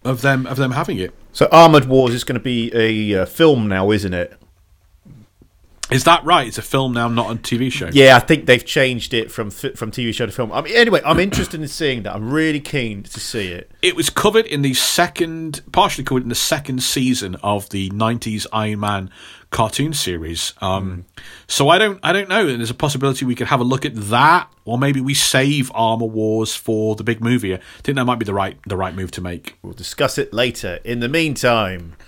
[0.04, 1.14] of them of them having it.
[1.32, 4.41] So Armor Wars is going to be a uh, film now, isn't it?
[5.94, 6.46] Is that right?
[6.46, 7.90] It's a film now, not a TV show.
[7.92, 10.52] Yeah, I think they've changed it from from TV show to film.
[10.52, 12.14] I mean, anyway, I'm interested in seeing that.
[12.14, 13.70] I'm really keen to see it.
[13.82, 18.46] It was covered in the second, partially covered in the second season of the '90s
[18.52, 19.10] Iron Man
[19.50, 20.54] cartoon series.
[20.60, 21.04] Um,
[21.46, 22.48] So I don't, I don't know.
[22.48, 25.70] And There's a possibility we could have a look at that, or maybe we save
[25.74, 27.54] Armor Wars for the big movie.
[27.54, 29.58] I think that might be the right, the right move to make.
[29.62, 30.78] We'll discuss it later.
[30.84, 31.92] In the meantime,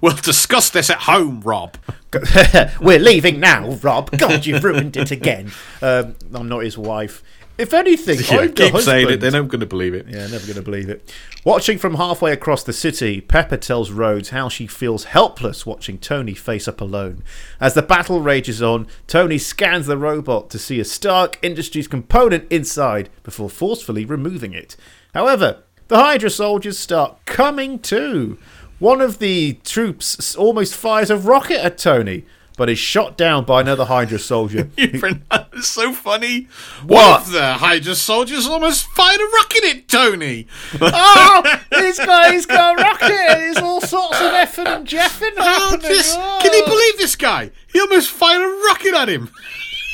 [0.00, 1.76] We'll discuss this at home, Rob.
[2.80, 4.10] we're leaving now, Rob.
[4.16, 5.50] God, you've ruined it again.
[5.82, 7.22] Um, I'm not his wife.
[7.58, 10.06] If anything, Yeah, I'm keep saying it; they're not going to believe it.
[10.08, 11.12] Yeah, never going to believe it.
[11.44, 16.34] Watching from halfway across the city, Pepper tells Rhodes how she feels helpless watching Tony
[16.34, 17.24] face up alone.
[17.60, 22.50] As the battle rages on, Tony scans the robot to see a Stark Industries component
[22.50, 24.76] inside before forcefully removing it.
[25.12, 28.38] However, the Hydra soldiers start coming too.
[28.78, 32.24] One of the troops almost fires a rocket at Tony,
[32.56, 34.70] but is shot down by another Hydra soldier.
[34.76, 36.46] It's so funny.
[36.86, 37.02] What?
[37.10, 40.46] One of the Hydra soldiers almost fired a rocket at Tony.
[40.80, 43.08] oh, this guy's got a rocket.
[43.08, 45.88] There's all sorts of effing and jeffing Oh, happening.
[45.90, 46.38] this- Oh.
[46.42, 47.50] Can you believe this guy?
[47.72, 49.30] He almost fired a rocket at him.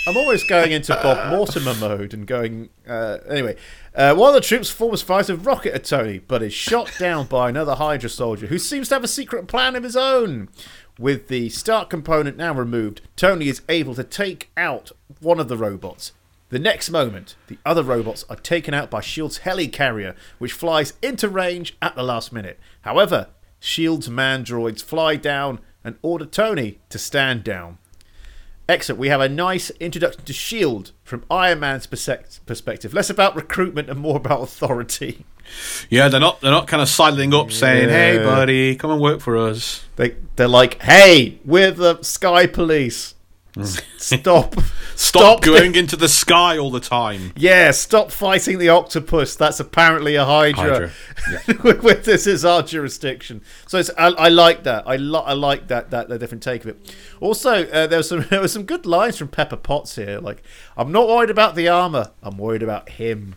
[0.06, 2.68] I'm always going into Bob Mortimer mode and going.
[2.86, 3.56] Uh, anyway,
[3.94, 7.26] uh, one of the troops forms fires a rocket at Tony, but is shot down
[7.26, 10.48] by another Hydra soldier who seems to have a secret plan of his own.
[10.98, 15.56] With the Stark component now removed, Tony is able to take out one of the
[15.56, 16.12] robots.
[16.50, 21.28] The next moment, the other robots are taken out by S.H.I.E.L.D.'s helicarrier, which flies into
[21.28, 22.60] range at the last minute.
[22.82, 23.28] However,
[23.60, 27.78] S.H.I.E.L.D.'s man droids fly down and order Tony to stand down.
[28.68, 28.98] Excellent.
[28.98, 30.92] We have a nice introduction to S.H.I.E.L.D.
[31.04, 32.94] from Iron Man's perspective.
[32.94, 35.26] Less about recruitment and more about authority.
[35.90, 36.40] Yeah, they're not.
[36.40, 40.16] They're not kind of sidling up, saying, "Hey, buddy, come and work for us." They,
[40.36, 43.13] they're like, hey, we're the Sky Police.
[43.98, 44.54] Stop.
[44.96, 47.32] Stop going into the sky all the time.
[47.36, 49.34] Yeah, stop fighting the octopus.
[49.36, 50.90] That's apparently a Hydra.
[51.16, 53.42] Hydra, With this is our jurisdiction.
[53.66, 54.86] So it's, I, I like that.
[54.86, 56.94] I, lo- I like that that the different take of it.
[57.20, 60.20] Also, uh, there was some there was some good lines from Pepper Potts here.
[60.20, 60.42] Like,
[60.76, 62.10] I'm not worried about the armor.
[62.22, 63.36] I'm worried about him.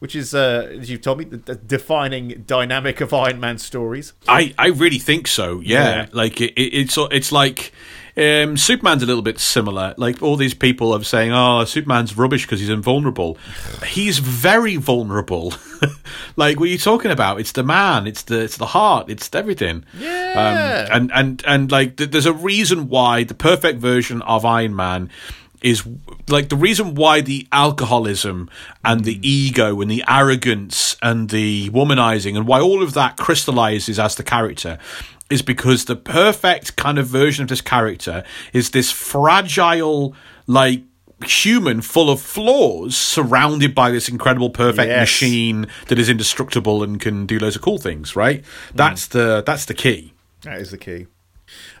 [0.00, 4.12] which is, uh, as you've told me, the, the defining dynamic of Iron Man stories.
[4.28, 5.60] I, I really think so.
[5.60, 6.06] Yeah, Yeah.
[6.12, 7.72] like it, it, it's it's like
[8.16, 9.94] um, Superman's a little bit similar.
[9.96, 13.38] Like all these people are saying, "Oh, Superman's rubbish because he's invulnerable."
[13.86, 15.54] he's very vulnerable.
[16.36, 17.40] like what are you talking about?
[17.40, 18.06] It's the man.
[18.06, 19.10] It's the it's the heart.
[19.10, 19.84] It's everything.
[19.98, 20.88] Yeah.
[20.88, 24.76] Um, and and and like th- there's a reason why the perfect version of Iron
[24.76, 25.10] Man
[25.62, 25.86] is
[26.28, 28.48] like the reason why the alcoholism
[28.84, 33.98] and the ego and the arrogance and the womanizing and why all of that crystallizes
[33.98, 34.78] as the character
[35.30, 38.22] is because the perfect kind of version of this character
[38.52, 40.14] is this fragile
[40.46, 40.82] like
[41.24, 45.00] human full of flaws surrounded by this incredible perfect Yes.
[45.02, 48.44] machine that is indestructible and can do loads of cool things right
[48.74, 50.12] that's the that's the key
[50.42, 51.06] That is the key.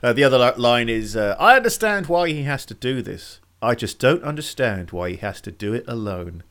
[0.02, 3.40] Uh, the other line is uh, I understand why he has to do this.
[3.62, 6.42] I just don't understand why he has to do it alone.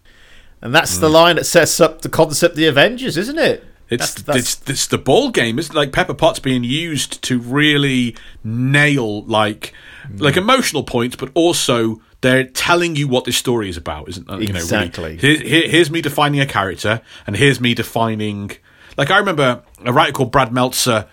[0.61, 1.01] And that's Hmm.
[1.01, 3.65] the line that sets up the concept of the Avengers, isn't it?
[3.89, 5.59] It's, That's- that's- it's it's the ball game.
[5.59, 9.73] It's like Pepper Potts being used to really nail like
[10.17, 14.41] like emotional points, but also they're telling you what this story is about, isn't it?
[14.47, 15.17] You know, Exactly.
[15.21, 15.37] really.
[15.37, 18.51] Here, here, here's me defining a character, and here's me defining.
[18.97, 21.07] Like I remember a writer called Brad Meltzer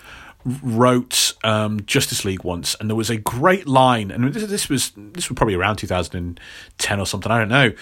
[0.63, 4.93] wrote um, Justice League once, and there was a great line, and this, this was
[4.97, 7.31] this was probably around 2010 or something.
[7.31, 7.73] I don't know.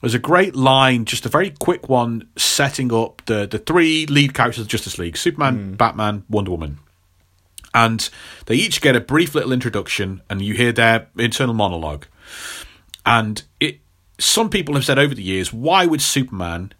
[0.00, 4.34] There's a great line, just a very quick one, setting up the the three lead
[4.34, 6.78] characters of Justice League: Superman, Batman, Wonder Woman.
[7.74, 8.08] And
[8.46, 12.06] they each get a brief little introduction, and you hear their internal monologue.
[13.04, 13.80] And it,
[14.18, 16.72] some people have said over the years, why would Superman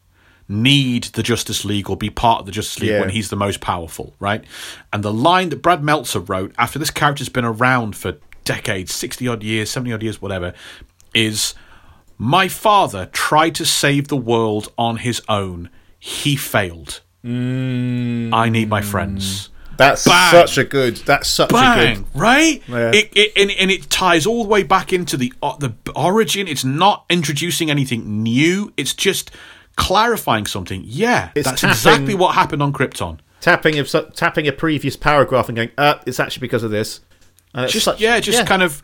[0.49, 3.01] need the Justice League or be part of the Justice League Yeah.
[3.01, 4.45] when he's the most powerful, right?
[4.93, 9.27] And the line that Brad Meltzer wrote after this character's been around for decades, 60
[9.27, 10.55] odd years, 70 odd years, whatever,
[11.15, 11.55] is
[12.19, 15.69] My father tried to save the world on his own.
[15.99, 17.01] He failed.
[17.25, 20.31] I need my friends That's Bang.
[20.31, 20.97] such a good.
[20.99, 22.07] That's such a bang, good.
[22.21, 22.63] right?
[22.69, 22.93] Yeah.
[22.95, 26.47] It, it and, and it ties all the way back into the uh, the origin.
[26.49, 28.73] It's not introducing anything new.
[28.77, 29.31] It's just
[29.77, 30.83] clarifying something.
[30.87, 33.19] Yeah, It's that's tapping- exactly what happened on Krypton.
[33.41, 37.01] Tapping of tapping a previous paragraph and going, uh, it's actually because of this.
[37.55, 38.83] And it's Just such- yeah, just kind of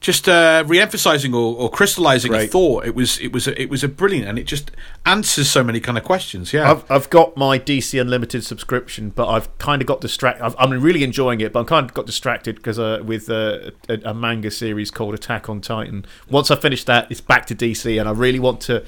[0.00, 2.86] just uh, re-emphasizing or, or crystallizing a thought.
[2.86, 4.70] It was it was a, it was a brilliant, and it just
[5.04, 6.52] answers so many kind of questions.
[6.52, 10.54] Yeah, I've, I've got my DC Unlimited subscription, but I've kind of got distracted.
[10.56, 13.98] I'm really enjoying it, but I'm kind of got distracted because uh, with uh, a,
[14.04, 16.06] a manga series called Attack on Titan.
[16.30, 18.84] Once I finish that, it's back to DC, and I really want to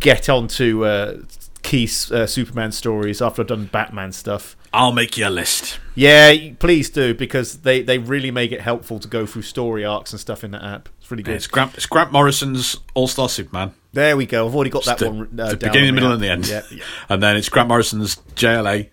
[0.00, 1.18] get onto uh,
[1.62, 4.56] key uh, Superman stories after I've done Batman stuff.
[4.72, 5.80] I'll make you a list.
[5.96, 10.12] Yeah, please do because they, they really make it helpful to go through story arcs
[10.12, 10.88] and stuff in that app.
[11.00, 11.34] It's really good.
[11.34, 13.74] It's Grant, it's Grant Morrison's All Star Superman.
[13.92, 14.46] There we go.
[14.46, 15.28] I've already got that the, one.
[15.32, 16.14] the Uh, down beginning, the middle, app.
[16.14, 16.46] and the end.
[16.48, 16.84] Yeah, yeah.
[17.08, 18.88] And then it's Grant Morrison's JLA.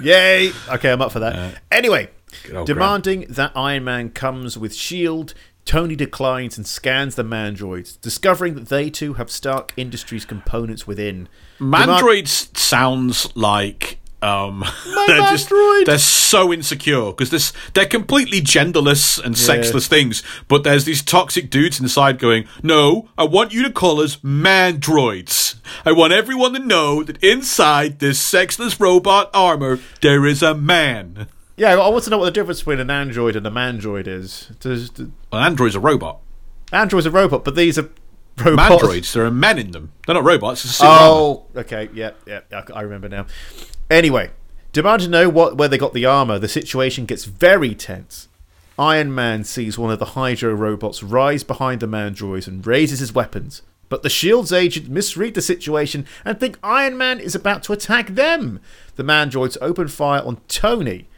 [0.02, 0.50] Yay!
[0.70, 1.60] Okay, I'm up for that.
[1.70, 2.08] anyway,
[2.44, 5.34] Good old demanding that Iron Man comes with Shield,
[5.68, 11.28] Tony declines and scans the Mandroids, discovering that they too have Stark Industries components within.
[11.60, 14.64] Mandroids sounds like um
[15.06, 15.52] they're just
[15.84, 21.50] they're so insecure because this they're completely genderless and sexless things but there's these toxic
[21.50, 25.54] dudes inside going no i want you to call us mandroids.
[25.84, 31.28] I want everyone to know that inside this sexless robot armor there is a man
[31.58, 34.50] Yeah, I want to know what the difference between an android and a mandroid is.
[34.60, 36.20] Does, do, an android's a robot
[36.72, 37.88] android's a robot, but these are
[38.44, 38.82] robots.
[38.82, 40.98] mandroids there are men in them they're not robots suit armor.
[41.02, 43.26] Oh, okay, yeah, yeah, I- I remember now.
[43.90, 44.30] Anyway,
[44.72, 46.38] demand to know what where they got the armor.
[46.38, 48.28] The situation gets very tense.
[48.78, 53.12] Iron Man sees one of the Hydra robots rise behind the Mandroids and raises his
[53.12, 53.62] weapons.
[53.88, 58.08] But the Shield's agent misread the situation and think Iron Man is about to attack
[58.08, 58.60] them.
[58.94, 61.08] The Mandroids open fire on Tony.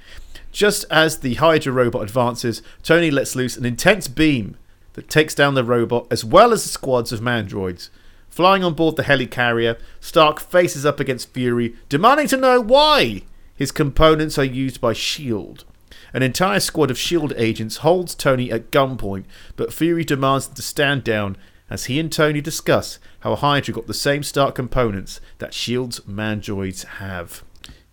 [0.53, 4.57] Just as the Hydra robot advances, Tony lets loose an intense beam
[4.95, 7.91] that takes down the robot as well as the squads of Mandroids.
[8.29, 13.23] Flying on board the helicarrier, Stark faces up against Fury, demanding to know why
[13.55, 15.65] his components are used by S.H.I.E.L.D.
[16.13, 17.35] An entire squad of S.H.I.E.L.D.
[17.37, 19.25] agents holds Tony at gunpoint,
[19.57, 21.37] but Fury demands them to stand down
[21.69, 26.85] as he and Tony discuss how Hydra got the same Stark components that S.H.I.E.L.D.'s mandroids
[26.85, 27.45] have.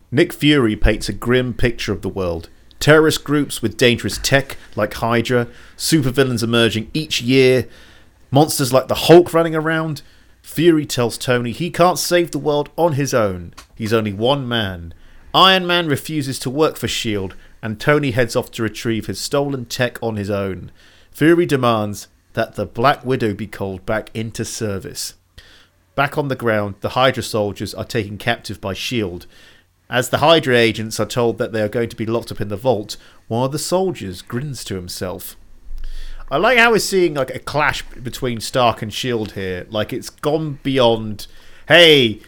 [0.10, 2.50] Nick Fury paints a grim picture of the world.
[2.80, 7.68] Terrorist groups with dangerous tech like Hydra, supervillains emerging each year,
[8.32, 10.02] monsters like the Hulk running around.
[10.42, 13.54] Fury tells Tony he can't save the world on his own.
[13.76, 14.94] He's only one man.
[15.34, 19.66] Iron Man refuses to work for S.H.I.E.L.D., and Tony heads off to retrieve his stolen
[19.66, 20.72] tech on his own.
[21.12, 25.16] Fury demands that the Black Widow be called back into service.
[25.96, 29.26] Back on the ground, the Hydra soldiers are taken captive by S.H.I.E.L.D.
[29.90, 32.50] As the Hydra agents are told that they are going to be locked up in
[32.50, 32.98] the vault,
[33.28, 35.36] one of the soldiers grins to himself.
[36.30, 39.66] I like how we're seeing like a clash between Stark and Shield here.
[39.70, 41.28] Like it's gone beyond,
[41.70, 42.20] hey,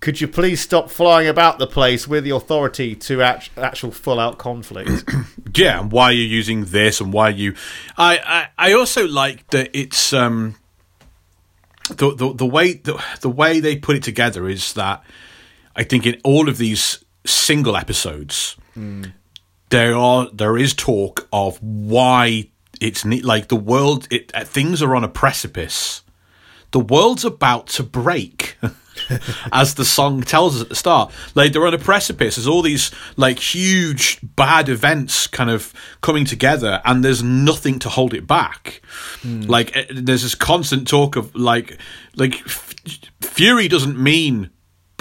[0.00, 4.18] could you please stop flying about the place with the authority to act- actual full
[4.18, 5.04] out conflict?
[5.54, 7.54] yeah, and why are you using this and why you
[7.98, 10.56] I, I, I also like that it's um
[11.88, 15.04] the the, the way the, the way they put it together is that
[15.76, 18.56] I think in all of these single episodes
[19.70, 22.48] there are there is talk of why
[22.80, 26.02] it's ne- like the world it uh, things are on a precipice.
[26.72, 28.56] The world's about to break
[29.52, 31.12] as the song tells us at the start.
[31.34, 32.36] Like they're on a precipice.
[32.36, 37.88] There's all these like huge bad events kind of coming together and there's nothing to
[37.90, 38.80] hold it back.
[39.22, 41.78] Like eh, there's this constant talk of like
[42.16, 42.74] like F-
[43.20, 44.50] fury doesn't mean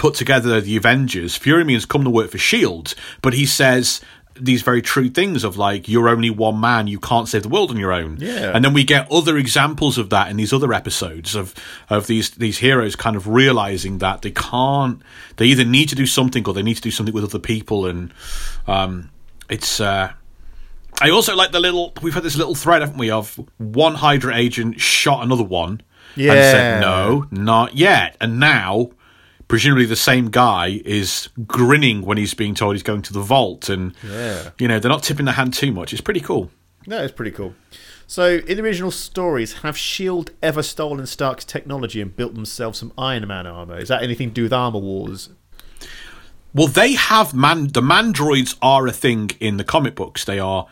[0.02, 1.36] put together the Avengers.
[1.36, 4.02] Fury means come to work for Shield, but he says
[4.34, 7.69] these very true things of like you're only one man, you can't save the world
[7.69, 8.18] on your own.
[8.19, 8.52] Yeah.
[8.52, 11.53] And then we get other examples of that in these other episodes of
[11.88, 15.03] of these these heroes kind of realizing that they can't
[15.38, 17.86] they either need to do something or they need to do something with other people
[17.86, 18.11] and
[18.65, 19.11] um
[19.49, 20.11] it's uh
[20.99, 24.36] I also like the little we've had this little thread, haven't we, of one Hydra
[24.36, 25.82] agent shot another one
[26.15, 26.34] yeah.
[26.34, 28.18] and said no, not yet.
[28.19, 28.94] And now
[29.52, 33.68] presumably the same guy is grinning when he's being told he's going to the vault
[33.69, 34.52] and Yeah.
[34.57, 36.49] you know they're not tipping the hand too much it's pretty cool
[36.88, 37.53] That is pretty cool.
[38.07, 40.34] So, in the original stories, have S.H.I.E.L.D.
[40.41, 43.78] Ever stolen Stark's technology and built themselves some Iron Man armor?
[43.78, 45.30] Is that anything to do with Armor Wars?
[46.53, 50.68] well they have man the mandroids are a thing in the comic books they are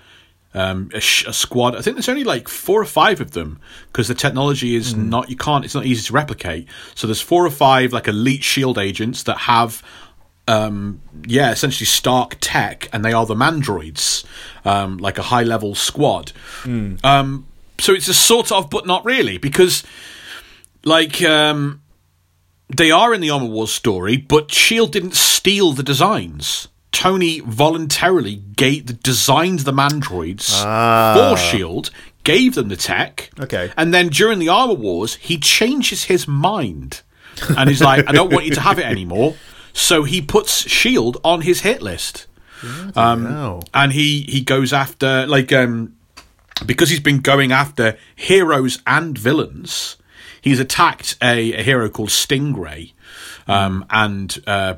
[0.53, 3.59] um, a, sh- a squad i think there's only like four or five of them
[3.87, 7.45] because the technology is not you can't it's not easy to replicate so there's four
[7.45, 9.83] or five like elite shield agents that have
[10.47, 14.25] um, yeah, essentially Stark tech, and they are the Mandroids,
[14.65, 16.31] um, like a high level squad.
[17.05, 17.45] Um,
[17.79, 19.83] so it's a sort of, but not really, because
[20.83, 21.83] like um,
[22.75, 26.67] they are in the Armor Wars story, but Shield didn't steal the designs.
[26.91, 30.61] Tony voluntarily gave, designed the Mandroids
[31.31, 31.91] for Shield,
[32.23, 33.29] gave them the tech.
[33.39, 33.71] Okay.
[33.77, 37.01] and then during the Armor Wars, he changes his mind,
[37.57, 39.35] and he's like, "I don't want you to have it anymore."
[39.73, 42.25] So he puts Shield on his hit list
[42.95, 45.93] Um, and he he goes after like um
[46.65, 49.95] because he's been going after heroes and villains
[50.41, 52.91] he's attacked a, a hero called stingray
[53.47, 54.73] um and uh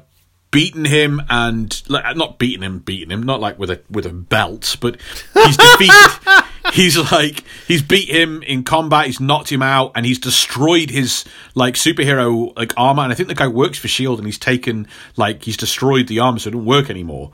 [0.52, 4.12] beaten him and like, not beaten him beaten him not like with a with a
[4.12, 4.98] belt but
[5.34, 10.20] he's defeated he's like he's beat him in combat he's knocked him out and he's
[10.20, 11.24] destroyed his
[11.56, 14.86] like superhero like armor and i think the guy works for shield and he's taken
[15.16, 17.32] like he's destroyed the armor so it doesn't work anymore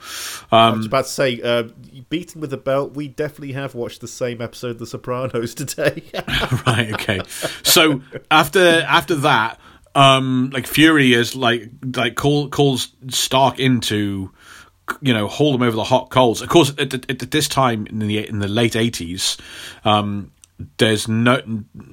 [0.52, 1.64] I was about to say, uh,
[2.10, 2.94] beaten with a belt.
[2.96, 6.04] We definitely have watched the same episode of The Sopranos today.
[6.66, 7.22] right okay
[7.64, 9.60] so after after that
[9.98, 14.32] um like fury is like like call, calls stark into
[15.02, 16.42] you know hold him over the hot coals.
[16.42, 19.40] Of course at, at, at this time in the in the late 80s
[19.84, 20.32] um
[20.78, 21.42] there's no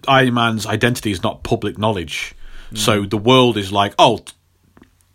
[0.06, 2.35] iron man's identity is not public knowledge.
[2.74, 4.24] So the world is like oh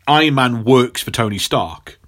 [0.07, 1.98] iron man works for tony stark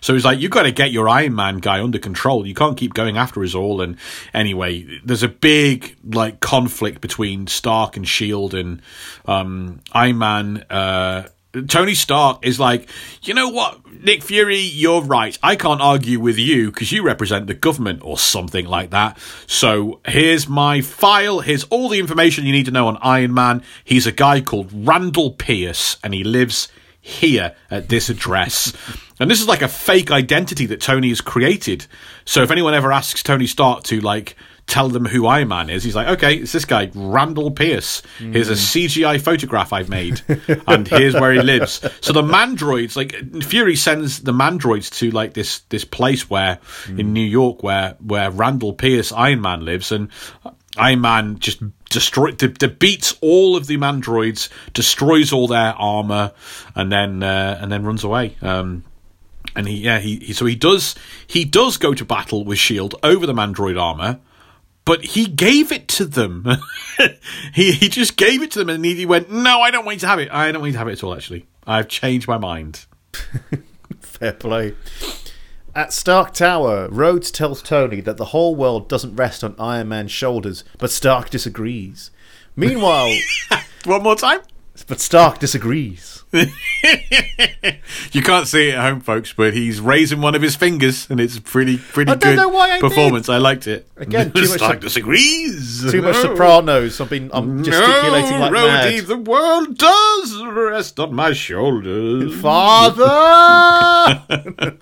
[0.00, 2.46] so he's like, you've got to get your Iron Man guy under control.
[2.46, 3.80] You can't keep going after us all.
[3.80, 3.96] And
[4.34, 8.82] anyway, there's a big like conflict between Stark and Shield and
[9.26, 10.64] um, Iron Man.
[10.70, 11.28] Uh,
[11.68, 12.88] Tony Stark is like,
[13.22, 15.38] you know what, Nick Fury, you're right.
[15.42, 19.18] I can't argue with you because you represent the government or something like that.
[19.46, 21.40] So here's my file.
[21.40, 23.62] Here's all the information you need to know on Iron Man.
[23.84, 26.68] He's a guy called Randall Pierce, and he lives
[27.00, 28.72] here at this address.
[29.18, 31.86] And this is like a fake identity that Tony has created.
[32.24, 34.36] So if anyone ever asks Tony Stark to like
[34.66, 38.02] tell them who Iron Man is, he's like, okay, it's this guy, Randall Pierce.
[38.18, 40.20] Here's a CGI photograph I've made,
[40.66, 41.84] and here's where he lives.
[42.00, 43.14] So the mandroids, like
[43.44, 48.30] Fury sends the mandroids to like this this place where in New York where where
[48.30, 50.10] Randall Pierce Iron Man lives, and
[50.76, 56.32] Iron Man just destroy de- defeats all of the mandroids, destroys all their armor,
[56.74, 58.36] and then uh, and then runs away.
[58.42, 58.84] Um,
[59.56, 60.94] and he yeah he, he so he does
[61.26, 64.20] he does go to battle with Shield over the mandroid armor.
[64.84, 66.46] But he gave it to them.
[67.52, 69.96] he he just gave it to them, and he, he went, "No, I don't want
[69.96, 70.30] you to have it.
[70.30, 71.14] I don't want you to have it at all.
[71.14, 72.86] Actually, I've changed my mind."
[74.00, 74.74] Fair play.
[75.74, 80.12] At Stark Tower, Rhodes tells Tony that the whole world doesn't rest on Iron Man's
[80.12, 82.12] shoulders, but Stark disagrees.
[82.54, 83.12] Meanwhile,
[83.86, 84.40] One more time.
[84.88, 86.15] But Stark disagrees.
[88.12, 91.20] You can't see it at home, folks, but he's raising one of his fingers, and
[91.20, 93.28] it's pretty pretty good I performance.
[93.28, 93.86] I liked it.
[93.96, 95.90] Again, too much sop- disagrees.
[95.90, 96.22] Too much No.
[96.22, 97.00] Sopranos.
[97.00, 99.06] I've been I'm gesticulating no, like Rhodey, mad.
[99.06, 102.34] the world does rest on my shoulders.
[102.40, 104.22] Father!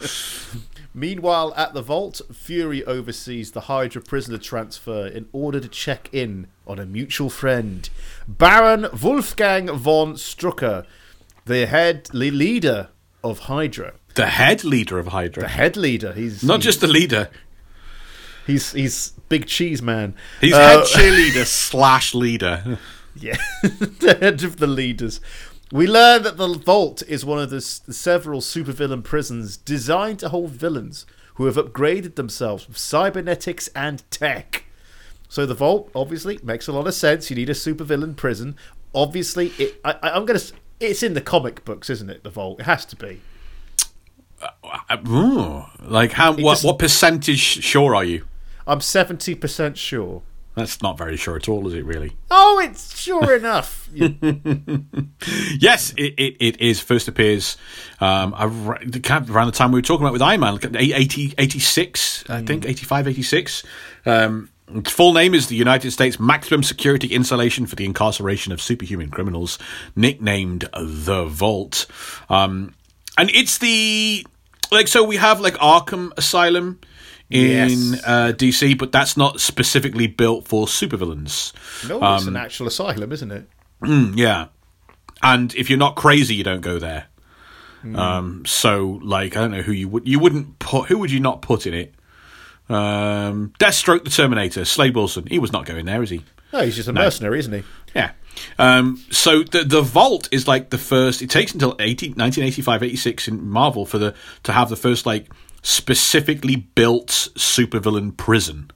[0.95, 6.47] Meanwhile, at the vault, Fury oversees the Hydra prisoner transfer in order to check in
[6.69, 7.91] on a mutual friend,
[8.29, 10.87] Baron Wolfgang von Strucker,
[11.47, 12.89] the head le- leader
[13.23, 13.95] of Hydra.
[14.15, 16.12] The head leader of Hydra, The head leader.
[16.12, 17.29] He's not he's, just the leader.
[18.47, 20.15] he's he's big cheese man.
[20.41, 22.79] He's Uh, head cheerleader slash leader.
[23.16, 25.21] Yeah, the head of the leaders.
[25.73, 30.29] We learn that the Vault is one of the, s- several supervillain prisons designed to
[30.29, 34.65] hold villains who have upgraded themselves with cybernetics and tech.
[35.29, 37.29] So the Vault obviously makes a lot of sense.
[37.31, 38.57] You need a supervillain prison.
[38.95, 40.39] Obviously, it, I, I'm gonna.
[40.81, 42.25] It's in the comic books, isn't it?
[42.25, 42.61] The Vault.
[42.61, 43.21] It has to be.
[44.43, 46.33] Uh, ooh, like how?
[46.33, 48.25] What, just- what percentage sure are you?
[48.67, 50.23] I'm seventy percent sure.
[50.55, 51.85] That's not very sure at all, is it?
[51.85, 52.17] Really?
[52.31, 53.89] Oh, it's sure enough.
[53.93, 54.13] Yes,
[55.97, 56.81] it, it, it is.
[56.81, 57.57] First appears
[58.01, 60.53] um, ar- the kind of around the time we were talking about with Iron Man,
[60.55, 63.65] like 80, 86, I think, 85, 86.
[64.07, 68.61] Um, its full name is the United States Maximum Security Installation for the Incarceration of
[68.62, 69.59] Superhuman Criminals,
[69.97, 71.86] nicknamed The Vault.
[72.28, 72.74] Um,
[73.19, 74.27] and it's the.
[74.73, 76.81] Like, so we have, like, Arkham Asylum
[77.31, 78.03] in Yes.
[78.07, 81.53] uh, DC, but that's not specifically built for supervillains.
[81.89, 83.49] no, it's an actual asylum, isn't it?
[84.16, 84.47] Yeah.
[85.23, 87.07] And if you're not crazy, you don't go there.
[87.95, 90.89] Um, so, like, I don't know who you would you wouldn't put.
[90.89, 91.95] Who would you not put in it?
[92.69, 95.27] Um, Deathstroke, the Terminator, Slade Wilson.
[95.27, 96.23] He was not going there, is he?
[96.53, 97.62] No, he's just a mercenary, isn't he?
[97.95, 98.12] Yeah.
[98.59, 101.23] Um, so the the Vault is like the first.
[101.23, 104.15] It takes until 80, 1985, 86 in Marvel for the
[104.45, 105.28] to have the first like
[105.62, 108.70] specifically built supervillain prison.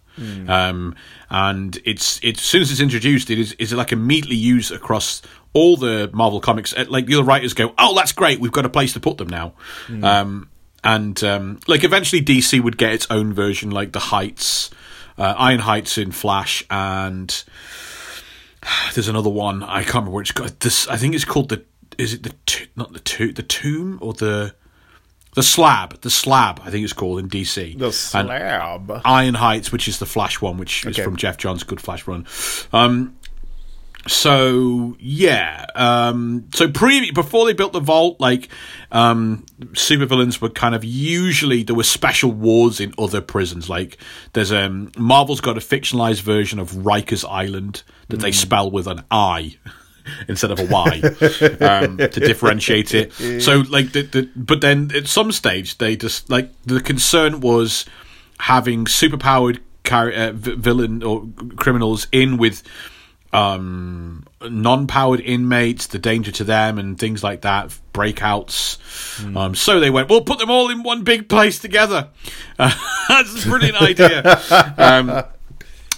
[0.49, 0.97] Um,
[1.31, 5.23] and it's it's as soon as it's introduced, it is is like immediately used across
[5.53, 6.73] all the Marvel comics.
[6.77, 8.41] Uh, Like the other writers go, "Oh, that's great!
[8.41, 9.53] We've got a place to put them now."
[10.03, 10.49] Um,
[10.85, 14.71] and um, like eventually, DC would get its own version, like the Heights,
[15.17, 17.45] uh, Iron Heights in Flash, and
[18.95, 20.61] there's another one I can't remember what it's called.
[20.61, 21.65] This I think it's called the
[21.97, 24.55] is it the to- not the to- the tomb or the
[25.35, 29.03] the slab the slab I think it's called in DC The And slab.
[29.05, 32.27] Iron Heights which is the Flash one which is from Geoff Johns good Flash run.
[32.73, 33.17] Um,
[34.09, 38.49] so yeah, um, so pre before they built the vault, like
[38.91, 43.69] um, supervillains were kind of usually there were special wards in other prisons.
[43.69, 43.99] Like
[44.33, 49.05] there's um Marvel's got a fictionalized version of Rikers Island that they spell with an
[49.11, 49.57] I.
[50.27, 51.03] Instead of a Y,
[51.61, 53.13] um, to differentiate it.
[53.43, 57.85] So, like, the, the but then at some stage they just like the concern was
[58.39, 62.63] having superpowered char- uh, v- villain or criminals in with
[63.33, 68.79] um, non-powered inmates, the danger to them, and things like that, breakouts.
[69.37, 72.09] Um, so they went, "We'll put them all in one big place together."
[72.59, 72.75] Uh,
[73.09, 74.41] that's a brilliant idea.
[74.79, 75.25] Um,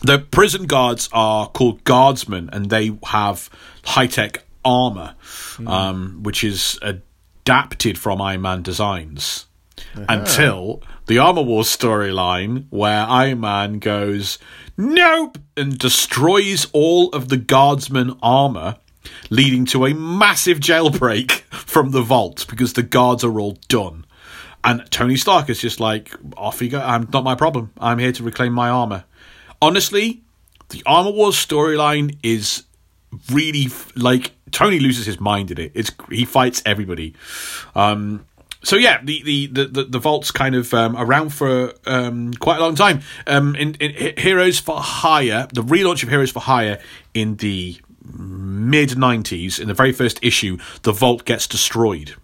[0.02, 3.50] the prison guards are called guardsmen, and they have
[3.84, 5.14] high-tech armor,
[5.66, 9.46] um, which is adapted from Iron Man designs.
[10.08, 14.38] Until the Armor Wars storyline, where Iron Man goes,
[14.76, 18.76] "Nope," and destroys all of the guardsman armor,
[19.30, 24.04] leading to a massive jailbreak from the vault because the guards are all done.
[24.62, 26.80] And Tony Stark is just like, off you go.
[26.80, 27.72] I'm not my problem.
[27.78, 29.04] I'm here to reclaim my armor.
[29.62, 30.22] Honestly,
[30.68, 32.64] the Armor Wars storyline is
[33.32, 35.72] really like Tony loses his mind in it.
[35.74, 37.14] It's he fights everybody.
[37.74, 38.26] Um,
[38.62, 42.58] so yeah, the the the the, the vault's kind of um, around for um, quite
[42.58, 43.00] a long time.
[43.26, 46.80] Um, in, in Heroes for Hire, the relaunch of Heroes for Hire
[47.14, 52.14] in the mid '90s, in the very first issue, the vault gets destroyed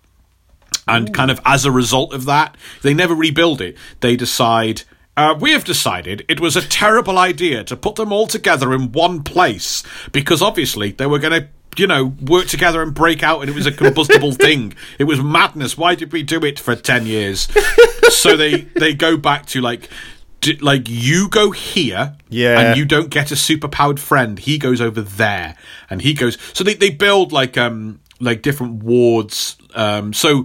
[0.88, 3.76] and kind of as a result of that, they never rebuild it.
[4.00, 4.82] They decide.
[5.16, 8.92] Uh, we have decided it was a terrible idea to put them all together in
[8.92, 9.82] one place
[10.12, 11.48] because obviously they were going to,
[11.78, 14.74] you know, work together and break out, and it was a combustible thing.
[14.98, 15.76] It was madness.
[15.76, 17.48] Why did we do it for ten years?
[18.14, 19.88] so they they go back to like.
[20.40, 22.60] d- Like you go here, Yeah.
[22.60, 24.38] and you don't get a superpowered friend.
[24.38, 25.56] He goes over there,
[25.90, 26.38] and he goes.
[26.52, 29.56] So they, they build like um like different wards.
[29.74, 30.44] Um, so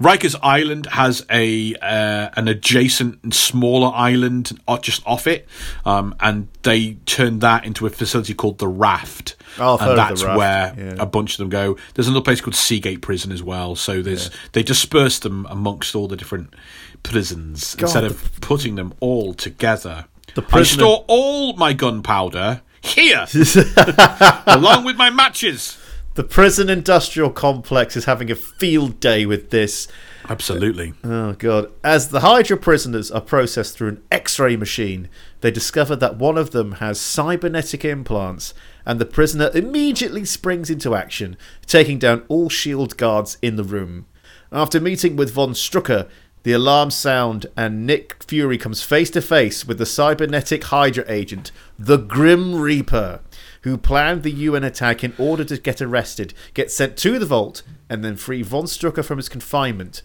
[0.00, 5.46] Rikers Island has a uh, an adjacent and smaller island just off it,
[5.84, 9.36] um, and they turned that into a facility called the Raft.
[9.58, 10.94] Oh, and the that's where yeah.
[10.98, 11.76] a bunch of them go.
[11.94, 13.76] There's another place called Seagate Prison as well.
[13.76, 16.54] So there's they disperse them amongst all the different
[17.02, 20.06] prisons instead of putting them all together.
[20.34, 23.26] The I store all my gunpowder here,
[24.46, 25.78] along with my matches.
[26.14, 29.88] The prison industrial complex is having a field day with this.
[30.28, 30.92] Absolutely.
[31.02, 31.72] Oh god!
[31.82, 35.08] As the Hydra prisoners are processed through an X-ray machine,
[35.40, 38.52] they discover that one of them has cybernetic implants,
[38.84, 41.34] and the prisoner immediately springs into action,
[41.64, 44.04] taking down all shield guards in the room.
[44.52, 46.10] After meeting with von Strucker,
[46.42, 51.52] the alarms sound, and Nick Fury comes face to face with the cybernetic Hydra agent,
[51.78, 53.20] the Grim Reaper,
[53.62, 57.62] who planned the UN attack in order to get arrested, get sent to the vault,
[57.88, 60.02] and then free von Strucker from his confinement.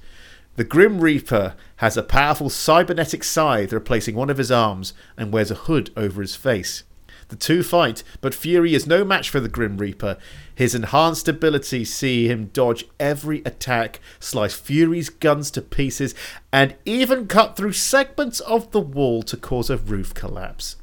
[0.56, 5.52] The Grim Reaper has a powerful cybernetic scythe replacing one of his arms and wears
[5.52, 6.84] a hood over his face.
[7.30, 10.18] The two fight, but Fury is no match for the Grim Reaper.
[10.56, 16.16] His enhanced abilities see him dodge every attack, slice Fury's guns to pieces,
[16.54, 20.78] and even cut through segments of the wall to cause a roof collapse.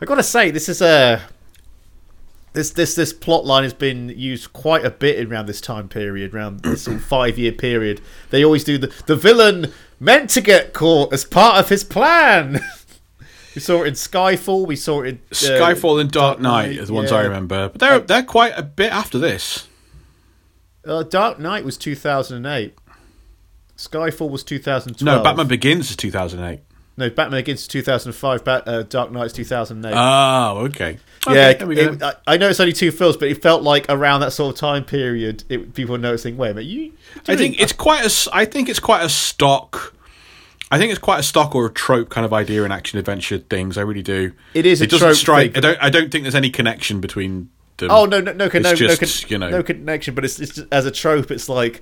[0.00, 1.22] I gotta say, this is a
[2.52, 6.34] this this this plot line has been used quite a bit around this time period,
[6.34, 8.00] around this sort of five year period.
[8.30, 12.60] They always do the the villain meant to get caught as part of his plan.
[13.54, 14.66] we saw it in Skyfall.
[14.66, 17.80] We saw it in uh, Skyfall and Dark Knight are the ones I remember, but
[17.80, 19.68] they're they're quite a bit after this.
[20.84, 22.74] Uh, Dark Knight was two thousand and eight.
[23.76, 25.22] Skyfall was two thousand No.
[25.22, 26.60] Batman Begins is two thousand eight.
[26.96, 28.44] No, Batman Begins two thousand five.
[28.44, 29.94] Bat, uh, Dark Knight's two thousand eight.
[29.96, 30.98] Oh, okay.
[31.26, 31.34] Okay,
[31.74, 34.32] yeah, it- I- I know it's only two films, but it felt like around that
[34.32, 36.36] sort of time period, it, people were noticing.
[36.36, 36.92] Wait a minute, you?
[37.28, 38.30] I think it's quite a.
[38.34, 39.94] I think it's quite a stock.
[40.70, 43.38] I think it's quite a stock or a trope kind of idea in action adventure
[43.38, 43.76] things.
[43.78, 44.32] I really do.
[44.54, 45.54] It is a It doesn't trope strike.
[45.54, 45.58] thing.
[45.58, 45.82] I don't.
[45.84, 47.48] I don't think there's any connection between
[47.78, 47.90] them.
[47.90, 49.48] Oh no, no, no, It's no, no, just, no, you know.
[49.50, 50.14] no connection.
[50.14, 51.80] But it's, it's just, as a trope, it's like,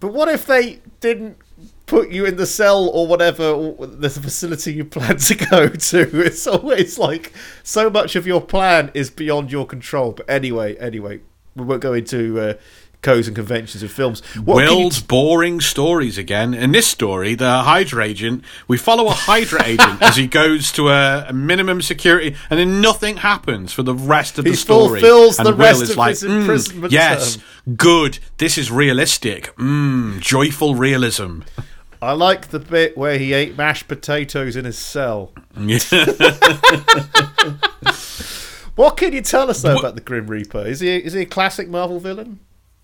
[0.00, 1.38] but what if they didn't
[1.86, 6.20] put you in the cell or whatever, or the facility you plan to go to?
[6.26, 7.32] It's always like
[7.62, 10.12] so much of your plan is beyond your control.
[10.12, 11.20] But anyway, anyway,
[11.54, 12.54] we won't go into uh,
[13.02, 14.20] codes and conventions of films.
[14.34, 16.54] What Will's boring stories again.
[16.54, 20.88] In this story, the Hydra agent, we follow a Hydra agent as he goes to
[20.88, 25.00] a, a minimum security, and then nothing happens for the rest of He the story.
[25.00, 28.18] fulfills and the Will rest is of like, his "Mm, yes, term." good.
[28.38, 29.54] This is realistic.
[29.56, 31.40] Mm, joyful realism.
[32.02, 35.32] I like the bit where he ate mashed potatoes in his cell.
[38.74, 40.66] What can you tell us though What- about the Grim Reaper?
[40.66, 42.40] Is he is he a classic Marvel villain?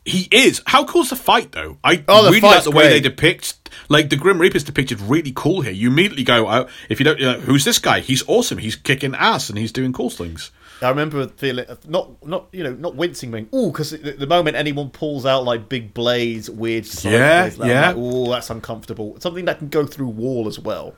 [0.06, 0.60] He is.
[0.66, 1.76] How cool's the fight, though?
[1.84, 5.32] I Oh, the really like the way they depict, like the Grim Reaper's depicted really
[5.36, 5.70] cool here.
[5.72, 8.00] You immediately go, oh, if you don't, you know, who's this guy?
[8.00, 8.58] He's awesome.
[8.58, 10.50] He's kicking ass and he's doing cool things.
[10.82, 14.56] I remember feeling not not you know not wincing, being oh because the, the moment
[14.56, 17.86] anyone pulls out like big blades, weird, side Yeah, blades, like, yeah.
[17.88, 19.16] Like, ooh that's uncomfortable.
[19.20, 20.94] Something that can go through wall as well.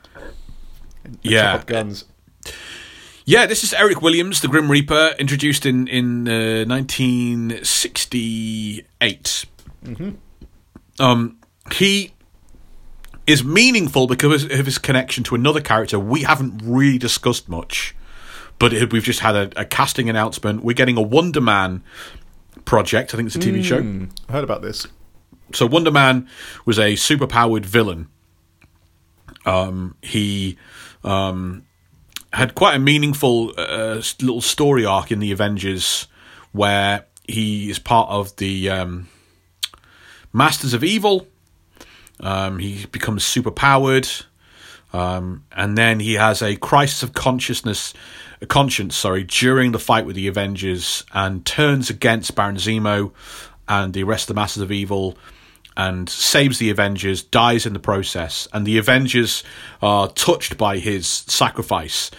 [1.05, 1.63] And Yeah.
[1.67, 2.07] guns.
[3.27, 9.45] Yeah, this is Eric Williams, the Grim Reaper, introduced in in uh, 1968.
[10.99, 11.39] Um,
[11.73, 12.13] he
[13.27, 17.95] is meaningful because of his connection to another character we haven't really discussed much,
[18.65, 20.65] but it, we've just had a, a casting announcement.
[20.65, 21.83] We're getting a Wonder Man
[22.65, 23.13] project.
[23.13, 23.77] I think it's a TV show.
[24.27, 24.87] I heard about this.
[25.53, 26.27] So Wonder Man
[26.65, 28.09] was a superpowered villain.
[29.45, 30.57] Um, he
[31.05, 31.67] um,
[32.33, 36.07] had quite a meaningful uh, little story arc in the Avengers,
[36.53, 39.09] where he is part of the um,
[40.33, 41.27] Masters of Evil.
[42.19, 44.25] Um, he becomes superpowered,
[44.95, 47.93] um, and then he has a crisis of consciousness,
[48.47, 48.97] conscience.
[48.97, 53.13] Sorry, during the fight with the Avengers, and turns against Baron Zemo
[53.69, 55.17] and the rest of the Masters of Evil,
[55.77, 57.23] and saves the Avengers.
[57.23, 59.45] Dies in the process, and the Avengers
[59.83, 62.11] are touched by his sacrifice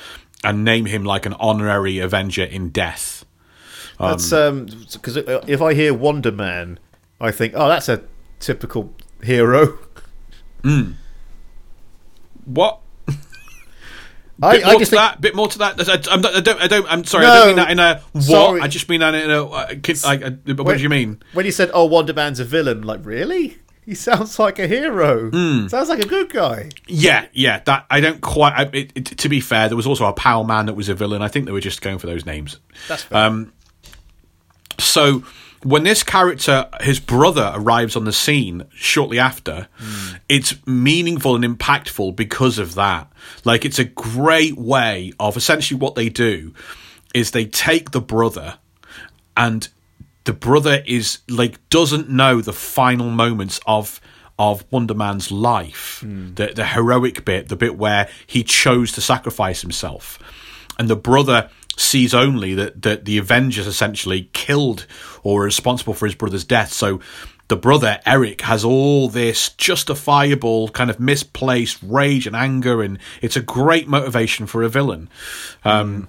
[0.44, 3.26] and name him like an honorary Avenger in death.
[4.00, 6.80] That's um, um because uh, if I hear Wonder Man,
[7.20, 8.04] I think oh that's a
[8.40, 8.94] typical
[9.24, 9.80] hero.
[10.64, 10.94] Hmm.
[12.46, 12.80] What?
[14.42, 15.22] I, bit I more just to think that.
[15.22, 15.90] Bit more to that.
[15.90, 16.62] I, I'm not, I don't.
[16.62, 16.92] I don't.
[16.92, 17.26] I'm sorry.
[17.26, 18.24] I don't mean that in a what.
[18.24, 18.62] sorry.
[18.62, 19.46] I just mean that in a.
[19.46, 21.22] uh, uh, what do you mean?
[21.34, 23.58] when you said oh Wonder Man's a villain, like really?
[23.86, 25.30] He sounds like a hero.
[25.30, 25.68] Hmm.
[25.68, 26.70] Sounds like a good guy.
[26.88, 27.60] Yeah, yeah.
[27.66, 28.54] That I don't quite.
[28.54, 30.96] I, it, it, to be fair, there was also a Power Man that was a
[30.96, 31.22] villain.
[31.22, 32.60] I think they were just going for those names.
[32.88, 33.18] That's fair.
[33.20, 33.54] Um,
[34.80, 35.24] so
[35.66, 40.18] when this character, his brother, arrives on the scene shortly after, hmm.
[40.30, 43.12] it's meaningful and impactful because of that.
[43.44, 46.54] Like, it's a great way of essentially what they do
[47.16, 48.60] is they take the brother
[49.36, 49.68] and
[50.26, 54.00] the brother is like doesn't know the final moments of
[54.38, 56.36] of Wonder Man's life, hmm.
[56.36, 60.20] the the heroic bit, the bit where he chose to sacrifice himself,
[60.78, 64.86] and the brother sees only that that the Avengers essentially killed
[65.24, 66.72] or were responsible for his brother's death.
[66.72, 67.00] So
[67.48, 73.36] the brother Eric has all this justifiable kind of misplaced rage and anger, and it's
[73.36, 75.10] a great motivation for a villain.
[75.64, 76.08] Um,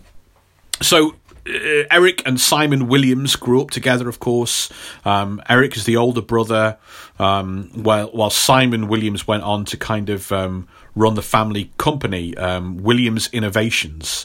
[0.81, 1.17] so
[1.47, 4.71] uh, Eric and Simon Williams grew up together, of course.
[5.05, 6.79] Um, Eric is the older brother,
[7.19, 12.37] um, while while Simon Williams went on to kind of um, run the family company,
[12.37, 14.25] um, Williams Innovations,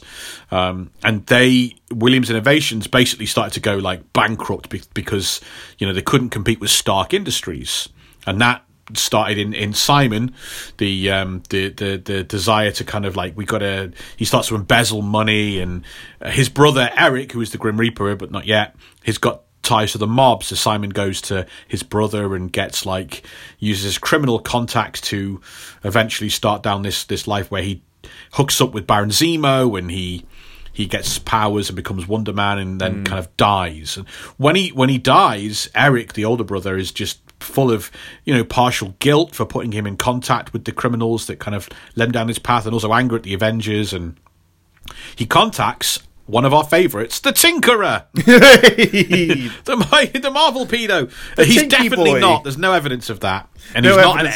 [0.50, 5.40] um, and they Williams Innovations basically started to go like bankrupt be- because
[5.78, 7.88] you know they couldn't compete with Stark Industries,
[8.26, 10.34] and that started in, in Simon,
[10.78, 14.48] the um the, the the desire to kind of like we got to he starts
[14.48, 15.84] to embezzle money and
[16.20, 18.74] uh, his brother Eric who is the Grim Reaper but not yet
[19.04, 23.24] he's got ties to the mob so Simon goes to his brother and gets like
[23.58, 25.40] uses his criminal contacts to
[25.84, 27.82] eventually start down this this life where he
[28.32, 30.24] hooks up with Baron Zemo and he
[30.72, 33.04] he gets powers and becomes Wonder Man and then hmm.
[33.04, 33.96] kind of dies.
[33.96, 34.08] And
[34.38, 37.90] when he when he dies, Eric, the older brother, is just full of
[38.24, 41.68] you know partial guilt for putting him in contact with the criminals that kind of
[41.94, 43.92] led him down his path, and also anger at the Avengers.
[43.92, 44.18] And
[45.14, 45.98] he contacts
[46.32, 51.10] one of our favourites, the Tinkerer, the the Marvel pedo.
[51.38, 52.20] Uh, he's definitely boy.
[52.20, 52.42] not.
[52.42, 54.26] There's no evidence of that, and No he's not.
[54.26, 54.32] An,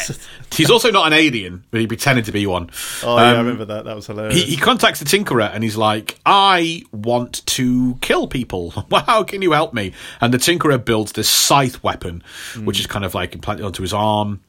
[0.53, 2.69] he's also not an alien, but he pretended to be one.
[3.03, 3.85] Oh, yeah, I Um, remember that.
[3.85, 4.35] That was hilarious.
[4.35, 8.71] he, he contacts the Tinkerer and he's like, I want to kill people.
[8.91, 9.93] How can you help me?
[10.21, 12.23] And the Tinkerer builds this scythe weapon,
[12.63, 14.41] which is kind of like implanted onto his arm.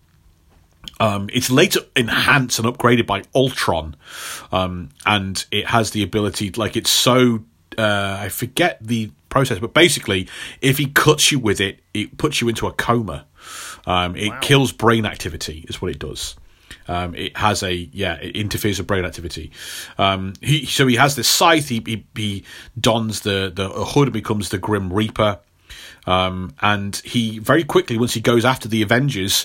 [1.00, 3.96] Um, it's later enhanced and upgraded by Ultron,
[4.50, 7.44] um, and it has the ability, like it's so.
[7.76, 10.28] Uh, I forget the process, but basically,
[10.60, 13.26] if he cuts you with it, it puts you into a coma.
[13.86, 16.34] Um, it kills brain activity, is what it does.
[16.88, 19.52] Um, it has a yeah, it interferes with brain activity.
[19.98, 21.68] Um, he so he has this scythe.
[21.68, 22.44] He he, he
[22.80, 25.38] dons the the hood and becomes the Grim Reaper.
[26.08, 29.44] Um, and he very quickly, once he goes after the Avengers,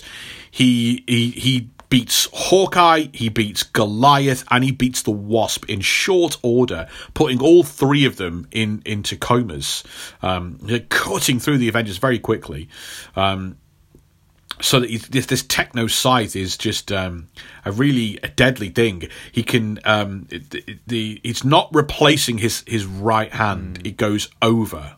[0.50, 6.38] he he he beats Hawkeye, he beats Goliath, and he beats the Wasp in short
[6.42, 9.84] order, putting all three of them in into comas,
[10.22, 10.58] um,
[10.88, 12.68] cutting through the Avengers very quickly.
[13.14, 13.58] Um,
[14.60, 17.28] so that this this techno scythe is just um,
[17.64, 19.08] a really a deadly thing.
[19.32, 24.30] He can um, it, it- the it's not replacing his his right hand; it goes
[24.40, 24.96] over.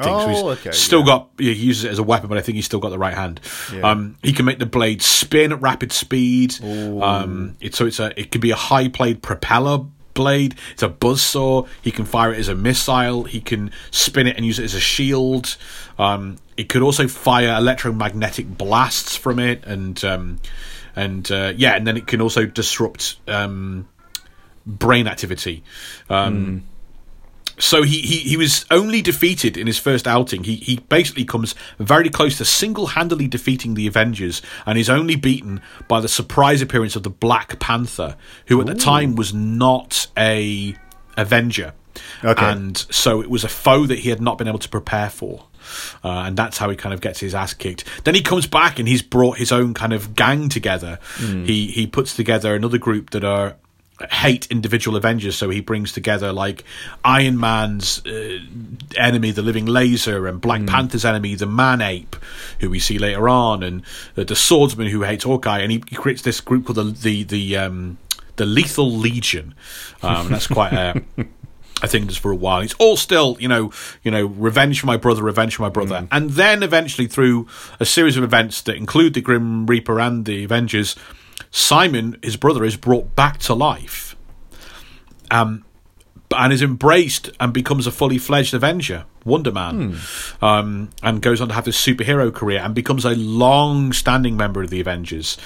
[0.00, 0.28] I think so.
[0.28, 0.38] He's.
[0.38, 1.06] Oh, okay, still yeah.
[1.06, 3.14] got he uses it as a weapon, but I think he's still got the right
[3.14, 3.40] hand.
[3.82, 6.62] Um, he can make the blade spin at rapid speed.
[6.62, 10.54] Um, it's so it's a it can be a high blade propeller blade.
[10.72, 11.68] It's a buzzsaw.
[11.80, 13.24] He can fire it as a missile.
[13.24, 15.56] He can spin it and use it as a shield.
[15.98, 20.38] Um, it could also fire electromagnetic blasts from it, and um,
[20.94, 23.88] and uh, yeah, and then it can also disrupt um,
[24.66, 25.62] brain activity.
[26.08, 26.64] Um,
[27.58, 30.44] so he, he, he was only defeated in his first outing.
[30.44, 35.16] He he basically comes very close to single handedly defeating the Avengers, and is only
[35.16, 38.16] beaten by the surprise appearance of the Black Panther,
[38.46, 40.74] who at the time was not a
[41.16, 41.74] Avenger,
[42.24, 42.44] Okay.
[42.44, 45.44] and so it was a foe that he had not been able to prepare for.
[46.02, 47.84] Uh, and that's how he kind of gets his ass kicked.
[48.04, 50.98] Then he comes back and he's brought his own kind of gang together.
[51.20, 53.56] He he puts together another group that are
[54.10, 55.36] hate individual Avengers.
[55.36, 56.64] So he brings together like
[57.04, 58.38] Iron Man's uh,
[58.96, 62.16] enemy, the Living Laser, and Black Panther's enemy, the Man Ape,
[62.60, 63.82] who we see later on, and
[64.16, 65.60] uh, the Swordsman who hates Hawkeye.
[65.60, 67.98] And he, he creates this group called the the the um,
[68.36, 69.54] the Lethal Legion.
[70.02, 71.02] Um, that's quite a.
[71.82, 72.60] I think just for a while.
[72.60, 73.72] It's all still, you know,
[74.04, 77.48] you know, revenge for my brother, revenge for my brother, and then eventually through
[77.80, 80.94] a series of events that include the Grim Reaper and the Avengers,
[81.52, 84.16] Simon, his brother, is brought back to life,
[85.30, 85.64] um,
[86.34, 89.98] and is embraced and becomes a fully fledged Avenger, Wonder Man,
[90.40, 94.70] um, and goes on to have this superhero career and becomes a long-standing member of
[94.70, 95.36] the Avengers.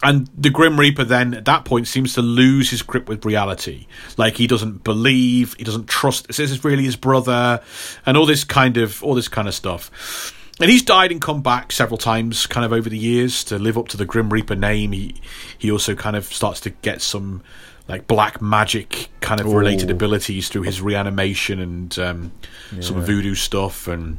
[0.00, 3.88] And the Grim Reaper then, at that point, seems to lose his grip with reality.
[4.16, 6.28] Like he doesn't believe, he doesn't trust.
[6.28, 7.60] This is really his brother,
[8.06, 10.32] and all this kind of all this kind of stuff.
[10.60, 13.78] And he's died and come back several times, kind of over the years, to live
[13.78, 14.92] up to the Grim Reaper name.
[14.92, 15.14] He
[15.56, 17.42] he also kind of starts to get some
[17.86, 22.32] like black magic kind of related abilities through his reanimation and um,
[22.80, 24.18] some voodoo stuff and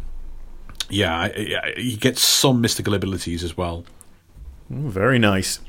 [0.89, 1.27] Yeah,
[1.77, 3.85] he gets some mystical abilities as well.
[4.71, 5.59] Ooh, very nice.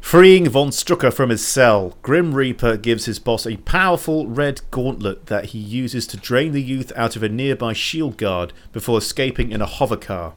[0.00, 5.26] Freeing von Strucker from his cell, Grim Reaper gives his boss a powerful red gauntlet
[5.26, 9.52] that he uses to drain the youth out of a nearby shield guard before escaping
[9.52, 10.34] in a hover car.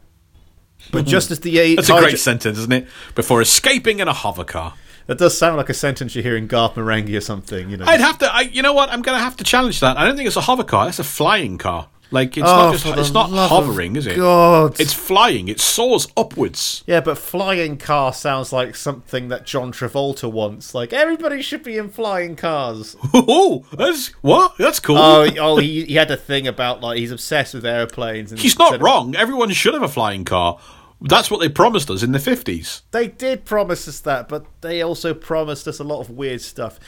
[0.92, 1.10] But hmm.
[1.10, 2.88] just as the a- That's a great sentence, isn't it?
[3.16, 4.74] Before escaping in a hover car.
[5.08, 7.70] that does sound like a sentence you hear in Garth Marenghi or something.
[7.70, 8.34] You know, I'd have to.
[8.34, 8.90] I, you know what?
[8.90, 9.98] I'm going to have to challenge that.
[9.98, 10.90] I don't think it's a hover car.
[10.90, 11.88] It's a flying car.
[12.14, 12.86] Like it's Oh, not just.
[12.98, 14.16] It's not hovering, is it?
[14.18, 14.80] God.
[14.80, 15.48] It's flying.
[15.48, 16.84] It soars upwards.
[16.86, 20.76] yeah, but flying car sounds like something that John Travolta wants.
[20.76, 22.96] Like everybody should be in flying cars.
[23.16, 24.56] Oh, that's what?
[24.60, 24.98] That's cool.
[24.98, 28.32] oh, oh, he, he had a thing about like he's obsessed with airplanes.
[28.32, 29.16] And He's not wrong.
[29.16, 30.60] Everyone should have a flying car.
[31.02, 32.84] That's what they promised us in the fifties.
[32.92, 36.80] They did promise us that, but they also promised us a lot of weird stuff.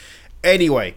[0.43, 0.95] Anyway,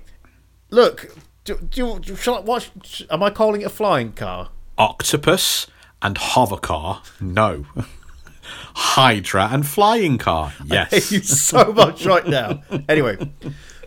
[0.71, 1.17] look,
[1.57, 2.71] do, do, do, shall I, what,
[3.11, 4.51] am I calling it a flying car?
[4.77, 5.67] Octopus
[6.03, 7.03] and hover car.
[7.21, 7.67] No.
[8.75, 10.53] Hydra and flying car.
[10.65, 10.93] Yes.
[10.93, 12.63] I you so much right now.
[12.89, 13.17] Anyway,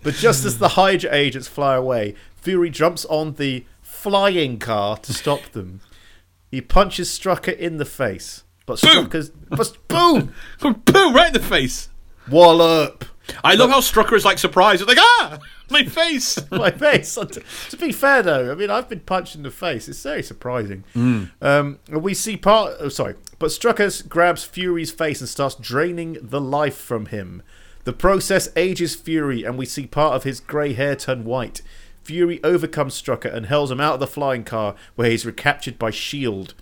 [0.04, 5.14] but just as the Hydra agents fly away, Fury jumps on the flying car to
[5.14, 5.82] stop them.
[6.50, 9.08] He punches Strucker in the face, but Boom!
[9.08, 11.14] Strucker's but boom, Boom!
[11.14, 11.90] Right in the face.
[12.30, 13.06] wallop.
[13.44, 14.82] I love how Strucker is like surprised.
[14.82, 15.40] It's like ah,
[15.70, 16.40] my face.
[16.52, 17.18] my face.
[17.72, 19.88] To, be fair, though, I mean, I've been punched in the face.
[19.88, 20.84] It's very surprising.
[21.41, 22.76] Um, we see part.
[22.80, 27.44] Oh, sorry, but Strucker grabs Fury's face and starts draining the life from him.
[27.84, 31.62] The process ages Fury, and we see part of his grey hair turn white.
[32.03, 35.91] Fury overcomes Strucker and hurls him out of the flying car, where he's recaptured by
[35.91, 36.53] Shield.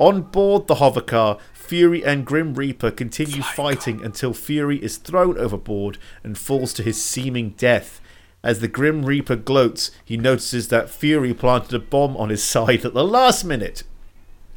[0.00, 5.36] On board the hover car, Fury and Grim Reaper continue fighting until Fury is thrown
[5.36, 8.00] overboard and falls to his seeming death.
[8.42, 12.86] As the Grim Reaper gloats, he notices that Fury planted a bomb on his side
[12.86, 13.82] at the last minute.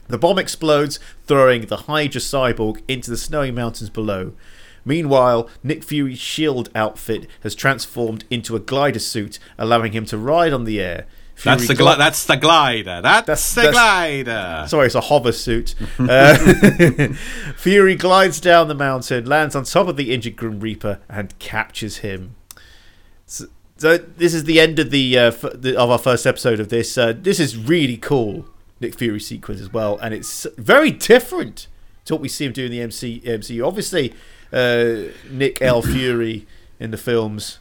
[0.07, 4.31] The bomb explodes, throwing the Hydra cyborg into the snowy mountains below.
[4.85, 10.53] Meanwhile, Nick Fury's shield outfit has transformed into a glider suit, allowing him to ride
[10.53, 11.05] on the air.
[11.43, 13.01] That's the gli- that's the glider.
[13.01, 14.65] That's, That's- the that's- glider.
[14.67, 15.75] Sorry, it's a hover suit.
[15.99, 16.35] Uh,
[17.57, 21.97] Fury glides down the mountain, lands on top of the injured Grim Reaper, and captures
[21.97, 22.35] him.
[23.25, 23.45] So,
[23.77, 26.69] so this is the end of the, uh, f- the of our first episode of
[26.69, 26.97] this.
[26.97, 28.45] Uh, this is really cool,
[28.79, 31.67] Nick Fury sequence as well, and it's very different
[32.05, 33.65] to what we see him do in the MC, MCU.
[33.65, 34.13] Obviously,
[34.51, 35.81] uh, Nick L.
[35.81, 36.45] Fury
[36.79, 37.59] in the films,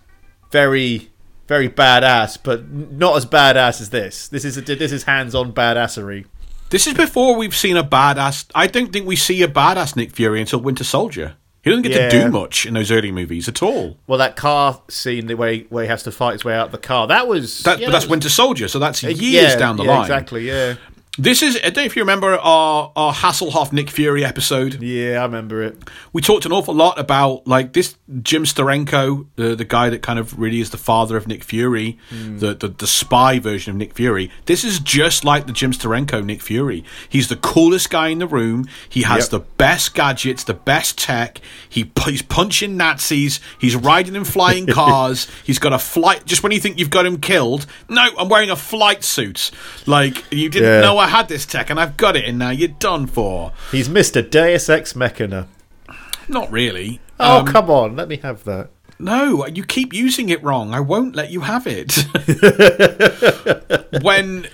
[0.51, 1.11] very
[1.53, 4.29] very badass, but not as badass as this.
[4.29, 6.25] This is a, this is hands-on badassery.
[6.71, 8.47] This is before we've seen a badass.
[8.55, 11.37] I don't think we see a badass Nick Fury until Winter Soldier.
[11.63, 13.99] He doesn't get to do much in those early movies at all.
[14.07, 16.73] Well, that car scene, the way where he has to fight his way out of
[16.73, 19.09] the car, that was That, yeah, but that's that was- Winter Soldier, so that's uh,
[19.09, 20.01] years yeah, down the yeah, line.
[20.01, 20.75] Exactly, yeah,
[21.19, 21.57] This is.
[21.57, 24.81] I don't know if you remember our our Hasselhoff Nick Fury episode.
[24.83, 25.77] yeah, I remember it.
[26.15, 30.19] we talked an awful lot about like this Jim Steranko, the the guy that kind
[30.19, 32.39] of really is the father of Nick Fury, Hmm.
[32.39, 34.31] the, the the spy version of Nick Fury.
[34.47, 36.83] This is just like the Jim Steranko Nick Fury.
[37.11, 38.67] He's the coolest guy in the room.
[38.89, 39.31] He has Yep.
[39.33, 41.43] the best gadgets, the best tech.
[41.69, 43.39] He he's punching Nazis.
[43.59, 45.27] He's riding in flying cars.
[45.45, 46.25] he's got a flight.
[46.25, 49.51] Just when you think you've got him killed, no, I'm wearing a flight suit.
[49.85, 50.81] Like you didn't Yeah.
[50.81, 53.53] know I had this tech, and I've got it, and now you're done for.
[53.73, 55.49] He's Mister Deus Ex Machina.
[56.29, 57.01] Not really.
[57.19, 58.71] Oh Um, come on, let me have that.
[59.01, 60.73] No, you keep using it wrong.
[60.73, 61.93] I won't let you have it.
[64.03, 64.47] when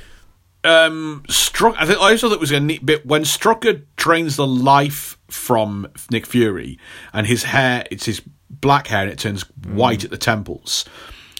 [0.64, 4.36] um Struck, I think I also thought it was a neat bit when Strucker drains
[4.36, 6.78] the life from Nick Fury,
[7.12, 10.86] and his hair, it's his black hair, and it turns white at the temples.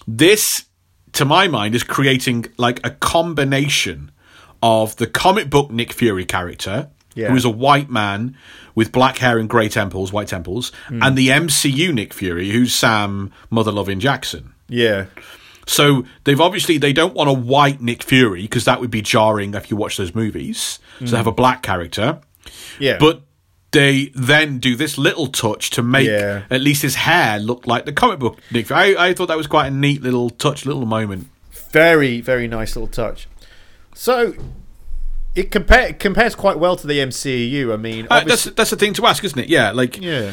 [0.07, 0.67] This,
[1.13, 4.11] to my mind, is creating like a combination
[4.63, 7.29] of the comic book Nick Fury character, Yeah.
[7.29, 8.37] who is a white man
[8.75, 11.03] with black hair and grey temples, white temples, hmm.
[11.03, 14.53] and the MCU Nick Fury, who's Sam Mother Loving Jackson.
[14.69, 15.07] Yeah,
[15.67, 19.55] So they've obviously they don't want a white Nick Fury because that would be jarring
[19.55, 20.79] if you watch those movies.
[21.01, 21.17] So they hmm.
[21.17, 22.21] have a black character,
[22.79, 23.23] yeah, but
[23.73, 26.43] they then do this little touch to make Yeah.
[26.51, 28.67] at least his hair look like the comic book Nick.
[28.69, 28.97] Fury.
[28.97, 31.29] I, I thought that was quite a neat little touch, little moment.
[31.71, 33.29] very very nice little touch.
[33.99, 34.35] So.
[35.35, 37.73] It compare, compares quite well to the MCU.
[37.73, 39.49] I mean, Uh, that's that's the thing to ask, isn't it?
[39.49, 40.33] Yeah, like yeah,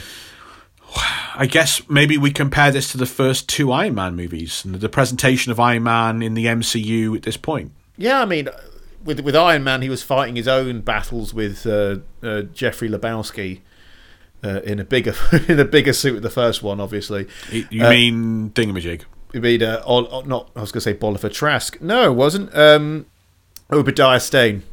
[1.36, 4.90] I guess maybe we compare this to the first two Iron Man movies and the
[4.90, 7.72] presentation of Iron Man in the MCU at this point.
[7.98, 8.48] Yeah, I mean,
[9.04, 13.60] with with Iron Man, he was fighting his own battles with uh, uh, Jeffrey Lebowski
[14.44, 15.14] uh, in a bigger
[15.48, 16.14] in a bigger suit.
[16.16, 17.28] With the first one, obviously.
[17.52, 19.02] You Uh, mean Dingamajig?
[19.34, 19.84] You mean uh,
[20.26, 20.50] not?
[20.56, 21.80] I was going to say Bolivar Trask.
[21.82, 22.56] No, it wasn't.
[22.58, 23.06] Um,
[23.72, 24.64] Obadiah Stane.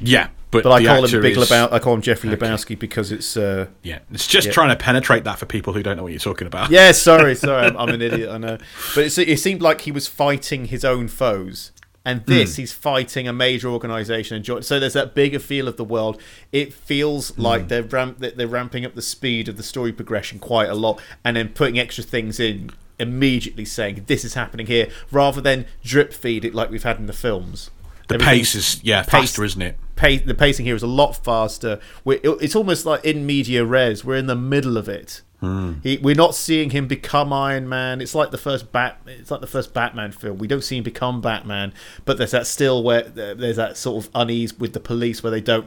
[0.00, 1.72] Yeah, but, But I call him Big is- Lebowski.
[1.72, 3.36] I call him Jeffrey Lebowski because it's.
[3.36, 4.52] Uh, Yeah, it's just Yeah.
[4.52, 6.70] trying to penetrate that for people who don't know what you're talking about.
[6.70, 8.30] yeah, sorry, sorry, I'm, I'm an idiot.
[8.30, 8.58] I know,
[8.94, 11.70] but it's, it seemed like he was fighting his own foes,
[12.04, 14.36] and this he's fighting a major organization.
[14.44, 16.20] And so there's that bigger feel of the world.
[16.50, 20.68] It feels like they're ramp they're ramping up the speed of the story progression quite
[20.68, 25.40] a lot, and then putting extra things in immediately, saying this is happening here, rather
[25.40, 27.70] than drip feed it like we've had in the films.
[28.12, 29.76] The pace is yeah pace- faster, isn't it?
[29.96, 31.78] pa- the pacing here is a lot faster.
[32.04, 34.04] We're, it's almost like in media res.
[34.04, 35.22] We're in the middle of it.
[35.40, 35.74] Hmm.
[35.82, 38.00] He, we're not seeing him become Iron Man.
[38.00, 39.00] It's like the first Bat.
[39.06, 40.38] It's like the first Batman film.
[40.38, 41.72] We don't see him become Batman,
[42.04, 45.40] but there's that still where there's that sort of unease with the police where they
[45.40, 45.66] don't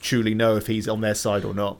[0.00, 1.78] truly know if he's on their side or not.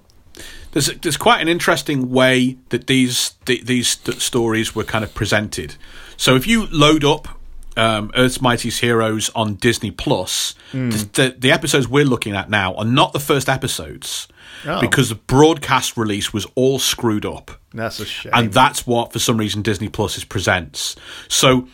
[0.70, 5.12] There's there's quite an interesting way that these th- these st- stories were kind of
[5.14, 5.74] presented.
[6.16, 7.40] So if you load up
[7.77, 10.78] um, Earth's Mightiest Heroes on Disney Plus, the,
[11.12, 14.28] the, the episodes we're looking at now are not the first episodes
[14.66, 14.81] Oh.
[14.81, 17.51] because the broadcast release was all screwed up.
[17.74, 18.32] That's a shame.
[18.35, 20.94] and that's what for some reason Disney Plus is presents.
[21.27, 21.66] So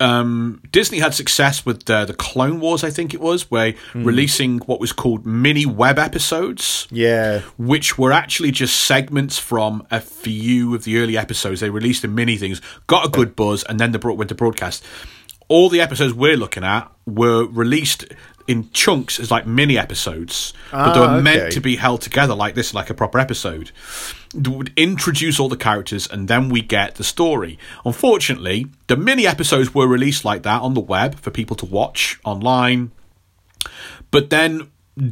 [0.00, 4.58] um, Disney had success with uh, the Clone Wars, I think it was, where releasing
[4.60, 6.88] what was called mini web episodes.
[6.90, 11.60] yeah, Which were actually just segments from a few of the early episodes.
[11.60, 14.34] They released in mini things, got a good buzz, and then they brought went to
[14.34, 14.84] broadcast.
[15.52, 18.06] All the episodes we're looking at were released
[18.48, 22.34] in chunks as like mini episodes, but they Ah, were meant to be held together
[22.34, 23.70] like this, like a proper episode.
[24.34, 27.58] They would introduce all the characters, and then we get the story.
[27.84, 32.18] Unfortunately, the mini episodes were released like that on the web for people to watch
[32.24, 32.90] online,
[34.10, 34.70] but then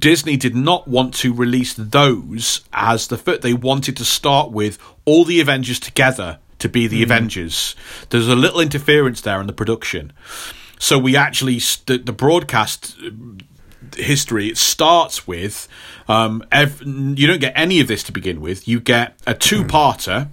[0.09, 3.43] Disney did not want to release those as the foot.
[3.43, 7.74] they wanted to start with all the Avengers together to be the Avengers.
[8.11, 10.12] There's a little interference there in the production.
[10.78, 13.11] So we actually st- the broadcast uh,
[13.97, 15.69] history it starts with
[16.09, 18.66] um, ev- you don't get any of this to begin with.
[18.69, 20.28] You get a two-parter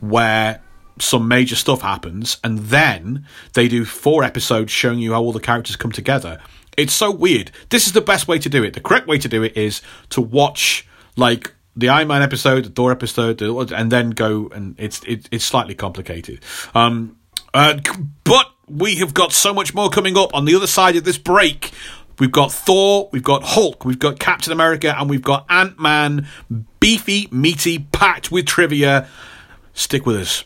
[0.00, 0.62] where
[0.98, 5.40] some major stuff happens, and then they do four episodes showing you how all the
[5.40, 6.40] characters come together.
[6.76, 7.50] It's so weird.
[7.68, 8.72] This is the best way to do it.
[8.72, 10.86] The correct way to do it is to watch
[11.16, 15.44] like the Iron Man episode, the Thor episode, and then go and it's it, it's
[15.44, 16.40] slightly complicated.
[16.74, 17.16] Um,
[17.54, 17.78] uh,
[18.24, 21.16] but we have got so much more coming up on the other side of this
[21.16, 21.70] break.
[22.18, 26.26] We've got Thor, we've got Hulk, we've got Captain America, and we've got Ant Man.
[26.80, 29.08] Beefy, meaty, packed with trivia.
[29.72, 30.44] Stick with us.